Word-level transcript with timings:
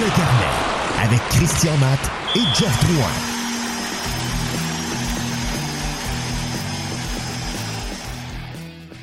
le 0.00 0.06
carnet 0.16 1.04
avec 1.04 1.20
Christian 1.28 1.76
Matt 1.76 2.00
et 2.34 2.54
Jeff 2.54 2.84
Drouin. 2.86 3.06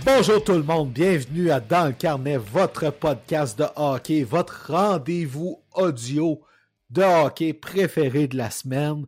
Bonjour 0.04 0.44
tout 0.44 0.54
le 0.54 0.64
monde, 0.64 0.92
bienvenue 0.92 1.52
à 1.52 1.60
Dans 1.60 1.86
le 1.86 1.92
carnet, 1.92 2.38
votre 2.38 2.90
podcast 2.90 3.60
de 3.60 3.66
hockey, 3.76 4.24
votre 4.24 4.72
rendez-vous 4.72 5.62
audio 5.76 6.42
de 6.90 7.04
hockey 7.04 7.54
préféré 7.54 8.28
de 8.28 8.36
la 8.36 8.50
semaine. 8.50 9.06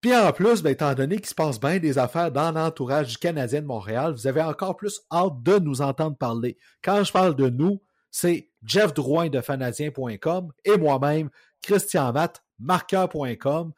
Puis 0.00 0.16
en 0.16 0.32
plus, 0.32 0.62
ben, 0.62 0.70
étant 0.70 0.94
donné 0.94 1.16
qu'il 1.16 1.26
se 1.26 1.34
passe 1.34 1.60
bien 1.60 1.78
des 1.78 1.98
affaires 1.98 2.32
dans 2.32 2.52
l'entourage 2.52 3.08
du 3.08 3.18
Canadien 3.18 3.60
de 3.60 3.66
Montréal, 3.66 4.12
vous 4.12 4.26
avez 4.26 4.40
encore 4.40 4.76
plus 4.76 5.02
hâte 5.12 5.42
de 5.42 5.58
nous 5.58 5.82
entendre 5.82 6.16
parler. 6.16 6.56
Quand 6.82 7.04
je 7.04 7.12
parle 7.12 7.36
de 7.36 7.50
nous, 7.50 7.82
c'est 8.16 8.48
Jeff 8.64 8.94
Drouin 8.94 9.28
de 9.28 9.42
fanadien.com 9.42 10.50
et 10.64 10.78
moi-même, 10.78 11.28
Christian 11.60 12.14
Matt, 12.14 12.42
marqueur.com. 12.58 13.72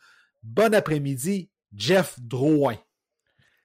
Bon 0.44 0.74
après-midi, 0.74 1.50
Jeff 1.74 2.20
Drouin. 2.20 2.76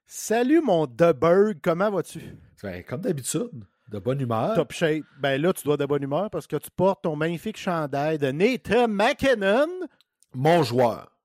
Salut 0.08 0.62
mon 0.62 0.88
Deberg, 0.88 1.60
comment 1.62 1.92
vas-tu? 1.92 2.22
Ben, 2.64 2.84
comme 2.84 3.02
d'habitude, 3.02 3.68
de 3.92 4.00
bonne 4.00 4.20
humeur. 4.20 4.56
Top 4.56 4.72
shape. 4.72 5.04
Ben 5.20 5.40
là, 5.40 5.54
tu 5.54 5.64
dois 5.64 5.78
de 5.78 5.86
bonne 5.86 6.02
humeur 6.02 6.32
parce 6.32 6.48
que 6.48 6.56
tu 6.56 6.72
portes 6.76 7.04
ton 7.04 7.16
magnifique 7.16 7.58
chandail 7.58 8.18
de 8.18 8.32
Nathan 8.32 8.88
McKinnon. 8.88 9.68
Mon 10.34 10.64
joueur. 10.64 11.16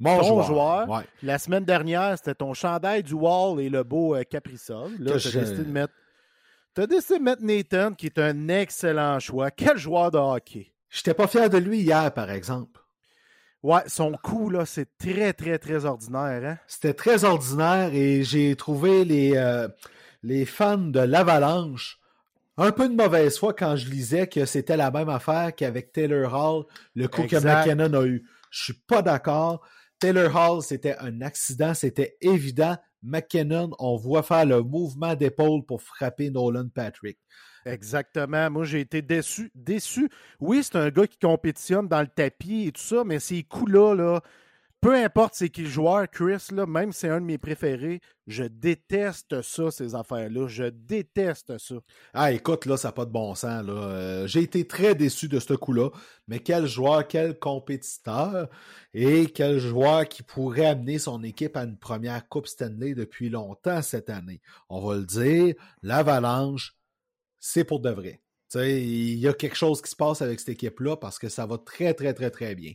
Mon 0.00 0.20
ton 0.20 0.40
joueur. 0.40 0.88
Ouais. 0.88 1.04
La 1.22 1.38
semaine 1.38 1.66
dernière, 1.66 2.16
c'était 2.16 2.36
ton 2.36 2.54
chandail 2.54 3.02
du 3.02 3.12
Wall 3.12 3.60
et 3.60 3.68
le 3.68 3.82
beau 3.82 4.14
euh, 4.14 4.22
Caprisol. 4.22 4.92
Là, 4.98 5.12
décidé 5.12 5.64
de 5.64 5.70
mettre... 5.70 5.92
as 6.80 6.86
décidé 6.86 7.18
de 7.18 7.24
mettre 7.24 7.42
Nathan, 7.42 7.94
qui 7.94 8.06
est 8.06 8.18
un 8.18 8.48
excellent 8.48 9.18
choix. 9.18 9.50
Quel 9.50 9.76
joueur 9.78 10.10
de 10.10 10.18
hockey? 10.18 10.72
J'étais 10.90 11.14
pas 11.14 11.26
fier 11.26 11.50
de 11.50 11.58
lui 11.58 11.80
hier, 11.80 12.12
par 12.12 12.30
exemple. 12.30 12.80
Ouais, 13.62 13.82
son 13.86 14.12
coup, 14.12 14.50
là, 14.50 14.64
c'est 14.64 14.96
très, 14.98 15.32
très, 15.32 15.58
très 15.58 15.84
ordinaire. 15.84 16.44
Hein? 16.44 16.58
C'était 16.66 16.94
très 16.94 17.24
ordinaire 17.24 17.92
et 17.92 18.22
j'ai 18.22 18.54
trouvé 18.54 19.04
les, 19.04 19.32
euh, 19.36 19.68
les 20.22 20.44
fans 20.44 20.78
de 20.78 21.00
l'Avalanche 21.00 21.98
un 22.58 22.72
peu 22.72 22.88
de 22.88 22.94
mauvaise 22.94 23.38
foi 23.38 23.52
quand 23.52 23.76
je 23.76 23.90
lisais 23.90 24.26
que 24.26 24.46
c'était 24.46 24.76
la 24.76 24.90
même 24.90 25.08
affaire 25.08 25.54
qu'avec 25.54 25.92
Taylor 25.92 26.32
Hall, 26.32 26.64
le 26.94 27.06
coup 27.08 27.24
que 27.24 27.36
McKinnon 27.36 27.92
a 28.00 28.06
eu. 28.06 28.26
Je 28.50 28.64
suis 28.64 28.72
pas 28.72 29.02
d'accord. 29.02 29.62
Taylor 29.98 30.34
Hall, 30.34 30.62
c'était 30.62 30.96
un 30.98 31.20
accident, 31.20 31.74
c'était 31.74 32.16
évident. 32.20 32.76
McKinnon, 33.02 33.70
on 33.78 33.96
voit 33.96 34.22
faire 34.22 34.46
le 34.46 34.62
mouvement 34.62 35.14
d'épaule 35.14 35.64
pour 35.64 35.82
frapper 35.82 36.30
Nolan 36.30 36.68
Patrick. 36.74 37.18
Exactement. 37.64 38.50
Moi, 38.50 38.64
j'ai 38.64 38.80
été 38.80 39.02
déçu. 39.02 39.50
déçu. 39.54 40.08
Oui, 40.40 40.62
c'est 40.62 40.76
un 40.76 40.88
gars 40.90 41.06
qui 41.06 41.18
compétitionne 41.18 41.88
dans 41.88 42.00
le 42.00 42.06
tapis 42.06 42.68
et 42.68 42.72
tout 42.72 42.80
ça, 42.80 43.02
mais 43.04 43.18
ces 43.18 43.42
coups-là, 43.42 43.94
là, 43.94 44.20
peu 44.86 44.94
importe 44.94 45.34
c'est 45.34 45.48
qui 45.48 45.62
le 45.62 45.68
joueur, 45.68 46.08
Chris, 46.08 46.46
même 46.52 46.92
si 46.92 47.00
c'est 47.00 47.08
un 47.08 47.20
de 47.20 47.26
mes 47.26 47.38
préférés, 47.38 48.00
je 48.28 48.44
déteste 48.44 49.42
ça, 49.42 49.72
ces 49.72 49.96
affaires-là. 49.96 50.46
Je 50.46 50.62
déteste 50.62 51.58
ça. 51.58 51.74
Ah, 52.14 52.30
écoute, 52.30 52.66
là, 52.66 52.76
ça 52.76 52.88
n'a 52.88 52.92
pas 52.92 53.04
de 53.04 53.10
bon 53.10 53.34
sens. 53.34 53.64
Là. 53.64 53.72
Euh, 53.72 54.26
j'ai 54.28 54.42
été 54.42 54.64
très 54.64 54.94
déçu 54.94 55.26
de 55.26 55.40
ce 55.40 55.54
coup-là. 55.54 55.90
Mais 56.28 56.38
quel 56.38 56.66
joueur, 56.66 57.04
quel 57.08 57.36
compétiteur 57.36 58.48
et 58.94 59.26
quel 59.26 59.58
joueur 59.58 60.08
qui 60.08 60.22
pourrait 60.22 60.66
amener 60.66 61.00
son 61.00 61.24
équipe 61.24 61.56
à 61.56 61.64
une 61.64 61.78
première 61.78 62.28
Coupe 62.28 62.46
Stanley 62.46 62.94
depuis 62.94 63.28
longtemps 63.28 63.82
cette 63.82 64.08
année. 64.08 64.40
On 64.68 64.86
va 64.86 64.94
le 64.98 65.04
dire, 65.04 65.56
l'Avalanche, 65.82 66.76
c'est 67.40 67.64
pour 67.64 67.80
de 67.80 67.90
vrai. 67.90 68.20
Il 68.54 69.18
y 69.18 69.26
a 69.26 69.32
quelque 69.32 69.56
chose 69.56 69.82
qui 69.82 69.90
se 69.90 69.96
passe 69.96 70.22
avec 70.22 70.38
cette 70.38 70.50
équipe-là 70.50 70.96
parce 70.96 71.18
que 71.18 71.28
ça 71.28 71.44
va 71.44 71.58
très, 71.58 71.92
très, 71.92 72.14
très, 72.14 72.30
très 72.30 72.54
bien. 72.54 72.74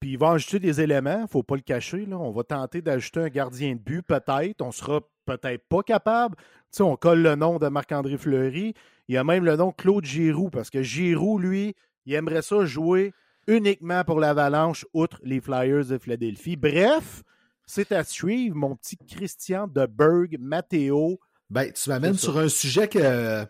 Puis 0.00 0.12
il 0.12 0.18
va 0.18 0.32
ajouter 0.32 0.58
des 0.58 0.80
éléments, 0.80 1.18
il 1.18 1.22
ne 1.22 1.26
faut 1.26 1.42
pas 1.42 1.56
le 1.56 1.62
cacher. 1.62 2.06
Là. 2.06 2.18
On 2.18 2.30
va 2.30 2.44
tenter 2.44 2.82
d'ajouter 2.82 3.20
un 3.20 3.28
gardien 3.28 3.74
de 3.74 3.80
but, 3.80 4.02
peut-être. 4.02 4.62
On 4.62 4.72
sera 4.72 5.00
peut-être 5.26 5.66
pas 5.68 5.82
capable. 5.82 6.36
sais, 6.70 6.82
on 6.82 6.96
colle 6.96 7.22
le 7.22 7.34
nom 7.34 7.58
de 7.58 7.68
Marc-André 7.68 8.16
Fleury. 8.16 8.74
Il 9.08 9.14
y 9.14 9.18
a 9.18 9.24
même 9.24 9.44
le 9.44 9.56
nom 9.56 9.72
Claude 9.72 10.04
Giroux, 10.04 10.50
parce 10.50 10.70
que 10.70 10.82
Giroux, 10.82 11.38
lui, 11.38 11.74
il 12.06 12.14
aimerait 12.14 12.42
ça 12.42 12.64
jouer 12.64 13.12
uniquement 13.46 14.04
pour 14.04 14.20
l'Avalanche, 14.20 14.86
outre 14.92 15.20
les 15.22 15.40
Flyers 15.40 15.86
de 15.86 15.98
Philadelphie. 15.98 16.56
Bref, 16.56 17.22
c'est 17.66 17.92
à 17.92 18.04
suivre, 18.04 18.56
mon 18.56 18.76
petit 18.76 18.96
Christian 18.96 19.66
de 19.66 19.86
Berg, 19.86 20.36
Matteo. 20.38 21.18
Ben, 21.50 21.72
tu 21.72 21.90
m'amènes 21.90 22.16
sur 22.16 22.38
un 22.38 22.48
sujet 22.48 22.88
que 22.88 23.44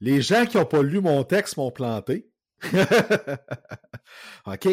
les 0.00 0.20
gens 0.20 0.44
qui 0.46 0.56
n'ont 0.56 0.66
pas 0.66 0.82
lu 0.82 1.00
mon 1.00 1.24
texte 1.24 1.56
m'ont 1.56 1.70
planté. 1.70 2.28
OK? 4.46 4.68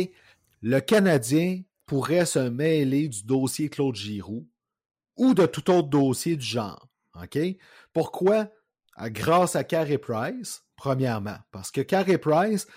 Le 0.62 0.80
Canadien 0.80 1.62
pourrait 1.86 2.26
se 2.26 2.40
mêler 2.40 3.10
du 3.10 3.24
dossier 3.24 3.70
Claude 3.70 3.96
Giroux 3.96 4.48
ou 5.18 5.34
de 5.34 5.46
tout 5.46 5.70
autre 5.72 5.90
dossier 5.90 6.36
du 6.36 6.46
genre. 6.46 6.88
Pourquoi? 7.94 8.50
Ah, 8.96 9.10
grâce 9.10 9.56
à 9.56 9.64
Carey 9.64 9.98
Price, 9.98 10.64
premièrement. 10.76 11.38
Parce 11.52 11.72
que 11.72 11.82
Carey 11.82 12.18
Price, 12.18 12.68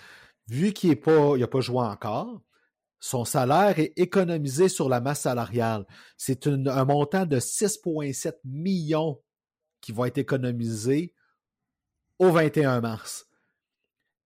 vu 0.49 0.73
qu'il 0.73 0.91
n'a 0.91 0.97
pas, 0.97 1.47
pas 1.47 1.61
joué 1.61 1.81
encore, 1.81 2.43
son 3.01 3.25
salaire 3.25 3.79
est 3.79 3.93
économisé 3.97 4.69
sur 4.69 4.89
la 4.89 5.01
masse 5.01 5.21
salariale. 5.23 5.87
C'est 6.17 6.47
un 6.47 6.85
montant 6.85 7.27
de 7.27 7.39
6,7 7.39 8.35
millions 8.45 9.21
qui 9.81 9.93
va 9.93 10.09
être 10.09 10.19
économisé 10.19 11.15
au 12.19 12.31
21 12.31 12.81
mars. 12.81 13.27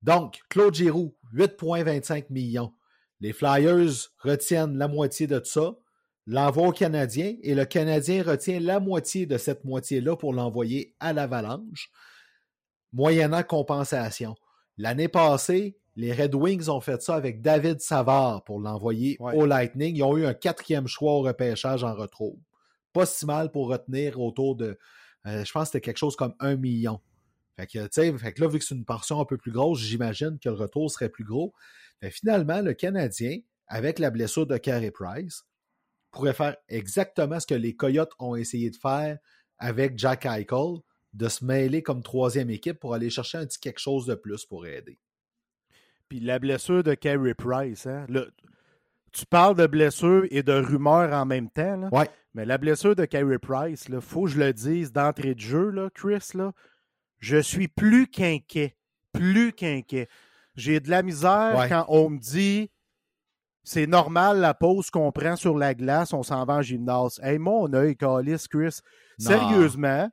Donc, 0.02 0.40
Claude 0.48 0.74
Giroux, 0.74 1.16
8,25 1.34 2.26
millions. 2.30 2.72
Les 3.20 3.32
Flyers 3.32 4.10
retiennent 4.18 4.78
la 4.78 4.88
moitié 4.88 5.26
de 5.26 5.40
ça, 5.44 5.76
l'envoient 6.26 6.68
au 6.68 6.72
Canadien 6.72 7.34
et 7.42 7.54
le 7.54 7.64
Canadien 7.64 8.22
retient 8.22 8.60
la 8.60 8.80
moitié 8.80 9.26
de 9.26 9.38
cette 9.38 9.64
moitié-là 9.64 10.16
pour 10.16 10.32
l'envoyer 10.32 10.94
à 11.00 11.12
l'Avalanche, 11.12 11.90
moyennant 12.92 13.42
compensation. 13.42 14.34
L'année 14.76 15.08
passée, 15.08 15.76
les 15.96 16.12
Red 16.12 16.34
Wings 16.34 16.68
ont 16.68 16.80
fait 16.80 17.02
ça 17.02 17.16
avec 17.16 17.42
David 17.42 17.80
Savard 17.80 18.44
pour 18.44 18.60
l'envoyer 18.60 19.16
au 19.18 19.46
Lightning. 19.46 19.96
Ils 19.96 20.04
ont 20.04 20.16
eu 20.16 20.26
un 20.26 20.34
quatrième 20.34 20.86
choix 20.86 21.14
au 21.14 21.22
repêchage 21.22 21.82
en 21.82 21.94
retrouve. 21.94 22.38
Pas 22.92 23.04
si 23.04 23.26
mal 23.26 23.50
pour 23.50 23.68
retenir 23.68 24.20
autour 24.20 24.54
de, 24.54 24.78
euh, 25.26 25.44
je 25.44 25.52
pense 25.52 25.64
que 25.64 25.66
c'était 25.72 25.80
quelque 25.80 25.98
chose 25.98 26.14
comme 26.14 26.34
un 26.38 26.54
million. 26.54 27.00
Fait 27.56 27.66
que, 27.66 27.88
fait 28.16 28.32
que 28.32 28.40
là, 28.40 28.48
vu 28.48 28.60
que 28.60 28.64
c'est 28.64 28.76
une 28.76 28.84
portion 28.84 29.20
un 29.20 29.24
peu 29.24 29.36
plus 29.36 29.50
grosse, 29.50 29.80
j'imagine 29.80 30.38
que 30.38 30.48
le 30.48 30.54
retour 30.54 30.88
serait 30.88 31.08
plus 31.08 31.24
gros. 31.24 31.52
Mais 32.02 32.10
finalement, 32.10 32.60
le 32.60 32.74
Canadien, 32.74 33.38
avec 33.66 33.98
la 33.98 34.10
blessure 34.10 34.46
de 34.46 34.56
Carey 34.56 34.90
Price, 34.90 35.44
pourrait 36.10 36.34
faire 36.34 36.56
exactement 36.68 37.38
ce 37.40 37.46
que 37.46 37.54
les 37.54 37.76
Coyotes 37.76 38.12
ont 38.18 38.34
essayé 38.36 38.70
de 38.70 38.76
faire 38.76 39.18
avec 39.58 39.98
Jack 39.98 40.26
Eichel, 40.26 40.78
de 41.12 41.28
se 41.28 41.44
mêler 41.44 41.82
comme 41.82 42.02
troisième 42.02 42.50
équipe 42.50 42.78
pour 42.78 42.94
aller 42.94 43.10
chercher 43.10 43.38
un 43.38 43.46
petit 43.46 43.58
quelque 43.58 43.80
chose 43.80 44.06
de 44.06 44.14
plus 44.14 44.44
pour 44.44 44.66
aider. 44.66 44.98
Puis 46.08 46.20
la 46.20 46.38
blessure 46.38 46.82
de 46.82 46.94
Carey 46.94 47.34
Price, 47.34 47.86
hein? 47.86 48.06
tu 49.12 49.26
parles 49.26 49.56
de 49.56 49.66
blessure 49.66 50.26
et 50.30 50.42
de 50.42 50.52
rumeur 50.52 51.12
en 51.12 51.26
même 51.26 51.50
temps. 51.50 51.76
Là, 51.76 51.88
ouais. 51.92 52.08
Mais 52.34 52.44
la 52.44 52.58
blessure 52.58 52.94
de 52.94 53.04
Carey 53.04 53.38
Price, 53.38 53.86
il 53.88 54.00
faut 54.00 54.24
que 54.24 54.30
je 54.30 54.38
le 54.38 54.52
dise 54.52 54.92
d'entrée 54.92 55.34
de 55.34 55.40
jeu, 55.40 55.70
là, 55.70 55.90
Chris, 55.92 56.30
là, 56.34 56.52
je 57.18 57.38
suis 57.38 57.68
plus 57.68 58.06
qu'inquiet. 58.06 58.76
Plus 59.12 59.52
qu'inquiet. 59.52 60.08
J'ai 60.58 60.80
de 60.80 60.90
la 60.90 61.04
misère 61.04 61.66
quand 61.68 61.84
on 61.88 62.10
me 62.10 62.18
dit 62.18 62.68
c'est 63.62 63.86
normal 63.86 64.40
la 64.40 64.54
pause 64.54 64.90
qu'on 64.90 65.12
prend 65.12 65.36
sur 65.36 65.56
la 65.56 65.72
glace, 65.72 66.12
on 66.12 66.24
s'en 66.24 66.44
va 66.44 66.54
en 66.54 66.62
gymnase. 66.62 67.20
Hey, 67.22 67.38
mon 67.38 67.72
œil, 67.74 67.96
Calis, 67.96 68.46
Chris. 68.50 68.80
Sérieusement, 69.18 70.08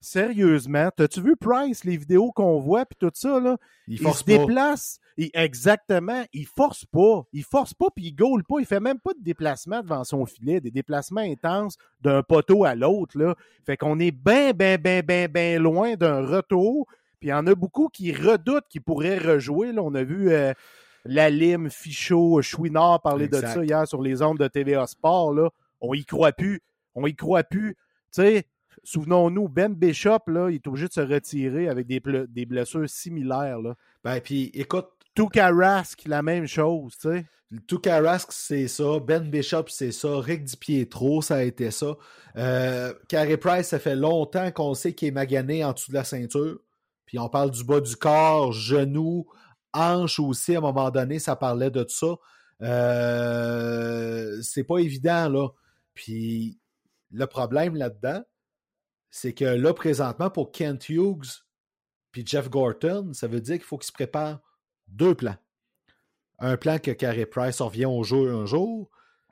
sérieusement, 0.00 0.88
t'as-tu 0.96 1.20
vu 1.20 1.36
Price, 1.36 1.84
les 1.84 1.98
vidéos 1.98 2.32
qu'on 2.32 2.58
voit, 2.60 2.86
puis 2.86 2.96
tout 2.98 3.10
ça, 3.12 3.38
là? 3.40 3.58
Il, 3.88 3.98
se 3.98 4.24
déplace. 4.24 5.00
exactement. 5.18 6.24
Il 6.32 6.46
force 6.46 6.86
pas. 6.86 7.24
Il 7.34 7.44
force 7.44 7.74
pas, 7.74 7.88
puis 7.94 8.06
il 8.06 8.12
gaule 8.14 8.44
pas. 8.44 8.60
Il 8.60 8.66
fait 8.66 8.80
même 8.80 9.00
pas 9.00 9.12
de 9.12 9.22
déplacement 9.22 9.82
devant 9.82 10.04
son 10.04 10.24
filet, 10.24 10.62
des 10.62 10.70
déplacements 10.70 11.20
intenses 11.20 11.76
d'un 12.00 12.22
poteau 12.22 12.64
à 12.64 12.74
l'autre, 12.74 13.18
là. 13.18 13.34
Fait 13.66 13.76
qu'on 13.76 13.98
est 13.98 14.12
bien, 14.12 14.52
bien, 14.52 14.78
bien, 14.78 15.02
bien, 15.02 15.28
bien 15.28 15.58
loin 15.58 15.96
d'un 15.96 16.24
retour. 16.24 16.86
Puis 17.20 17.28
il 17.28 17.32
y 17.32 17.34
en 17.34 17.46
a 17.46 17.54
beaucoup 17.54 17.88
qui 17.88 18.12
redoutent 18.12 18.66
qu'il 18.68 18.82
pourrait 18.82 19.18
rejouer. 19.18 19.72
Là, 19.72 19.82
on 19.82 19.94
a 19.94 20.02
vu 20.02 20.30
euh, 20.30 20.54
Lalim, 21.04 21.70
Fichot, 21.70 22.40
Chouinard 22.42 23.02
parler 23.02 23.28
de 23.28 23.36
ça 23.36 23.62
hier 23.62 23.86
sur 23.86 24.02
les 24.02 24.22
ondes 24.22 24.38
de 24.38 24.48
TVA 24.48 24.86
Sport. 24.86 25.34
Là. 25.34 25.50
On 25.80 25.94
y 25.94 26.04
croit 26.04 26.32
plus. 26.32 26.62
On 26.94 27.06
y 27.06 27.14
croit 27.14 27.44
plus. 27.44 27.76
Tu 28.12 28.22
sais, 28.22 28.46
souvenons-nous, 28.82 29.48
Ben 29.48 29.74
Bishop, 29.74 30.20
là, 30.28 30.50
il 30.50 30.56
est 30.56 30.66
obligé 30.66 30.88
de 30.88 30.92
se 30.92 31.00
retirer 31.00 31.68
avec 31.68 31.86
des, 31.86 32.02
des 32.28 32.46
blessures 32.46 32.88
similaires. 32.88 33.60
Là. 33.60 33.74
Ben, 34.02 34.20
puis 34.20 34.50
écoute. 34.54 34.88
Rask, 35.18 36.02
la 36.06 36.22
même 36.22 36.46
chose, 36.46 36.96
tu 36.98 37.08
sais. 37.10 37.26
Rask, 37.86 38.32
c'est 38.32 38.68
ça. 38.68 39.00
Ben 39.00 39.28
Bishop, 39.28 39.64
c'est 39.68 39.92
ça. 39.92 40.18
Rick 40.18 40.44
DiPietro, 40.44 41.20
ça 41.20 41.36
a 41.36 41.42
été 41.42 41.70
ça. 41.70 41.96
Euh, 42.36 42.94
Carey 43.08 43.36
Price, 43.36 43.68
ça 43.68 43.78
fait 43.78 43.96
longtemps 43.96 44.50
qu'on 44.50 44.72
sait 44.72 44.94
qu'il 44.94 45.08
est 45.08 45.12
magané 45.12 45.62
en 45.62 45.72
dessous 45.72 45.90
de 45.90 45.96
la 45.96 46.04
ceinture. 46.04 46.60
Puis 47.10 47.18
on 47.18 47.28
parle 47.28 47.50
du 47.50 47.64
bas 47.64 47.80
du 47.80 47.96
corps, 47.96 48.52
genou, 48.52 49.26
hanche 49.72 50.20
aussi, 50.20 50.54
à 50.54 50.58
un 50.58 50.60
moment 50.60 50.92
donné, 50.92 51.18
ça 51.18 51.34
parlait 51.34 51.72
de 51.72 51.84
ça. 51.88 52.14
Euh, 52.62 54.40
c'est 54.42 54.62
pas 54.62 54.78
évident, 54.78 55.28
là. 55.28 55.48
Puis 55.92 56.60
le 57.10 57.26
problème 57.26 57.74
là-dedans, 57.74 58.22
c'est 59.10 59.34
que 59.34 59.44
là, 59.44 59.74
présentement, 59.74 60.30
pour 60.30 60.52
Kent 60.52 60.88
Hughes 60.88 61.42
puis 62.12 62.24
Jeff 62.24 62.48
Gorton, 62.48 63.10
ça 63.12 63.26
veut 63.26 63.40
dire 63.40 63.56
qu'il 63.56 63.64
faut 63.64 63.78
qu'ils 63.78 63.88
se 63.88 63.92
préparent 63.92 64.38
deux 64.86 65.16
plans. 65.16 65.36
Un 66.38 66.56
plan 66.56 66.78
que 66.78 66.92
Carey 66.92 67.26
Price 67.26 67.60
revient 67.60 67.86
au 67.86 68.04
jeu 68.04 68.32
un 68.32 68.46
jour, 68.46 68.88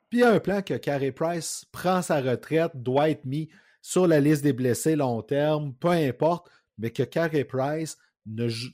puis 0.09 0.21
un 0.21 0.41
plan 0.41 0.61
que 0.61 0.73
Carey 0.73 1.13
Price 1.13 1.63
prend 1.71 2.01
sa 2.01 2.19
retraite, 2.19 2.73
doit 2.75 3.09
être 3.09 3.23
mis 3.23 3.47
sur 3.81 4.05
la 4.05 4.19
liste 4.19 4.43
des 4.43 4.51
blessés 4.51 4.97
long 4.97 5.21
terme, 5.21 5.73
peu 5.75 5.91
importe, 5.91 6.49
mais 6.79 6.91
que 6.91 7.03
Carey 7.03 7.43
Price, 7.43 7.97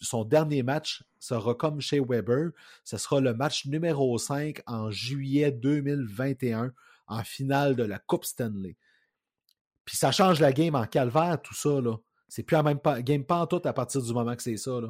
son 0.01 0.23
dernier 0.23 0.63
match 0.63 1.03
sera 1.19 1.55
comme 1.55 1.81
chez 1.81 1.99
Weber. 1.99 2.51
Ce 2.83 2.97
sera 2.97 3.19
le 3.19 3.33
match 3.33 3.65
numéro 3.65 4.17
5 4.17 4.61
en 4.67 4.91
juillet 4.91 5.51
2021 5.51 6.71
en 7.07 7.23
finale 7.23 7.75
de 7.75 7.83
la 7.83 7.99
Coupe 7.99 8.25
Stanley. 8.25 8.75
Puis 9.85 9.97
ça 9.97 10.11
change 10.11 10.39
la 10.39 10.51
game 10.51 10.75
en 10.75 10.85
calvaire, 10.85 11.41
tout 11.41 11.53
ça. 11.53 11.81
là. 11.81 11.97
C'est 12.27 12.43
plus 12.43 12.55
la 12.55 12.63
même 12.63 12.79
game 12.99 13.23
pas 13.23 13.37
en 13.37 13.47
tout 13.47 13.61
à 13.65 13.73
partir 13.73 14.01
du 14.01 14.13
moment 14.13 14.35
que 14.35 14.41
c'est 14.41 14.57
ça. 14.57 14.81
Là. 14.81 14.89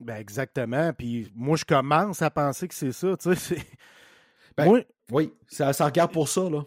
Ben 0.00 0.16
exactement. 0.16 0.92
Puis 0.92 1.30
moi, 1.34 1.56
je 1.56 1.64
commence 1.64 2.22
à 2.22 2.30
penser 2.30 2.68
que 2.68 2.74
c'est 2.74 2.92
ça. 2.92 3.16
Tu 3.16 3.34
sais, 3.34 3.66
ben, 4.56 4.84
Oui, 5.10 5.32
ça, 5.48 5.72
ça 5.72 5.84
regarde 5.86 6.12
pour 6.12 6.28
ça. 6.28 6.48
là. 6.48 6.64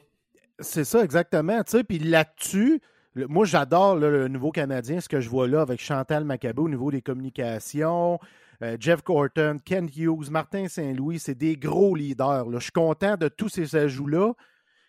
C'est 0.60 0.86
ça, 0.86 1.04
exactement. 1.04 1.64
Tu 1.64 1.72
sais, 1.72 1.84
puis 1.84 2.00
là-dessus, 2.00 2.82
moi, 3.16 3.46
j'adore 3.46 3.96
le 3.96 4.28
nouveau 4.28 4.52
Canadien, 4.52 5.00
ce 5.00 5.08
que 5.08 5.22
je 5.22 5.30
vois 5.30 5.48
là 5.48 5.62
avec 5.62 5.82
Chantal 5.82 6.26
Macabou 6.26 6.66
au 6.66 6.70
niveau 6.70 6.92
des 6.92 7.02
communications. 7.02 8.20
Euh, 8.62 8.78
Jeff 8.80 9.02
Corton, 9.02 9.60
Ken 9.64 9.90
Hughes, 9.96 10.30
Martin 10.30 10.68
Saint-Louis, 10.68 11.20
c'est 11.20 11.36
des 11.36 11.58
gros 11.58 11.96
leaders. 11.96 12.52
Je 12.52 12.60
suis 12.60 12.72
content 12.72 13.18
de 13.18 13.28
tous 13.28 13.50
ces 13.50 13.76
ajouts-là. 13.76 14.34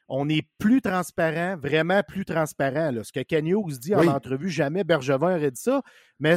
On 0.09 0.29
est 0.29 0.47
plus 0.59 0.81
transparent, 0.81 1.57
vraiment 1.57 2.03
plus 2.07 2.25
transparent. 2.25 2.93
Ce 3.03 3.13
que 3.13 3.21
Ken 3.21 3.47
Hughes 3.47 3.79
dit 3.79 3.95
en 3.95 4.07
entrevue, 4.07 4.51
jamais 4.51 4.85
Bergevin 4.85 5.37
aurait 5.37 5.51
dit 5.51 5.61
ça. 5.61 5.83
Mais 6.21 6.37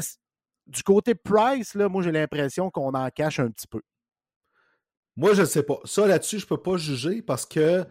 du 0.66 0.82
côté 0.82 1.14
Price, 1.14 1.76
là, 1.76 1.88
moi, 1.88 2.02
j'ai 2.02 2.12
l'impression 2.12 2.72
qu'on 2.72 2.94
en 2.94 3.10
cache 3.10 3.40
un 3.40 3.50
petit 3.52 3.68
peu. 3.68 3.82
Moi, 5.16 5.34
je 5.34 5.42
ne 5.42 5.46
sais 5.46 5.64
pas. 5.64 5.80
Ça, 5.86 6.08
là-dessus, 6.08 6.40
je 6.40 6.46
ne 6.46 6.50
peux 6.50 6.62
pas 6.62 6.78
juger 6.78 7.22
parce 7.22 7.46
que. 7.46 7.86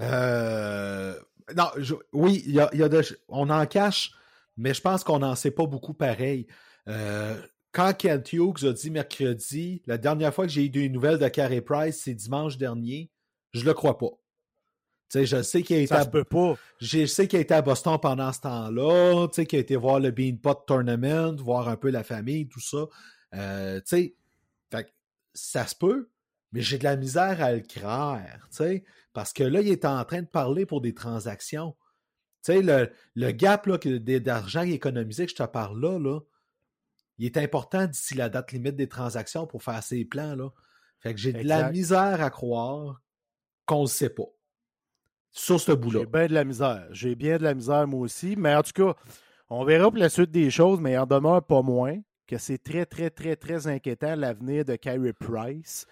Euh, 0.00 1.14
non, 1.56 1.66
oui, 2.12 2.42
y 2.46 2.60
a, 2.60 2.70
on 3.28 3.50
en 3.50 3.66
cache, 3.66 4.12
mais 4.56 4.74
je 4.74 4.80
pense 4.80 5.04
qu'on 5.04 5.20
n'en 5.20 5.34
sait 5.34 5.50
pas 5.50 5.66
beaucoup 5.66 5.94
pareil. 5.94 6.46
Euh, 6.88 7.40
quand 7.72 7.96
Kent 7.96 8.32
Hughes 8.32 8.64
a 8.64 8.72
dit 8.72 8.90
mercredi, 8.90 9.82
la 9.86 9.98
dernière 9.98 10.34
fois 10.34 10.46
que 10.46 10.52
j'ai 10.52 10.64
eu 10.64 10.70
des 10.70 10.88
nouvelles 10.88 11.18
de 11.18 11.28
Carey 11.28 11.60
Price, 11.60 12.02
c'est 12.04 12.14
dimanche 12.14 12.58
dernier, 12.58 13.10
je 13.52 13.64
le 13.64 13.74
crois 13.74 13.96
pas. 13.96 14.10
sais, 15.08 15.26
je 15.26 15.42
sais 15.42 15.62
qu'il 15.62 15.76
a 15.76 15.80
été 15.80 15.94
à... 15.94 16.04
pas. 16.04 16.54
Je 16.80 17.06
sais 17.06 17.28
qu'il 17.28 17.38
a 17.38 17.42
été 17.42 17.54
à 17.54 17.62
Boston 17.62 17.98
pendant 18.00 18.32
ce 18.32 18.40
temps-là, 18.40 19.28
qu'il 19.28 19.58
a 19.58 19.60
été 19.60 19.76
voir 19.76 20.00
le 20.00 20.10
Beanpot 20.10 20.54
Tournament, 20.66 21.36
voir 21.36 21.68
un 21.68 21.76
peu 21.76 21.90
la 21.90 22.02
famille, 22.02 22.48
tout 22.48 22.60
ça. 22.60 22.86
Euh, 23.34 23.80
fait, 23.86 24.16
ça 25.32 25.66
se 25.66 25.74
peut, 25.74 26.08
mais 26.52 26.60
j'ai 26.60 26.78
de 26.78 26.84
la 26.84 26.96
misère 26.96 27.42
à 27.42 27.52
le 27.52 27.60
croire, 27.60 28.20
parce 29.12 29.32
que 29.32 29.42
là, 29.42 29.60
il 29.60 29.68
est 29.68 29.84
en 29.84 30.04
train 30.04 30.22
de 30.22 30.26
parler 30.26 30.66
pour 30.66 30.80
des 30.80 30.94
transactions. 30.94 31.76
le, 32.48 32.90
le 33.14 33.30
gap 33.32 33.68
d'argent 33.68 34.62
économisé 34.62 35.26
que 35.26 35.32
je 35.32 35.36
te 35.36 35.42
parle 35.42 35.80
là, 35.80 35.98
là 35.98 36.20
il 37.20 37.26
est 37.26 37.36
important 37.36 37.86
d'ici 37.86 38.14
la 38.14 38.30
date 38.30 38.50
limite 38.50 38.76
des 38.76 38.88
transactions 38.88 39.46
pour 39.46 39.62
faire 39.62 39.82
ces 39.82 40.06
plans. 40.06 40.34
Là. 40.34 40.48
Fait 41.00 41.12
que 41.12 41.20
j'ai 41.20 41.34
de 41.34 41.46
la 41.46 41.70
misère 41.70 42.22
à 42.22 42.30
croire 42.30 43.02
qu'on 43.66 43.82
ne 43.82 43.88
sait 43.88 44.08
pas. 44.08 44.24
Sur 45.30 45.60
ce 45.60 45.72
bout-là. 45.72 46.00
J'ai 46.00 46.06
bien 46.06 46.26
de 46.28 46.32
la 46.32 46.44
misère. 46.44 46.88
J'ai 46.92 47.14
bien 47.14 47.36
de 47.36 47.42
la 47.42 47.52
misère, 47.52 47.86
moi 47.86 48.00
aussi. 48.00 48.36
Mais 48.36 48.54
en 48.54 48.62
tout 48.62 48.72
cas, 48.72 48.94
on 49.50 49.64
verra 49.66 49.90
pour 49.90 49.98
la 49.98 50.08
suite 50.08 50.30
des 50.30 50.50
choses, 50.50 50.80
mais 50.80 50.92
il 50.92 50.98
en 50.98 51.04
demeure 51.04 51.44
pas 51.44 51.60
moins 51.60 51.98
que 52.26 52.38
c'est 52.38 52.56
très, 52.56 52.86
très, 52.86 53.10
très, 53.10 53.36
très 53.36 53.66
inquiétant 53.66 54.16
l'avenir 54.16 54.64
de 54.64 54.76
Kyrie 54.76 55.12
Price. 55.12 55.84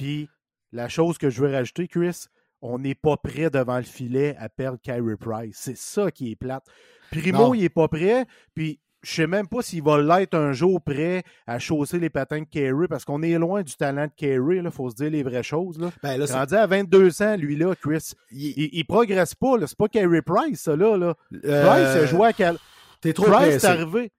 Puis, 0.00 0.30
la 0.72 0.88
chose 0.88 1.18
que 1.18 1.28
je 1.28 1.42
veux 1.42 1.52
rajouter, 1.52 1.86
Chris, 1.86 2.24
on 2.62 2.78
n'est 2.78 2.94
pas 2.94 3.18
prêt 3.18 3.50
devant 3.50 3.76
le 3.76 3.82
filet 3.82 4.34
à 4.38 4.48
perdre 4.48 4.78
Kyrie 4.82 5.16
Price. 5.16 5.58
C'est 5.60 5.76
ça 5.76 6.10
qui 6.10 6.30
est 6.30 6.36
plate. 6.36 6.64
Primo, 7.10 7.54
il 7.54 7.60
n'est 7.60 7.68
pas 7.68 7.86
prêt. 7.86 8.24
Puis, 8.54 8.80
je 9.02 9.12
sais 9.12 9.26
même 9.26 9.46
pas 9.46 9.60
s'il 9.60 9.82
va 9.82 10.00
l'être 10.00 10.34
un 10.34 10.54
jour 10.54 10.80
prêt 10.80 11.22
à 11.46 11.58
chausser 11.58 11.98
les 11.98 12.08
patins 12.08 12.40
de 12.40 12.46
Kerry 12.46 12.88
parce 12.88 13.04
qu'on 13.04 13.22
est 13.22 13.38
loin 13.38 13.62
du 13.62 13.74
talent 13.74 14.06
de 14.06 14.12
Kerry. 14.16 14.56
Il 14.64 14.70
faut 14.70 14.88
se 14.88 14.94
dire 14.94 15.10
les 15.10 15.22
vraies 15.22 15.42
choses. 15.42 15.78
Là. 15.78 15.90
Ben 16.02 16.16
là, 16.16 16.24
Rendu 16.24 16.54
à 16.54 16.66
22 16.66 17.22
ans, 17.22 17.36
lui, 17.36 17.56
là, 17.56 17.74
Chris, 17.74 18.12
il, 18.30 18.70
il, 18.72 18.84
progresse 18.86 19.34
pas. 19.34 19.56
C'est 19.66 19.76
pas 19.76 19.88
Kerry 19.88 20.22
Price, 20.22 20.62
ça. 20.62 20.76
Là, 20.76 20.96
là. 20.96 21.14
Euh... 21.44 21.66
Price 21.66 22.02
a 22.02 22.06
joué 22.06 22.28
à 22.28 22.32
quel. 22.32 22.56
T'es 23.02 23.12
trop 23.12 23.26
Price 23.26 23.62
est 23.62 23.66
arrivé. 23.66 24.12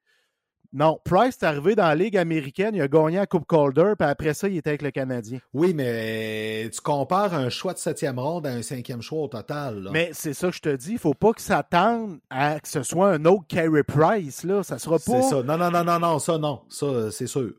Non, 0.74 1.02
Price 1.04 1.38
est 1.42 1.46
arrivé 1.46 1.76
dans 1.76 1.84
la 1.84 1.96
Ligue 1.96 2.16
américaine, 2.16 2.76
il 2.76 2.82
a 2.82 2.88
gagné 2.88 3.18
la 3.18 3.28
Coupe 3.28 3.46
Calder, 3.46 3.94
puis 4.00 4.08
après 4.08 4.34
ça, 4.34 4.48
il 4.48 4.56
était 4.56 4.70
avec 4.70 4.82
le 4.82 4.92
Canadien. 4.92 5.40
Oui, 5.54 5.74
mais 5.74 6.70
tu 6.72 6.80
compares 6.80 7.34
un 7.34 7.50
choix 7.50 7.74
de 7.74 7.78
septième 7.78 8.18
ronde 8.18 8.48
à 8.48 8.52
un 8.52 8.62
cinquième 8.62 9.02
choix 9.02 9.24
au 9.24 9.28
total. 9.28 9.90
Mais 9.92 10.12
c'est 10.14 10.34
ça 10.34 10.48
que 10.48 10.56
je 10.56 10.62
te 10.62 10.74
dis, 10.74 10.94
il 10.94 10.98
faut 10.98 11.14
pas 11.14 11.34
que 11.34 11.42
ça 11.42 11.62
tende 11.62 12.20
à 12.30 12.58
que 12.62 12.70
ce 12.70 12.84
soit 12.84 13.10
un 13.10 13.26
autre 13.26 13.44
Carey 13.50 13.84
Price, 13.84 14.46
là. 14.46 14.64
Ça 14.64 14.80
sera 14.80 14.96
pas. 14.96 15.22
C'est 15.22 15.24
ça. 15.24 15.44
Non, 15.44 15.58
non, 15.58 15.72
non, 15.72 15.84
non, 15.84 16.00
non, 16.00 16.20
ça, 16.20 16.38
non. 16.38 16.62
Ça, 16.70 17.12
c'est 17.12 17.28
sûr. 17.28 17.52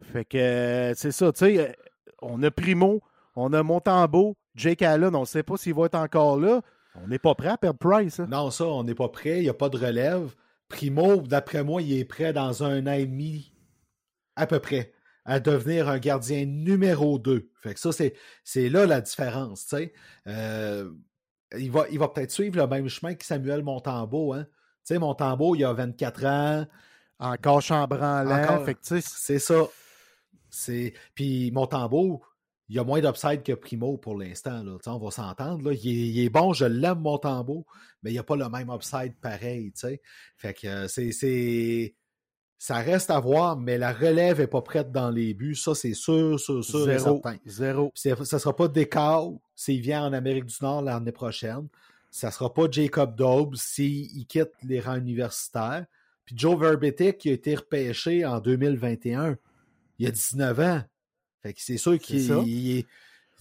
Fait 0.00 0.24
que, 0.24 0.92
c'est 0.96 1.12
ça, 1.12 1.30
tu 1.30 1.40
sais, 1.40 1.58
euh, 1.58 1.72
on 2.22 2.42
a 2.42 2.50
Primo, 2.50 3.02
on 3.36 3.52
a 3.52 3.62
Montembeau, 3.62 4.34
Jake 4.54 4.80
Allen, 4.80 5.14
on 5.14 5.20
ne 5.20 5.24
sait 5.26 5.42
pas 5.42 5.58
s'il 5.58 5.74
va 5.74 5.86
être 5.86 5.94
encore 5.94 6.40
là. 6.40 6.62
On 6.94 7.06
n'est 7.06 7.18
pas 7.18 7.34
prêt 7.34 7.48
à 7.48 7.58
perdre 7.58 7.78
Price. 7.78 8.18
Hein? 8.18 8.28
Non, 8.30 8.50
ça, 8.50 8.64
on 8.64 8.82
n'est 8.82 8.94
pas 8.94 9.08
prêt. 9.08 9.38
Il 9.38 9.42
n'y 9.42 9.48
a 9.48 9.54
pas 9.54 9.68
de 9.68 9.76
relève. 9.76 10.34
Primo, 10.70 11.16
d'après 11.18 11.62
moi, 11.62 11.82
il 11.82 11.92
est 11.98 12.04
prêt 12.04 12.32
dans 12.32 12.62
un 12.62 12.86
an 12.86 12.92
et 12.92 13.04
demi, 13.04 13.52
à 14.36 14.46
peu 14.46 14.60
près, 14.60 14.92
à 15.26 15.40
devenir 15.40 15.88
un 15.88 15.98
gardien 15.98 16.46
numéro 16.46 17.18
2. 17.18 17.50
Fait 17.60 17.74
que 17.74 17.80
ça, 17.80 17.90
c'est, 17.92 18.68
là 18.68 18.86
la 18.86 19.02
différence, 19.02 19.66
tu 19.66 19.76
sais. 19.76 19.92
Euh, 20.26 20.90
il 21.58 21.70
va, 21.70 21.86
il 21.90 21.98
va 21.98 22.08
peut-être 22.08 22.30
suivre 22.30 22.56
le 22.56 22.66
même 22.68 22.88
chemin 22.88 23.14
que 23.14 23.24
Samuel 23.24 23.62
Montembeau, 23.62 24.32
hein. 24.32 24.46
Tu 24.86 24.94
sais, 24.94 24.98
Montembeau, 24.98 25.54
il 25.56 25.64
a 25.64 25.74
24 25.74 26.24
ans. 26.24 26.66
Encore 27.18 27.60
chambranlant. 27.60 28.64
C'est 28.80 29.38
ça. 29.38 29.66
C'est... 30.48 30.94
Puis 31.14 31.50
Montembeau, 31.50 32.22
il 32.70 32.76
y 32.76 32.78
a 32.78 32.84
moins 32.84 33.00
d'upside 33.00 33.42
que 33.42 33.52
Primo 33.52 33.98
pour 33.98 34.16
l'instant. 34.16 34.64
On 34.86 34.98
va 34.98 35.10
s'entendre. 35.10 35.72
Il, 35.72 36.20
est 36.20 36.28
bon, 36.28 36.52
je 36.52 36.64
l'aime, 36.64 37.00
mon 37.00 37.18
tambour, 37.18 37.66
mais 38.00 38.10
il 38.10 38.12
n'y 38.12 38.20
a 38.20 38.22
pas 38.22 38.36
le 38.36 38.48
même 38.48 38.70
upside 38.70 39.12
pareil. 39.20 39.72
Fait 40.36 40.54
que 40.54 40.68
euh, 40.68 40.86
c'est. 40.86 41.96
Ça 42.58 42.76
reste 42.76 43.10
à 43.10 43.18
voir, 43.18 43.58
mais 43.58 43.76
la 43.76 43.92
relève 43.92 44.38
n'est 44.38 44.46
pas 44.46 44.62
prête 44.62 44.92
dans 44.92 45.10
les 45.10 45.34
buts. 45.34 45.56
Ça, 45.56 45.74
c'est 45.74 45.94
sûr, 45.94 46.38
sûr, 46.38 46.62
sûr 46.62 46.84
zéro, 46.84 47.20
certain. 47.22 47.38
Zéro. 47.44 47.90
Ça 47.94 48.10
ne 48.20 48.24
sera 48.24 48.54
pas 48.54 48.68
Descartes 48.68 49.34
s'il 49.56 49.80
vient 49.80 50.04
en 50.04 50.12
Amérique 50.12 50.44
du 50.44 50.56
Nord 50.60 50.82
l'année 50.82 51.10
prochaine. 51.10 51.66
Ça 52.12 52.28
ne 52.28 52.32
sera 52.32 52.54
pas 52.54 52.70
Jacob 52.70 53.16
Dobbs 53.16 53.56
s'il 53.56 54.26
quitte 54.26 54.52
les 54.62 54.78
rangs 54.78 54.98
universitaires. 54.98 55.86
Puis 56.24 56.36
Joe 56.38 56.60
Verbetic 56.60 57.18
qui 57.18 57.30
a 57.30 57.32
été 57.32 57.56
repêché 57.56 58.24
en 58.24 58.38
2021. 58.38 59.36
Il 59.98 60.06
a 60.06 60.10
19 60.12 60.60
ans. 60.60 60.82
Fait 61.42 61.52
que 61.52 61.60
c'est 61.60 61.76
sûr 61.76 61.98
qu'il 61.98 62.78
est. 62.78 62.86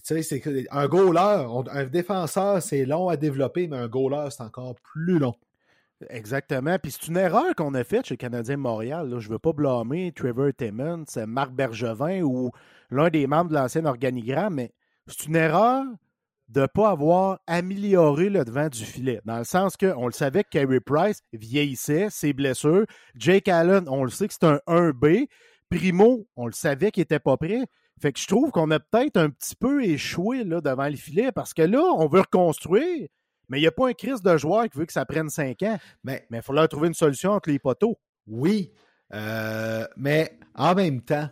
Tu 0.06 0.24
sais, 0.24 0.68
un 0.72 0.88
goaler, 0.88 1.46
un 1.72 1.84
défenseur, 1.86 2.62
c'est 2.62 2.86
long 2.86 3.10
à 3.10 3.18
développer, 3.18 3.68
mais 3.68 3.77
un 3.77 3.88
goaler, 3.88 4.29
c'est 4.32 4.44
encore 4.44 4.75
plus 4.75 5.20
long. 5.20 5.36
Exactement. 6.10 6.77
Puis 6.79 6.94
c'est 6.94 7.08
une 7.08 7.18
erreur 7.18 7.53
qu'on 7.56 7.74
a 7.74 7.84
faite 7.84 8.06
chez 8.06 8.13
le 8.13 8.18
Canadien 8.18 8.56
Montréal. 8.58 9.13
Je 9.20 9.27
ne 9.27 9.34
veux 9.34 9.39
pas 9.39 9.51
blâmer 9.51 10.13
Trevor 10.13 10.51
Timmons, 10.58 11.03
Marc 11.27 11.51
Bergevin 11.51 12.22
ou 12.22 12.51
l'un 12.89 13.10
des 13.10 13.27
membres 13.27 13.50
de 13.50 13.56
l'ancien 13.56 13.86
organigramme, 13.86 14.56
mais 14.56 14.72
c'est 15.08 15.25
une 15.25 15.36
erreur 15.36 15.84
de 16.48 16.62
ne 16.62 16.65
pas 16.65 16.89
avoir 16.89 17.39
amélioré 17.46 18.29
le 18.29 18.44
devant 18.46 18.70
du 18.70 18.84
filet. 18.84 19.22
Dans 19.25 19.38
le 19.38 19.44
sens 19.44 19.75
qu'on 19.77 20.08
le 20.08 20.13
savait 20.13 20.44
que 20.44 20.50
Carey 20.50 20.79
Price 20.79 21.22
vieillissait, 21.34 22.08
ses 22.10 22.34
blessures. 22.34 22.86
Jake 23.15 23.50
Allen, 23.50 23.84
on 23.88 24.03
le 24.03 24.10
sait 24.10 24.27
que 24.27 24.34
c'est 24.34 24.48
un 24.48 24.60
1B. 24.68 25.27
Primo, 25.70 26.25
on 26.36 26.48
le 26.48 26.53
savait 26.53 26.91
qu'il 26.91 27.01
n'était 27.01 27.20
pas 27.20 27.38
prêt. 27.38 27.65
Fait 28.00 28.13
que 28.13 28.20
je 28.20 28.27
trouve 28.27 28.51
qu'on 28.51 28.72
a 28.72 28.79
peut-être 28.79 29.18
un 29.18 29.29
petit 29.29 29.56
peu 29.56 29.84
échoué 29.84 30.44
là, 30.44 30.62
devant 30.62 30.88
le 30.88 30.96
filet 30.96 31.32
parce 31.32 31.53
que 31.53 31.62
là, 31.62 31.82
on 31.82 32.08
veut 32.08 32.22
reconstruire, 32.22 33.08
mais 33.50 33.58
il 33.58 33.62
n'y 33.62 33.68
a 33.68 33.72
pas 33.72 33.89
un 33.89 33.94
crise 33.94 34.22
de 34.22 34.38
joueur 34.38 34.70
qui 34.70 34.77
veut 34.77 34.86
que 34.86 34.94
ça 34.94 35.06
prenne 35.06 35.29
cinq 35.29 35.63
ans. 35.63 35.77
Mais 36.03 36.25
il 36.32 36.41
faut 36.41 36.53
leur 36.53 36.70
trouver 36.70 36.88
une 36.88 36.94
solution 36.94 37.32
entre 37.32 37.50
les 37.50 37.60
poteaux. 37.60 38.00
Oui, 38.27 38.72
euh, 39.13 39.86
mais 39.98 40.38
en 40.56 40.75
même 40.75 41.01
temps, 41.01 41.29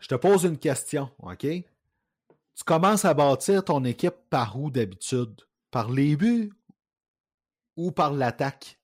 je 0.00 0.08
te 0.08 0.14
pose 0.14 0.44
une 0.44 0.58
question, 0.58 1.10
OK? 1.22 1.42
Tu 1.42 2.64
commences 2.64 3.04
à 3.04 3.14
bâtir 3.14 3.64
ton 3.64 3.84
équipe 3.84 4.16
par 4.30 4.58
où 4.58 4.70
d'habitude? 4.70 5.42
Par 5.70 5.90
les 5.90 6.16
buts 6.16 6.52
ou 7.76 7.92
par 7.92 8.12
l'attaque 8.12 8.78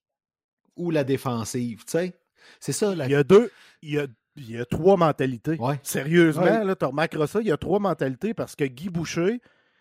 ou 0.76 0.90
la 0.90 1.04
défensive, 1.04 1.85
tu 1.85 1.92
sais? 1.92 2.21
C'est 2.61 2.73
ça. 2.73 2.92
Il 2.92 3.11
y 3.11 3.14
a 3.14 3.25
deux, 3.25 3.50
il 3.81 3.95
y 3.95 3.99
a 3.99 4.07
Il 4.37 4.51
y 4.51 4.59
a 4.59 4.65
trois 4.65 4.97
mentalités. 4.97 5.57
Ouais. 5.59 5.79
Sérieusement, 5.83 6.43
Ouais. 6.45 6.65
là, 6.65 6.75
tu 6.75 6.85
remarqueras 6.85 7.27
ça, 7.27 7.41
il 7.41 7.47
y 7.49 7.53
a 7.53 7.57
trois 7.57 7.79
mentalités 7.79 8.33
parce 8.35 8.57
que 8.57 8.65
Guy 8.65 8.89
Boucher, 8.89 9.41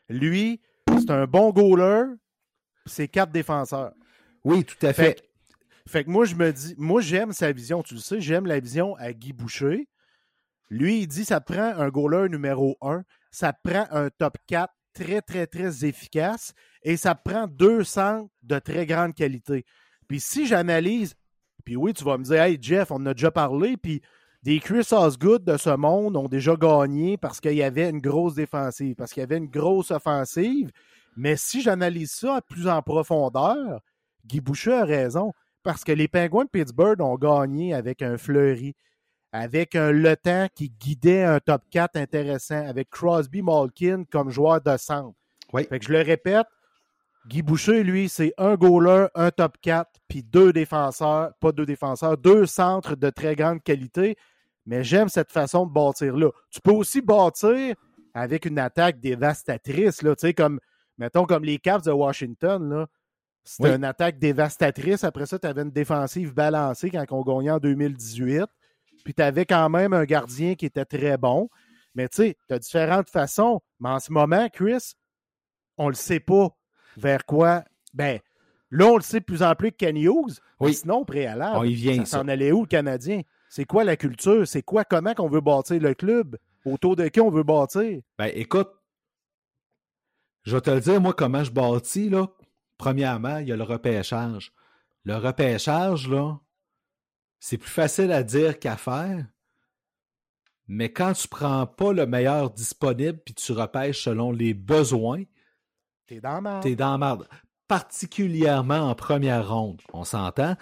lui, 0.10 0.62
c'est 1.00 1.10
un 1.12 1.26
bon 1.26 1.52
goaler, 1.52 2.04
c'est 2.86 3.08
quatre 3.08 3.32
défenseurs. 3.32 3.94
Oui, 4.44 4.66
tout 4.66 4.76
à 4.86 4.92
Fait 4.94 5.04
fait. 5.04 5.14
que, 5.16 5.22
fait 5.92 6.04
que 6.04 6.10
moi, 6.10 6.26
je 6.26 6.36
me 6.36 6.52
dis, 6.52 6.76
moi, 6.78 7.00
j'aime 7.02 7.32
sa 7.32 7.52
vision, 7.52 7.82
tu 7.82 7.94
le 7.94 8.00
sais, 8.02 8.20
j'aime 8.20 8.46
la 8.46 8.60
vision 8.60 8.96
à 8.98 9.14
Guy 9.14 9.32
Boucher. 9.34 9.88
Lui, 10.70 11.02
il 11.02 11.08
dit 11.08 11.26
ça 11.26 11.40
te 11.40 11.52
prend 11.54 11.74
un 11.78 11.90
goaler 11.90 12.30
numéro 12.30 12.78
un, 12.82 13.04
ça 13.30 13.54
te 13.54 13.60
prend 13.70 13.86
un 13.92 14.10
top 14.10 14.38
4 14.48 14.74
très, 14.94 15.22
très, 15.22 15.48
très 15.48 15.86
efficace 15.86 16.54
et 16.84 16.98
ça 16.98 17.16
te 17.16 17.22
prend 17.30 17.48
deux 17.48 17.84
centres 17.86 18.30
de 18.44 18.60
très 18.60 18.86
grande 18.86 19.14
qualité. 19.14 19.66
Puis 20.08 20.20
si 20.20 20.46
j'analyse, 20.46 21.16
puis 21.64 21.76
oui, 21.78 21.94
tu 21.94 22.04
vas 22.04 22.18
me 22.18 22.24
dire, 22.24 22.42
hey 22.42 22.58
Jeff, 22.62 22.92
on 22.92 22.96
en 22.96 23.06
a 23.08 23.14
déjà 23.14 23.32
parlé, 23.32 23.78
puis 23.78 24.02
des 24.44 24.60
Chris 24.60 24.88
Osgood 24.92 25.44
de 25.44 25.58
ce 25.58 25.70
monde 25.70 26.18
ont 26.18 26.28
déjà 26.28 26.56
gagné 26.56 27.18
parce 27.18 27.40
qu'il 27.40 27.54
y 27.54 27.64
avait 27.64 27.90
une 27.90 28.02
grosse 28.02 28.34
défensive, 28.34 28.96
parce 28.96 29.14
qu'il 29.14 29.22
y 29.22 29.24
avait 29.24 29.38
une 29.38 29.50
grosse 29.50 29.92
offensive. 29.92 30.72
Mais 31.16 31.36
si 31.36 31.62
j'analyse 31.62 32.12
ça 32.12 32.42
plus 32.48 32.68
en 32.68 32.82
profondeur, 32.82 33.82
Guy 34.26 34.42
Boucher 34.42 34.74
a 34.74 34.86
raison. 34.86 35.34
Parce 35.64 35.84
que 35.84 35.92
les 35.92 36.08
Penguins 36.08 36.46
de 36.46 36.50
Pittsburgh 36.50 37.00
ont 37.02 37.18
gagné 37.18 37.76
avec 37.76 38.02
un 38.02 38.18
Fleury, 38.18 38.76
avec 39.32 39.76
un 39.76 39.92
Le 39.92 40.16
Temps 40.16 40.48
qui 40.56 40.72
guidait 40.72 41.24
un 41.24 41.40
top 41.40 41.62
4 41.70 41.98
intéressant, 41.98 42.66
avec 42.68 42.90
Crosby 42.90 43.44
Malkin 43.44 44.06
comme 44.12 44.32
joueur 44.32 44.60
de 44.62 44.76
centre. 44.78 45.16
Oui. 45.54 45.66
Fait 45.66 45.78
que 45.78 45.86
je 45.86 45.92
le 45.92 46.02
répète, 46.02 46.48
Guy 47.28 47.42
Boucher, 47.44 47.84
lui, 47.84 48.10
c'est 48.10 48.34
un 48.38 48.56
goaler, 48.56 49.08
un 49.14 49.30
top 49.32 49.58
4, 49.62 49.90
puis 50.08 50.24
deux 50.24 50.52
défenseurs, 50.52 51.32
pas 51.40 51.52
deux 51.52 51.66
défenseurs, 51.66 52.18
deux 52.18 52.46
centres 52.46 52.96
de 52.96 53.10
très 53.10 53.36
grande 53.36 53.62
qualité. 53.62 54.16
Mais 54.66 54.84
j'aime 54.84 55.10
cette 55.10 55.32
façon 55.32 55.66
de 55.66 55.72
bâtir-là. 55.72 56.30
Tu 56.50 56.60
peux 56.62 56.72
aussi 56.72 57.02
bâtir 57.02 57.76
avec 58.14 58.46
une 58.46 58.60
attaque 58.60 59.00
dévastatrice, 59.00 60.02
là, 60.02 60.16
comme, 60.36 60.60
mettons, 60.98 61.26
comme 61.26 61.44
les 61.44 61.58
Caps 61.60 61.86
de 61.86 61.92
Washington, 61.92 62.70
là. 62.70 62.88
C'était 63.44 63.70
Oui. 63.70 63.76
une 63.76 63.86
attaque 63.86 64.20
dévastatrice. 64.20 65.04
Après 65.04 65.26
ça, 65.26 65.40
tu 65.40 65.48
avais 65.48 65.64
une 65.64 65.72
défensive 65.72 66.32
balancée 66.34 66.92
quand 66.92 67.04
on 67.10 67.24
gagnait 67.24 67.50
en 67.50 67.58
2018. 67.58 68.46
Puis 69.04 69.16
tu 69.16 69.24
avais 69.24 69.46
quand 69.46 69.68
même 69.68 69.94
un 69.94 70.04
gardien 70.06 70.54
qui 70.54 70.68
était 70.68 70.86
très 70.86 71.18
bon. 71.18 71.50
Mais 71.96 72.08
tu 72.08 72.18
sais, 72.18 72.38
tu 72.48 72.54
as 72.54 72.60
différentes 72.60 73.10
façons. 73.10 73.60
Mais 73.80 73.90
en 73.90 74.00
ce 74.00 74.12
moment, 74.12 74.48
Chris, 74.50 74.94
on 75.78 75.88
le 75.90 75.96
sait 75.96 76.20
pas 76.20 76.50
vers 76.98 77.26
quoi? 77.26 77.64
Ben, 77.94 78.20
là, 78.70 78.86
on 78.88 78.96
le 78.96 79.02
sait 79.02 79.20
de 79.20 79.26
plus 79.26 79.44
en 79.44 79.56
plus 79.56 79.72
que 79.72 79.78
Kenny 79.78 80.04
Hughes. 80.04 80.40
Oui. 80.60 80.70
Mais 80.70 80.74
sinon, 80.74 81.06
préalable, 81.06 81.58
On 81.58 81.64
y 81.64 81.74
vient, 81.74 81.98
ça 82.00 82.06
ça. 82.06 82.18
s'en 82.20 82.28
allait 82.28 82.52
où, 82.52 82.62
le 82.62 82.68
Canadien? 82.68 83.22
C'est 83.50 83.66
quoi 83.66 83.84
la 83.84 83.98
culture? 83.98 84.48
C'est 84.48 84.62
quoi, 84.62 84.86
comment 84.86 85.14
qu'on 85.14 85.28
veut 85.28 85.42
bâtir 85.42 85.80
le 85.82 85.94
club? 85.94 86.38
Autour 86.64 86.96
de 86.96 87.08
qui 87.08 87.20
on 87.20 87.30
veut 87.30 87.44
bâtir? 87.44 88.02
Ben, 88.18 88.32
écoute, 88.34 88.70
je 90.44 90.56
vais 90.56 90.62
te 90.62 90.70
le 90.72 90.80
dire, 90.80 91.02
moi, 91.02 91.14
comment 91.14 91.44
je 91.44 91.52
bâtis, 91.52 92.10
là. 92.10 92.28
Premièrement, 92.78 93.38
il 93.38 93.48
y 93.48 93.52
a 93.52 93.56
le 93.56 93.64
repêchage. 93.64 94.54
Le 95.04 95.16
repêchage, 95.16 96.08
là, 96.08 96.40
c'est 97.40 97.58
plus 97.58 97.70
facile 97.70 98.12
à 98.12 98.24
dire 98.24 98.60
qu'à 98.60 98.78
faire. 98.78 99.26
Mais 100.68 100.92
quand 100.92 101.14
tu 101.14 101.28
prends 101.28 101.66
pas 101.68 101.92
le 101.92 102.06
meilleur 102.06 102.52
disponible 102.52 103.20
puis 103.26 103.34
tu 103.34 103.52
repêches 103.52 104.04
selon 104.04 104.32
les 104.32 104.54
besoins, 104.54 105.24
T'es 106.12 106.20
dans 106.20 106.42
ma. 106.42 106.60
t'es 106.60 106.76
dans 106.76 106.92
la 106.92 106.98
merde. 106.98 107.28
Particulièrement 107.70 108.90
en 108.90 108.96
première 108.96 109.48
ronde. 109.50 109.80
On 109.94 110.04
s'entend? 110.04 110.56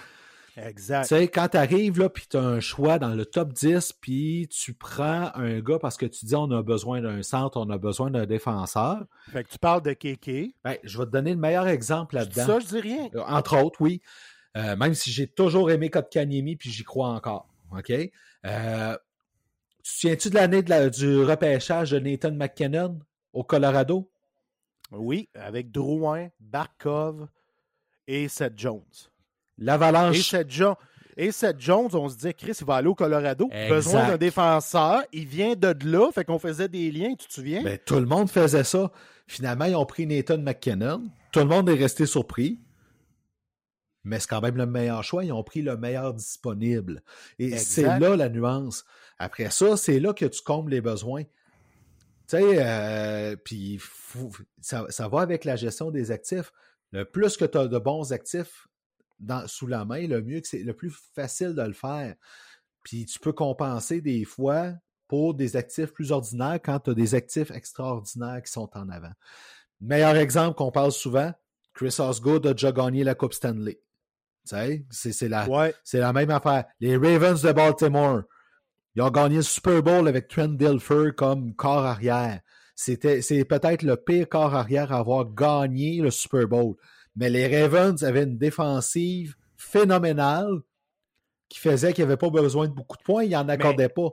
Tu 0.53 0.59
Exact. 0.59 1.05
sais, 1.05 1.27
quand 1.27 1.47
tu 1.47 1.57
arrives 1.57 1.97
là, 1.99 2.07
puis 2.09 2.25
tu 2.29 2.37
as 2.37 2.41
un 2.41 2.59
choix 2.59 2.99
dans 2.99 3.15
le 3.15 3.25
top 3.25 3.53
10, 3.53 3.93
puis 3.93 4.47
tu 4.51 4.75
prends 4.75 5.31
un 5.33 5.59
gars 5.59 5.79
parce 5.79 5.97
que 5.97 6.05
tu 6.05 6.25
dis 6.27 6.35
on 6.35 6.51
a 6.51 6.61
besoin 6.61 7.01
d'un 7.01 7.23
centre, 7.23 7.57
on 7.59 7.69
a 7.71 7.77
besoin 7.79 8.11
d'un 8.11 8.25
défenseur, 8.27 9.05
Fait 9.31 9.43
que 9.43 9.49
tu 9.49 9.57
parles 9.57 9.81
de 9.81 9.93
Kéké. 9.93 10.53
ben, 10.63 10.75
je 10.83 10.99
vais 10.99 11.05
te 11.05 11.09
donner 11.11 11.31
le 11.31 11.39
meilleur 11.39 11.67
exemple 11.67 12.13
là-dedans. 12.15 12.45
ça, 12.45 12.59
je 12.59 12.65
dis 12.67 12.79
rien. 12.81 13.09
Euh, 13.15 13.21
Entre 13.27 13.57
autres, 13.59 13.81
oui. 13.81 14.01
Euh, 14.55 14.75
même 14.75 14.93
si 14.93 15.11
j'ai 15.11 15.27
toujours 15.27 15.71
aimé 15.71 15.89
Kotkaniemi, 15.89 16.57
puis 16.57 16.69
j'y 16.69 16.83
crois 16.83 17.09
encore. 17.09 17.47
OK? 17.75 17.91
Euh, 18.45 18.97
tu 19.83 19.91
te 19.93 19.97
souviens-tu 19.99 20.29
de 20.29 20.35
l'année 20.35 20.61
la- 20.63 20.89
du 20.89 21.23
repêchage 21.23 21.91
de 21.91 21.99
Nathan 21.99 22.31
McKinnon 22.33 22.99
au 23.33 23.43
Colorado? 23.43 24.11
Oui, 24.91 25.29
avec 25.35 25.71
Drouin, 25.71 26.29
Barkov 26.39 27.27
et 28.07 28.27
Seth 28.27 28.57
Jones. 28.57 28.81
Et 29.59 29.65
L'Avalanche. 29.65 30.29
Seth, 30.29 30.49
Jo- 30.49 30.75
et 31.15 31.31
Seth 31.31 31.59
Jones, 31.59 31.89
on 31.93 32.07
se 32.09 32.15
disait, 32.15 32.33
Chris, 32.33 32.53
il 32.59 32.65
va 32.65 32.75
aller 32.75 32.87
au 32.87 32.95
Colorado. 32.95 33.45
Exact. 33.51 33.69
Besoin 33.69 34.07
d'un 34.07 34.17
défenseur. 34.17 35.03
Il 35.11 35.27
vient 35.27 35.53
de 35.55 35.75
là. 35.85 36.09
Fait 36.11 36.23
qu'on 36.23 36.39
faisait 36.39 36.69
des 36.69 36.89
liens, 36.91 37.13
tu 37.15 37.27
te 37.27 37.33
souviens? 37.33 37.61
Ben, 37.61 37.77
tout 37.85 37.99
le 37.99 38.05
monde 38.05 38.29
faisait 38.29 38.63
ça. 38.63 38.91
Finalement, 39.27 39.65
ils 39.65 39.75
ont 39.75 39.85
pris 39.85 40.07
Nathan 40.07 40.37
McKinnon. 40.37 41.03
Tout 41.31 41.39
le 41.39 41.45
monde 41.45 41.69
est 41.69 41.75
resté 41.75 42.05
surpris. 42.05 42.59
Mais 44.05 44.19
c'est 44.19 44.27
quand 44.29 44.41
même 44.41 44.55
le 44.55 44.65
meilleur 44.65 45.03
choix. 45.03 45.23
Ils 45.25 45.33
ont 45.33 45.43
pris 45.43 45.61
le 45.61 45.75
meilleur 45.77 46.13
disponible. 46.13 47.03
Et 47.37 47.57
c'est 47.57 47.83
là 47.99 48.15
la 48.15 48.29
nuance. 48.29 48.85
Après 49.19 49.51
ça, 49.51 49.75
c'est 49.77 49.99
là 49.99 50.13
que 50.13 50.25
tu 50.25 50.41
combles 50.41 50.71
les 50.71 50.81
besoins. 50.81 51.23
Tu 52.29 52.37
sais, 52.37 52.57
euh, 52.59 53.35
puis 53.43 53.81
ça, 54.61 54.85
ça 54.89 55.07
va 55.07 55.21
avec 55.21 55.45
la 55.45 55.55
gestion 55.55 55.89
des 55.89 56.11
actifs. 56.11 56.51
Le 56.91 57.03
plus 57.05 57.37
que 57.37 57.45
tu 57.45 57.57
as 57.57 57.67
de 57.67 57.79
bons 57.79 58.13
actifs 58.13 58.67
dans, 59.19 59.47
sous 59.47 59.65
la 59.67 59.83
main, 59.83 60.07
le 60.07 60.21
mieux 60.21 60.39
que 60.39 60.47
c'est 60.47 60.63
le 60.63 60.73
plus 60.73 60.93
facile 61.15 61.55
de 61.55 61.61
le 61.63 61.73
faire. 61.73 62.15
Puis 62.83 63.05
tu 63.05 63.19
peux 63.19 63.33
compenser 63.33 63.99
des 64.01 64.25
fois 64.25 64.73
pour 65.07 65.33
des 65.33 65.55
actifs 65.55 65.91
plus 65.91 66.11
ordinaires 66.11 66.59
quand 66.63 66.79
tu 66.79 66.91
as 66.91 66.93
des 66.93 67.15
actifs 67.15 67.49
extraordinaires 67.51 68.41
qui 68.43 68.51
sont 68.51 68.69
en 68.73 68.89
avant. 68.89 69.11
Meilleur 69.81 70.15
exemple 70.15 70.55
qu'on 70.55 70.71
parle 70.71 70.91
souvent, 70.91 71.33
Chris 71.73 71.95
Osgood 71.99 72.45
a 72.45 72.53
déjà 72.53 72.71
gagné 72.71 73.03
la 73.03 73.15
Coupe 73.15 73.33
Stanley. 73.33 73.81
Tu 74.47 74.55
sais, 74.55 74.85
c'est 74.91 75.13
c'est 75.13 75.29
la, 75.29 75.47
Ouais. 75.49 75.73
c'est 75.83 75.99
la 75.99 76.13
même 76.13 76.29
affaire. 76.29 76.65
Les 76.79 76.95
Ravens 76.95 77.41
de 77.41 77.51
Baltimore, 77.51 78.21
ils 78.99 79.01
ont 79.01 79.11
gagné 79.11 79.37
le 79.37 79.43
Super 79.43 79.81
Bowl 79.81 80.09
avec 80.09 80.27
Trent 80.27 80.49
Dilfer 80.49 81.13
comme 81.15 81.55
corps 81.55 81.85
arrière. 81.85 82.41
C'était, 82.75 83.21
c'est 83.21 83.45
peut-être 83.45 83.83
le 83.83 83.95
pire 83.95 84.27
corps 84.27 84.53
arrière 84.53 84.91
à 84.91 84.97
avoir 84.97 85.33
gagné 85.33 86.01
le 86.01 86.11
Super 86.11 86.49
Bowl. 86.49 86.75
Mais 87.15 87.29
les 87.29 87.47
Ravens 87.47 88.03
avaient 88.03 88.23
une 88.23 88.37
défensive 88.37 89.35
phénoménale 89.55 90.59
qui 91.47 91.59
faisait 91.59 91.93
qu'il 91.93 92.03
n'y 92.03 92.11
avait 92.11 92.17
pas 92.17 92.29
besoin 92.29 92.67
de 92.67 92.73
beaucoup 92.73 92.97
de 92.97 93.03
points. 93.03 93.23
Ils 93.23 93.31
n'en 93.31 93.47
accordaient 93.47 93.87
pas. 93.87 94.09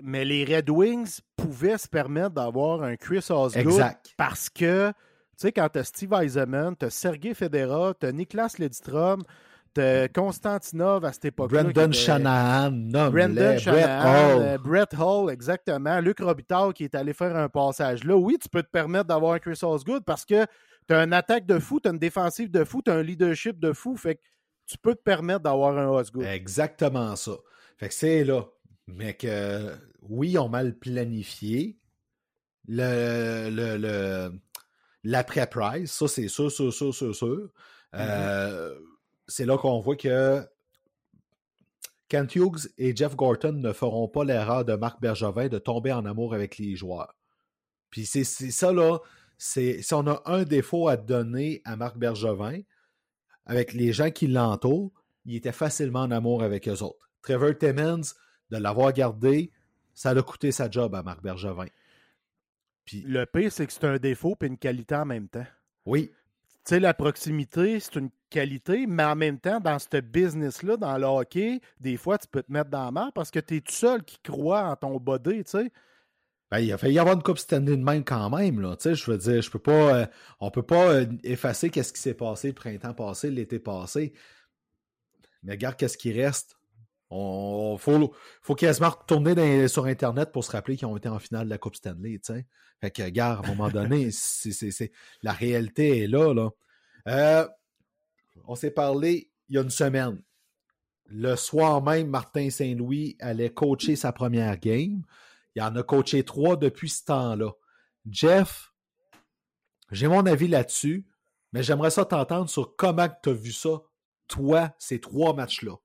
Mais 0.00 0.24
les 0.24 0.44
Red 0.44 0.70
Wings 0.70 1.18
pouvaient 1.36 1.78
se 1.78 1.88
permettre 1.88 2.30
d'avoir 2.30 2.84
un 2.84 2.94
Chris 2.94 3.26
Osgood 3.30 3.56
Exact. 3.56 4.14
parce 4.16 4.48
que, 4.48 4.90
tu 4.90 4.94
sais, 5.38 5.50
quand 5.50 5.68
tu 5.70 5.80
as 5.80 5.84
Steve 5.84 6.12
Eisenman, 6.12 6.76
tu 6.76 6.86
as 6.86 6.90
Sergei 6.90 7.34
Federa, 7.34 7.94
tu 7.98 8.06
as 8.06 8.12
Niklas 8.12 8.54
Lidstrom, 8.60 9.24
as 9.80 10.08
Konstantinov 10.08 11.04
à 11.04 11.12
cette 11.12 11.26
époque-là. 11.26 11.58
qui 11.58 11.64
Brendan 11.72 11.90
était- 11.90 11.98
Shanahan, 12.00 12.70
nomme 12.70 13.12
Brendan 13.12 13.34
Brett 13.34 13.58
Shanahan, 13.60 14.36
Hall. 14.38 14.42
euh, 14.42 14.58
Brett 14.58 14.94
Hall, 14.98 15.30
exactement. 15.30 16.00
Luc 16.00 16.20
Robitaille 16.20 16.72
qui 16.72 16.84
est 16.84 16.94
allé 16.94 17.12
faire 17.12 17.36
un 17.36 17.48
passage 17.48 18.04
là. 18.04 18.16
Oui, 18.16 18.36
tu 18.40 18.48
peux 18.48 18.62
te 18.62 18.70
permettre 18.70 19.06
d'avoir 19.06 19.32
un 19.34 19.38
Chris 19.38 19.58
Osgood 19.62 20.02
parce 20.04 20.24
que 20.24 20.44
tu 20.88 20.94
as 20.94 21.02
une 21.02 21.12
attaque 21.12 21.46
de 21.46 21.58
fou, 21.58 21.80
tu 21.80 21.88
as 21.88 21.92
une 21.92 21.98
défensive 21.98 22.50
de 22.50 22.64
fou, 22.64 22.80
tu 22.84 22.90
as 22.90 22.94
un 22.94 23.02
leadership 23.02 23.58
de 23.58 23.72
fou. 23.72 23.96
Fait 23.96 24.14
que 24.16 24.20
tu 24.66 24.78
peux 24.78 24.94
te 24.94 25.02
permettre 25.02 25.40
d'avoir 25.40 25.76
un 25.78 25.88
Osgood. 25.88 26.24
Exactement 26.24 27.14
ça. 27.16 27.32
Fait 27.76 27.88
que 27.88 27.94
c'est 27.94 28.24
là. 28.24 28.42
Mais 28.88 29.14
que 29.14 29.72
oui, 30.02 30.30
ils 30.30 30.38
ont 30.38 30.48
mal 30.48 30.74
planifié 30.78 31.78
le, 32.68 33.50
le, 33.50 33.76
le- 33.76 34.32
l'après-price. 35.04 35.92
Ça, 35.92 36.08
c'est 36.08 36.28
sûr, 36.28 36.50
sûr, 36.50 36.72
sûr, 36.72 36.94
sûr, 36.94 37.14
sûr. 37.14 37.48
Euh, 37.94 38.74
c'est 39.28 39.46
là 39.46 39.58
qu'on 39.58 39.80
voit 39.80 39.96
que 39.96 40.46
Kent 42.08 42.36
Hughes 42.36 42.68
et 42.78 42.94
Jeff 42.94 43.16
Gorton 43.16 43.52
ne 43.52 43.72
feront 43.72 44.08
pas 44.08 44.24
l'erreur 44.24 44.64
de 44.64 44.74
Marc 44.74 45.00
Bergevin 45.00 45.48
de 45.48 45.58
tomber 45.58 45.92
en 45.92 46.04
amour 46.04 46.34
avec 46.34 46.58
les 46.58 46.76
joueurs. 46.76 47.14
Puis 47.90 48.06
c'est, 48.06 48.24
ça, 48.24 48.72
là. 48.72 48.98
C'est, 49.38 49.82
si 49.82 49.92
on 49.92 50.06
a 50.06 50.22
un 50.24 50.44
défaut 50.44 50.88
à 50.88 50.96
donner 50.96 51.60
à 51.64 51.76
Marc 51.76 51.98
Bergevin, 51.98 52.60
avec 53.44 53.74
les 53.74 53.92
gens 53.92 54.10
qui 54.10 54.26
l'entourent, 54.28 54.92
il 55.24 55.36
était 55.36 55.52
facilement 55.52 56.00
en 56.00 56.10
amour 56.10 56.42
avec 56.42 56.68
eux 56.68 56.82
autres. 56.82 57.10
Trevor 57.22 57.56
Timmons, 57.58 58.02
de 58.50 58.56
l'avoir 58.56 58.92
gardé, 58.92 59.50
ça 59.94 60.10
a 60.10 60.22
coûté 60.22 60.52
sa 60.52 60.70
job 60.70 60.94
à 60.94 61.02
Marc 61.02 61.22
Bergevin. 61.22 61.66
Puis, 62.84 63.02
Le 63.02 63.26
pire, 63.26 63.50
c'est 63.50 63.66
que 63.66 63.72
c'est 63.72 63.84
un 63.84 63.98
défaut 63.98 64.36
et 64.40 64.46
une 64.46 64.58
qualité 64.58 64.94
en 64.94 65.04
même 65.04 65.28
temps. 65.28 65.46
oui, 65.84 66.12
la 66.70 66.94
proximité, 66.94 67.78
c'est 67.80 67.96
une 67.96 68.10
qualité, 68.28 68.86
mais 68.86 69.04
en 69.04 69.16
même 69.16 69.38
temps, 69.38 69.60
dans 69.60 69.78
ce 69.78 70.00
business-là, 70.00 70.76
dans 70.76 70.98
le 70.98 71.06
hockey, 71.06 71.60
des 71.80 71.96
fois, 71.96 72.18
tu 72.18 72.26
peux 72.26 72.42
te 72.42 72.52
mettre 72.52 72.70
dans 72.70 72.84
la 72.84 72.90
mer 72.90 73.10
parce 73.14 73.30
que 73.30 73.38
tu 73.38 73.56
es 73.56 73.60
tout 73.60 73.72
seul 73.72 74.02
qui 74.02 74.18
croit 74.18 74.64
en 74.64 74.76
ton 74.76 74.98
body, 74.98 75.44
ben, 76.50 76.60
il 76.60 76.72
a 76.72 76.88
y 76.88 76.98
avoir 76.98 77.16
une 77.16 77.22
coupe 77.22 77.38
Stanley 77.38 77.76
de 77.76 77.82
même 77.82 78.04
quand 78.04 78.30
même. 78.30 78.60
Là. 78.60 78.76
Tu 78.76 78.94
Je 78.94 79.10
veux 79.10 79.18
dire, 79.18 79.42
je 79.42 79.50
peux 79.50 79.58
pas, 79.58 79.96
euh, 79.96 80.06
on 80.38 80.50
peut 80.50 80.62
pas 80.62 80.92
euh, 80.92 81.06
effacer 81.24 81.70
qu'est-ce 81.70 81.92
qui 81.92 82.00
s'est 82.00 82.14
passé 82.14 82.48
le 82.48 82.54
printemps 82.54 82.94
passé, 82.94 83.30
l'été 83.30 83.58
passé. 83.58 84.12
Mais 85.42 85.52
regarde 85.52 85.76
qu'est-ce 85.76 85.98
qui 85.98 86.12
reste. 86.12 86.56
On 87.10 87.76
faut, 87.78 88.12
faut 88.42 88.54
quasiment 88.56 88.90
retourner 88.90 89.68
sur 89.68 89.84
Internet 89.84 90.32
pour 90.32 90.44
se 90.44 90.50
rappeler 90.50 90.76
qu'ils 90.76 90.88
ont 90.88 90.96
été 90.96 91.08
en 91.08 91.20
finale 91.20 91.44
de 91.44 91.50
la 91.50 91.58
Coupe 91.58 91.76
Stanley, 91.76 92.18
tu 92.18 92.32
sais. 92.34 92.46
Fait 92.80 92.90
que, 92.90 93.08
gars, 93.08 93.34
à 93.34 93.38
un 93.38 93.54
moment 93.54 93.68
donné, 93.68 94.10
c'est, 94.12 94.92
la 95.22 95.32
réalité 95.32 96.02
est 96.02 96.06
là, 96.08 96.34
là. 96.34 96.50
Euh, 97.08 97.48
on 98.46 98.54
s'est 98.54 98.70
parlé 98.70 99.30
il 99.48 99.54
y 99.54 99.58
a 99.58 99.62
une 99.62 99.70
semaine. 99.70 100.20
Le 101.06 101.36
soir 101.36 101.82
même, 101.82 102.08
Martin 102.08 102.50
Saint-Louis 102.50 103.16
allait 103.20 103.50
coacher 103.50 103.94
sa 103.94 104.12
première 104.12 104.58
game. 104.58 105.02
Il 105.54 105.62
en 105.62 105.74
a 105.76 105.82
coaché 105.82 106.24
trois 106.24 106.56
depuis 106.56 106.88
ce 106.88 107.04
temps-là. 107.04 107.52
Jeff, 108.10 108.72
j'ai 109.92 110.08
mon 110.08 110.26
avis 110.26 110.48
là-dessus, 110.48 111.06
mais 111.52 111.62
j'aimerais 111.62 111.90
ça 111.90 112.04
t'entendre 112.04 112.50
sur 112.50 112.74
comment 112.76 113.08
tu 113.22 113.30
as 113.30 113.32
vu 113.32 113.52
ça, 113.52 113.82
toi, 114.26 114.74
ces 114.78 115.00
trois 115.00 115.32
matchs-là. 115.34 115.76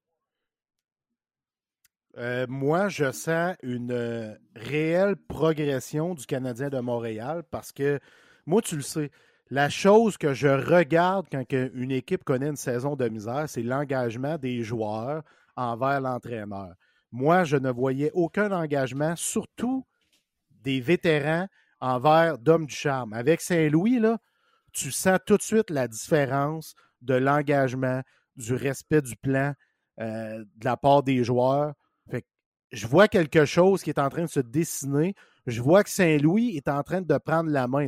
Euh, 2.17 2.45
moi, 2.49 2.89
je 2.89 3.11
sens 3.11 3.55
une 3.63 3.91
euh, 3.91 4.35
réelle 4.55 5.15
progression 5.15 6.13
du 6.13 6.25
Canadien 6.25 6.69
de 6.69 6.79
Montréal 6.79 7.43
parce 7.49 7.71
que, 7.71 7.99
moi, 8.45 8.61
tu 8.61 8.75
le 8.75 8.81
sais, 8.81 9.11
la 9.49 9.69
chose 9.69 10.17
que 10.17 10.33
je 10.33 10.47
regarde 10.47 11.27
quand 11.31 11.43
une 11.51 11.91
équipe 11.91 12.23
connaît 12.23 12.49
une 12.49 12.55
saison 12.55 12.95
de 12.95 13.07
misère, 13.07 13.45
c'est 13.47 13.63
l'engagement 13.63 14.37
des 14.37 14.63
joueurs 14.63 15.23
envers 15.55 16.01
l'entraîneur. 16.01 16.73
Moi, 17.11 17.43
je 17.43 17.57
ne 17.57 17.69
voyais 17.69 18.11
aucun 18.13 18.51
engagement, 18.51 19.15
surtout 19.15 19.85
des 20.49 20.79
vétérans 20.79 21.47
envers 21.79 22.37
Dom 22.37 22.65
Ducharme. 22.65 23.13
Avec 23.13 23.41
Saint-Louis, 23.41 23.99
là, 23.99 24.17
tu 24.71 24.91
sens 24.91 25.19
tout 25.25 25.37
de 25.37 25.41
suite 25.41 25.69
la 25.69 25.87
différence 25.87 26.75
de 27.01 27.15
l'engagement, 27.15 28.01
du 28.37 28.53
respect 28.53 29.01
du 29.01 29.15
plan 29.17 29.53
euh, 29.99 30.39
de 30.39 30.65
la 30.65 30.77
part 30.77 31.03
des 31.03 31.23
joueurs 31.23 31.73
je 32.71 32.87
vois 32.87 33.07
quelque 33.07 33.45
chose 33.45 33.83
qui 33.83 33.89
est 33.89 33.99
en 33.99 34.09
train 34.09 34.23
de 34.23 34.29
se 34.29 34.39
dessiner. 34.39 35.13
Je 35.45 35.61
vois 35.61 35.83
que 35.83 35.89
Saint-Louis 35.89 36.55
est 36.55 36.67
en 36.67 36.83
train 36.83 37.01
de 37.01 37.17
prendre 37.17 37.49
la 37.49 37.67
main. 37.67 37.87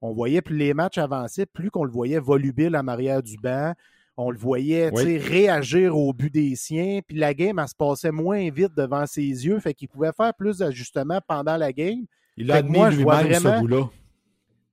on 0.00 0.12
voyait 0.12 0.40
plus 0.40 0.56
les 0.56 0.72
matchs 0.72 0.98
avançaient, 0.98 1.46
plus 1.46 1.70
qu'on 1.70 1.84
le 1.84 1.90
voyait 1.90 2.18
volubile 2.18 2.74
à 2.76 2.82
arrière 2.86 3.22
du 3.22 3.36
banc. 3.36 3.74
On 4.16 4.30
le 4.30 4.38
voyait 4.38 4.90
réagir 4.90 5.96
au 5.96 6.12
but 6.12 6.32
des 6.32 6.54
siens. 6.54 7.00
Puis 7.06 7.16
la 7.16 7.34
game, 7.34 7.58
elle 7.58 7.68
se 7.68 7.74
passait 7.74 8.12
moins 8.12 8.50
vite 8.50 8.74
devant 8.76 9.06
ses 9.06 9.22
yeux. 9.22 9.58
Fait 9.58 9.74
qu'il 9.74 9.88
pouvait 9.88 10.12
faire 10.16 10.34
plus 10.34 10.58
d'ajustements 10.58 11.20
pendant 11.26 11.56
la 11.56 11.72
game. 11.72 12.04
Il 12.36 12.50
a 12.50 12.56
admis 12.56 12.78
moi, 12.78 12.90
je 12.90 13.00
vois 13.00 13.22
vraiment... 13.22 13.62
ce 13.62 13.66
là 13.66 13.90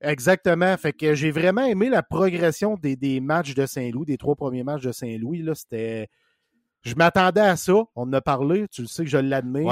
Exactement. 0.01 0.77
Fait 0.77 0.93
que 0.93 1.13
j'ai 1.13 1.31
vraiment 1.31 1.65
aimé 1.65 1.89
la 1.89 2.03
progression 2.03 2.77
des, 2.77 2.95
des 2.95 3.19
matchs 3.19 3.53
de 3.53 3.65
Saint-Louis, 3.65 4.05
des 4.05 4.17
trois 4.17 4.35
premiers 4.35 4.63
matchs 4.63 4.83
de 4.83 4.91
Saint-Louis. 4.93 5.45
C'était 5.55 6.07
je 6.83 6.95
m'attendais 6.95 7.41
à 7.41 7.55
ça. 7.55 7.73
On 7.95 8.03
en 8.03 8.13
a 8.13 8.21
parlé. 8.21 8.67
Tu 8.69 8.81
le 8.81 8.87
sais 8.87 9.03
que 9.03 9.09
je 9.09 9.17
l'admets. 9.17 9.65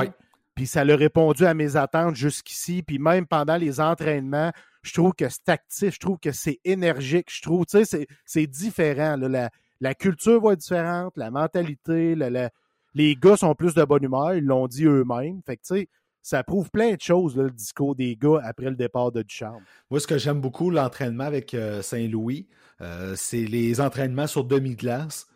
Puis 0.55 0.65
ça 0.65 0.81
a 0.81 0.95
répondu 0.95 1.45
à 1.45 1.53
mes 1.53 1.75
attentes 1.75 2.15
jusqu'ici. 2.15 2.81
Puis 2.81 2.97
même 2.99 3.27
pendant 3.27 3.57
les 3.57 3.79
entraînements, 3.79 4.51
je 4.87 4.93
trouve 4.93 5.13
que 5.13 5.29
c'est 5.29 5.49
actif, 5.49 5.95
je 5.95 5.99
trouve 5.99 6.17
que 6.17 6.31
c'est 6.31 6.59
énergique, 6.63 7.27
je 7.31 7.41
trouve, 7.41 7.65
tu 7.65 7.83
sais, 7.83 8.07
c'est 8.25 8.47
différent. 8.47 9.17
La, 9.79 9.95
culture 9.95 10.41
va 10.41 10.53
être 10.53 10.59
différente, 10.59 11.13
la 11.17 11.29
mentalité, 11.29 12.15
les 12.95 13.15
gars 13.15 13.37
sont 13.37 13.53
plus 13.53 13.73
de 13.73 13.83
bonne 13.83 14.03
humeur, 14.03 14.33
ils 14.33 14.43
l'ont 14.43 14.67
dit 14.67 14.85
eux-mêmes. 14.85 15.41
Fait 15.45 15.57
que, 15.57 15.61
tu 15.61 15.75
sais, 15.75 15.89
ça 16.23 16.43
prouve 16.43 16.69
plein 16.71 16.93
de 16.93 17.01
choses, 17.01 17.37
le 17.37 17.51
discours 17.51 17.95
des 17.95 18.15
gars 18.15 18.39
après 18.43 18.69
le 18.69 18.75
départ 18.75 19.11
de 19.11 19.21
Duchamp. 19.21 19.61
Moi, 19.89 19.99
ce 19.99 20.07
que 20.07 20.17
j'aime 20.17 20.41
beaucoup, 20.41 20.71
l'entraînement 20.71 21.23
avec 21.23 21.53
euh, 21.53 21.81
Saint-Louis, 21.81 22.47
euh, 22.81 23.13
c'est 23.15 23.45
les 23.45 23.79
entraînements 23.79 24.27
sur 24.27 24.43
demi-glace 24.43 25.27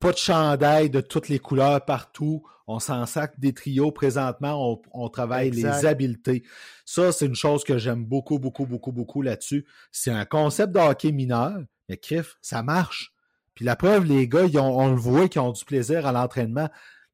pas 0.00 0.12
de 0.12 0.18
chandail 0.18 0.90
de 0.90 1.00
toutes 1.00 1.28
les 1.28 1.38
couleurs 1.38 1.84
partout. 1.84 2.42
On 2.66 2.78
s'en 2.78 3.06
sac 3.06 3.38
des 3.38 3.52
trios. 3.52 3.92
Présentement, 3.92 4.80
on, 4.92 5.08
travaille 5.08 5.50
les 5.50 5.84
habiletés. 5.84 6.42
Ça, 6.84 7.12
c'est 7.12 7.26
une 7.26 7.34
chose 7.34 7.64
que 7.64 7.78
j'aime 7.78 8.04
beaucoup, 8.04 8.38
beaucoup, 8.38 8.66
beaucoup, 8.66 8.92
beaucoup 8.92 9.22
là-dessus. 9.22 9.66
C'est 9.92 10.10
un 10.10 10.24
concept 10.24 10.72
de 10.72 10.80
hockey 10.80 11.12
mineur, 11.12 11.58
mais 11.88 11.96
Criff, 11.96 12.36
ça 12.40 12.62
marche. 12.62 13.12
Puis 13.54 13.64
la 13.64 13.76
preuve, 13.76 14.04
les 14.04 14.28
gars, 14.28 14.46
on 14.60 14.90
le 14.90 14.96
voit 14.96 15.28
qu'ils 15.28 15.40
ont 15.40 15.52
du 15.52 15.64
plaisir 15.64 16.06
à 16.06 16.12
l'entraînement. 16.12 16.68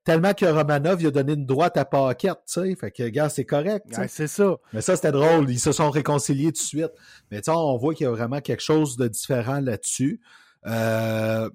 Tellement 0.05 0.33
que 0.33 0.47
Romanov 0.47 1.03
il 1.03 1.09
a 1.09 1.11
donné 1.11 1.35
une 1.35 1.45
droite 1.45 1.77
à 1.77 1.85
Paquette, 1.85 2.39
tu 2.47 2.61
sais. 2.61 2.75
Fait 2.75 2.91
que, 2.91 3.07
gars, 3.09 3.29
c'est 3.29 3.45
correct. 3.45 3.87
c'est 4.09 4.27
ça. 4.27 4.57
Mais 4.73 4.81
ça, 4.81 4.97
c'était 4.97 5.13
drôle. 5.13 5.51
Ils 5.51 5.61
se 5.61 5.73
sont 5.73 5.91
réconciliés 5.91 6.53
tout 6.53 6.63
de 6.63 6.67
suite. 6.67 6.93
Mais 7.31 7.43
tu 7.43 7.51
on 7.51 7.77
voit 7.77 7.95
qu'il 7.95 8.05
y 8.05 8.07
a 8.07 8.11
vraiment 8.11 8.41
quelque 8.41 8.63
chose 8.63 8.97
de 8.97 9.09
différent 9.09 9.61
là-dessus. 9.61 10.21
Euh, 10.67 11.51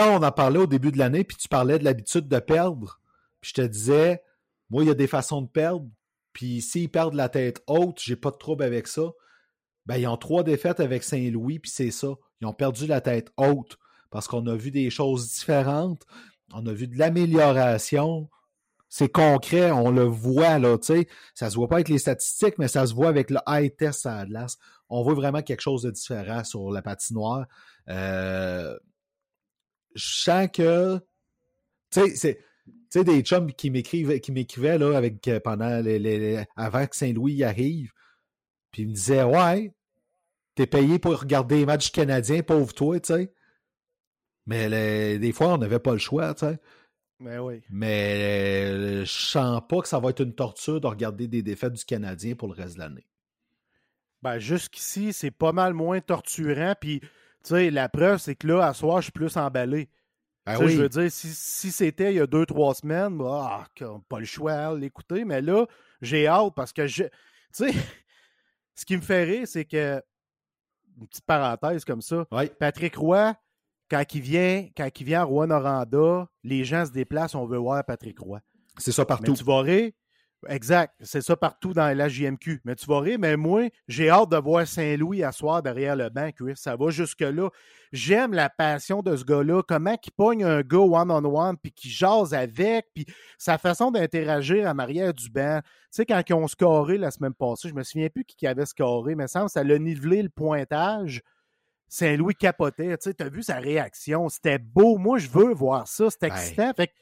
on 0.00 0.22
en 0.22 0.32
parlait 0.32 0.58
au 0.58 0.66
début 0.66 0.92
de 0.92 0.98
l'année, 0.98 1.24
puis 1.24 1.36
tu 1.36 1.48
parlais 1.48 1.78
de 1.78 1.84
l'habitude 1.84 2.28
de 2.28 2.38
perdre. 2.38 3.00
Puis 3.40 3.52
je 3.54 3.62
te 3.62 3.66
disais, 3.66 4.22
moi, 4.70 4.82
il 4.82 4.88
y 4.88 4.90
a 4.90 4.94
des 4.94 5.06
façons 5.06 5.42
de 5.42 5.48
perdre. 5.48 5.86
Puis 6.32 6.62
s'ils 6.62 6.90
perdent 6.90 7.14
la 7.14 7.28
tête 7.28 7.62
haute, 7.66 8.00
j'ai 8.00 8.16
pas 8.16 8.30
de 8.30 8.36
trouble 8.36 8.64
avec 8.64 8.86
ça. 8.86 9.12
Ben, 9.86 9.96
ils 9.96 10.06
ont 10.06 10.16
trois 10.16 10.44
défaites 10.44 10.80
avec 10.80 11.02
Saint-Louis, 11.02 11.58
puis 11.58 11.70
c'est 11.70 11.90
ça. 11.90 12.14
Ils 12.40 12.46
ont 12.46 12.52
perdu 12.52 12.86
la 12.86 13.00
tête 13.00 13.32
haute 13.36 13.78
parce 14.10 14.28
qu'on 14.28 14.46
a 14.46 14.54
vu 14.54 14.70
des 14.70 14.90
choses 14.90 15.32
différentes. 15.32 16.04
On 16.54 16.64
a 16.66 16.72
vu 16.72 16.86
de 16.86 16.98
l'amélioration. 16.98 18.28
C'est 18.88 19.08
concret, 19.08 19.70
on 19.72 19.90
le 19.90 20.04
voit, 20.04 20.58
là, 20.58 20.76
tu 20.76 20.86
sais. 20.86 21.08
Ça 21.34 21.48
se 21.48 21.56
voit 21.56 21.68
pas 21.68 21.76
avec 21.76 21.88
les 21.88 21.98
statistiques, 21.98 22.58
mais 22.58 22.68
ça 22.68 22.86
se 22.86 22.94
voit 22.94 23.08
avec 23.08 23.30
le 23.30 23.38
high 23.48 23.74
test 23.74 24.04
à 24.04 24.18
Atlas. 24.18 24.58
On 24.90 25.02
voit 25.02 25.14
vraiment 25.14 25.40
quelque 25.40 25.62
chose 25.62 25.82
de 25.82 25.90
différent 25.90 26.44
sur 26.44 26.70
la 26.70 26.82
patinoire. 26.82 27.46
Euh, 27.88 28.76
je 29.94 30.20
sens 30.22 30.48
que. 30.52 30.98
Tu 31.90 32.16
sais, 32.16 32.38
c'est. 32.90 33.04
des 33.04 33.22
chums 33.22 33.52
qui 33.52 33.70
m'écrivent, 33.70 34.20
qui 34.20 34.32
m'écrivaient 34.32 34.78
là 34.78 34.96
avec 34.96 35.26
euh, 35.28 35.40
pendant 35.40 35.80
les, 35.80 36.44
avant 36.56 36.86
que 36.86 36.96
Saint-Louis 36.96 37.44
arrive, 37.44 37.92
puis 38.70 38.82
ils 38.82 38.88
me 38.88 38.94
disaient 38.94 39.24
Ouais, 39.24 39.72
t'es 40.54 40.66
payé 40.66 40.98
pour 40.98 41.20
regarder 41.20 41.56
les 41.56 41.66
matchs 41.66 41.90
canadiens, 41.92 42.42
pauvre 42.42 42.72
toi, 42.74 43.00
tu 43.00 43.14
sais. 43.14 43.32
Mais 44.46 45.18
des 45.18 45.32
fois, 45.32 45.54
on 45.54 45.58
n'avait 45.58 45.78
pas 45.78 45.92
le 45.92 45.98
choix, 45.98 46.34
tu 46.34 46.46
sais. 46.46 46.58
Mais 47.22 47.38
oui. 47.38 47.62
Mais 47.70 48.64
euh, 48.72 49.04
je 49.04 49.12
sens 49.12 49.62
pas 49.68 49.80
que 49.80 49.86
ça 49.86 50.00
va 50.00 50.10
être 50.10 50.22
une 50.22 50.34
torture 50.34 50.80
de 50.80 50.88
regarder 50.88 51.28
des 51.28 51.42
défaites 51.42 51.72
du 51.72 51.84
Canadien 51.84 52.34
pour 52.34 52.48
le 52.48 52.54
reste 52.54 52.74
de 52.74 52.80
l'année. 52.80 53.06
Ben, 54.22 54.40
jusqu'ici, 54.40 55.12
c'est 55.12 55.30
pas 55.30 55.52
mal 55.52 55.72
moins 55.72 56.00
torturant. 56.00 56.74
Puis 56.80 57.00
tu 57.42 57.54
sais, 57.54 57.70
la 57.70 57.88
preuve, 57.88 58.18
c'est 58.18 58.34
que 58.34 58.46
là, 58.46 58.66
à 58.66 58.74
soir, 58.74 58.98
je 58.98 59.04
suis 59.04 59.12
plus 59.12 59.36
emballé. 59.36 59.88
Ben 60.44 60.56
Je 60.66 60.76
veux 60.76 60.88
dire, 60.88 61.10
si, 61.10 61.70
c'était 61.70 62.12
il 62.12 62.16
y 62.16 62.20
a 62.20 62.26
deux, 62.26 62.46
trois 62.46 62.74
semaines, 62.74 63.16
bah, 63.16 63.66
pas 64.08 64.18
le 64.18 64.24
choix 64.24 64.74
l'écouter, 64.76 65.24
mais 65.24 65.40
là, 65.40 65.66
j'ai 66.00 66.26
hâte 66.26 66.54
parce 66.56 66.72
que 66.72 66.86
je. 66.86 67.04
Tu 67.04 67.10
sais, 67.52 67.72
ce 68.74 68.84
qui 68.84 68.96
me 68.96 69.02
fait 69.02 69.24
rire, 69.24 69.46
c'est 69.46 69.64
que. 69.64 70.02
Une 71.00 71.06
petite 71.06 71.24
parenthèse 71.24 71.84
comme 71.86 72.02
ça. 72.02 72.26
Patrick 72.58 72.96
Roy, 72.96 73.34
quand 73.88 74.04
il 74.14 74.20
vient, 74.20 74.68
quand 74.76 74.88
il 75.00 75.04
vient 75.04 75.20
à 75.22 75.24
Rouen-Noranda, 75.24 76.28
les 76.44 76.64
gens 76.64 76.84
se 76.84 76.90
déplacent, 76.90 77.34
on 77.34 77.46
veut 77.46 77.56
voir 77.56 77.82
Patrick 77.84 78.18
Roy. 78.18 78.40
C'est 78.76 78.92
ça 78.92 79.06
partout. 79.06 79.32
Mais 79.32 79.38
tu 79.38 79.44
vas 79.44 79.60
rire, 79.60 79.92
Exact. 80.48 80.94
C'est 81.00 81.20
ça 81.20 81.36
partout 81.36 81.72
dans 81.72 81.96
la 81.96 82.08
JMQ. 82.08 82.62
Mais 82.64 82.74
tu 82.74 82.86
vas 82.86 83.00
rire, 83.00 83.18
mais 83.18 83.36
moi, 83.36 83.68
j'ai 83.86 84.10
hâte 84.10 84.30
de 84.30 84.36
voir 84.36 84.66
Saint-Louis 84.66 85.22
asseoir 85.22 85.62
derrière 85.62 85.94
le 85.94 86.08
banc, 86.08 86.30
Chris. 86.32 86.54
Ça 86.56 86.76
va 86.76 86.90
jusque-là. 86.90 87.48
J'aime 87.92 88.32
la 88.32 88.48
passion 88.48 89.02
de 89.02 89.16
ce 89.16 89.24
gars-là, 89.24 89.62
comment 89.62 89.96
il 90.02 90.12
pogne 90.12 90.44
un 90.44 90.62
gars 90.62 90.78
one-on-one, 90.78 91.56
puis 91.58 91.72
qu'il 91.72 91.90
jase 91.90 92.34
avec, 92.34 92.86
puis 92.94 93.06
sa 93.38 93.58
façon 93.58 93.90
d'interagir 93.90 94.66
à 94.66 94.74
Maria 94.74 95.12
du 95.12 95.30
banc. 95.30 95.60
Tu 95.62 95.68
sais, 95.90 96.06
quand 96.06 96.22
ils 96.26 96.34
ont 96.34 96.48
scoré 96.48 96.98
la 96.98 97.10
semaine 97.10 97.34
passée, 97.34 97.68
je 97.68 97.74
me 97.74 97.82
souviens 97.82 98.08
plus 98.08 98.24
qui 98.24 98.46
avait 98.46 98.66
scoré, 98.66 99.14
mais 99.14 99.28
ça 99.28 99.46
ça 99.48 99.62
l'a 99.62 99.78
nivelé 99.78 100.22
le 100.22 100.30
pointage. 100.30 101.22
Saint-Louis 101.88 102.34
capotait. 102.34 102.96
Tu 102.96 103.10
sais, 103.10 103.22
as 103.22 103.28
vu 103.28 103.42
sa 103.42 103.58
réaction? 103.58 104.30
C'était 104.30 104.58
beau. 104.58 104.96
Moi, 104.96 105.18
je 105.18 105.28
veux 105.28 105.52
voir 105.52 105.86
ça. 105.86 106.08
C'est 106.08 106.22
excitant. 106.22 106.72
Fait 106.74 106.86
que 106.86 106.92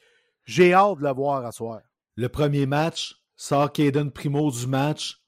j'ai 0.43 0.73
hâte 0.73 0.97
de 0.97 1.03
le 1.03 1.13
voir 1.13 1.45
asseoir. 1.45 1.79
Le 2.17 2.27
premier 2.27 2.65
match, 2.65 3.20
sort 3.41 3.71
Caden 3.71 4.11
Primo 4.11 4.51
du 4.51 4.67
match, 4.67 5.19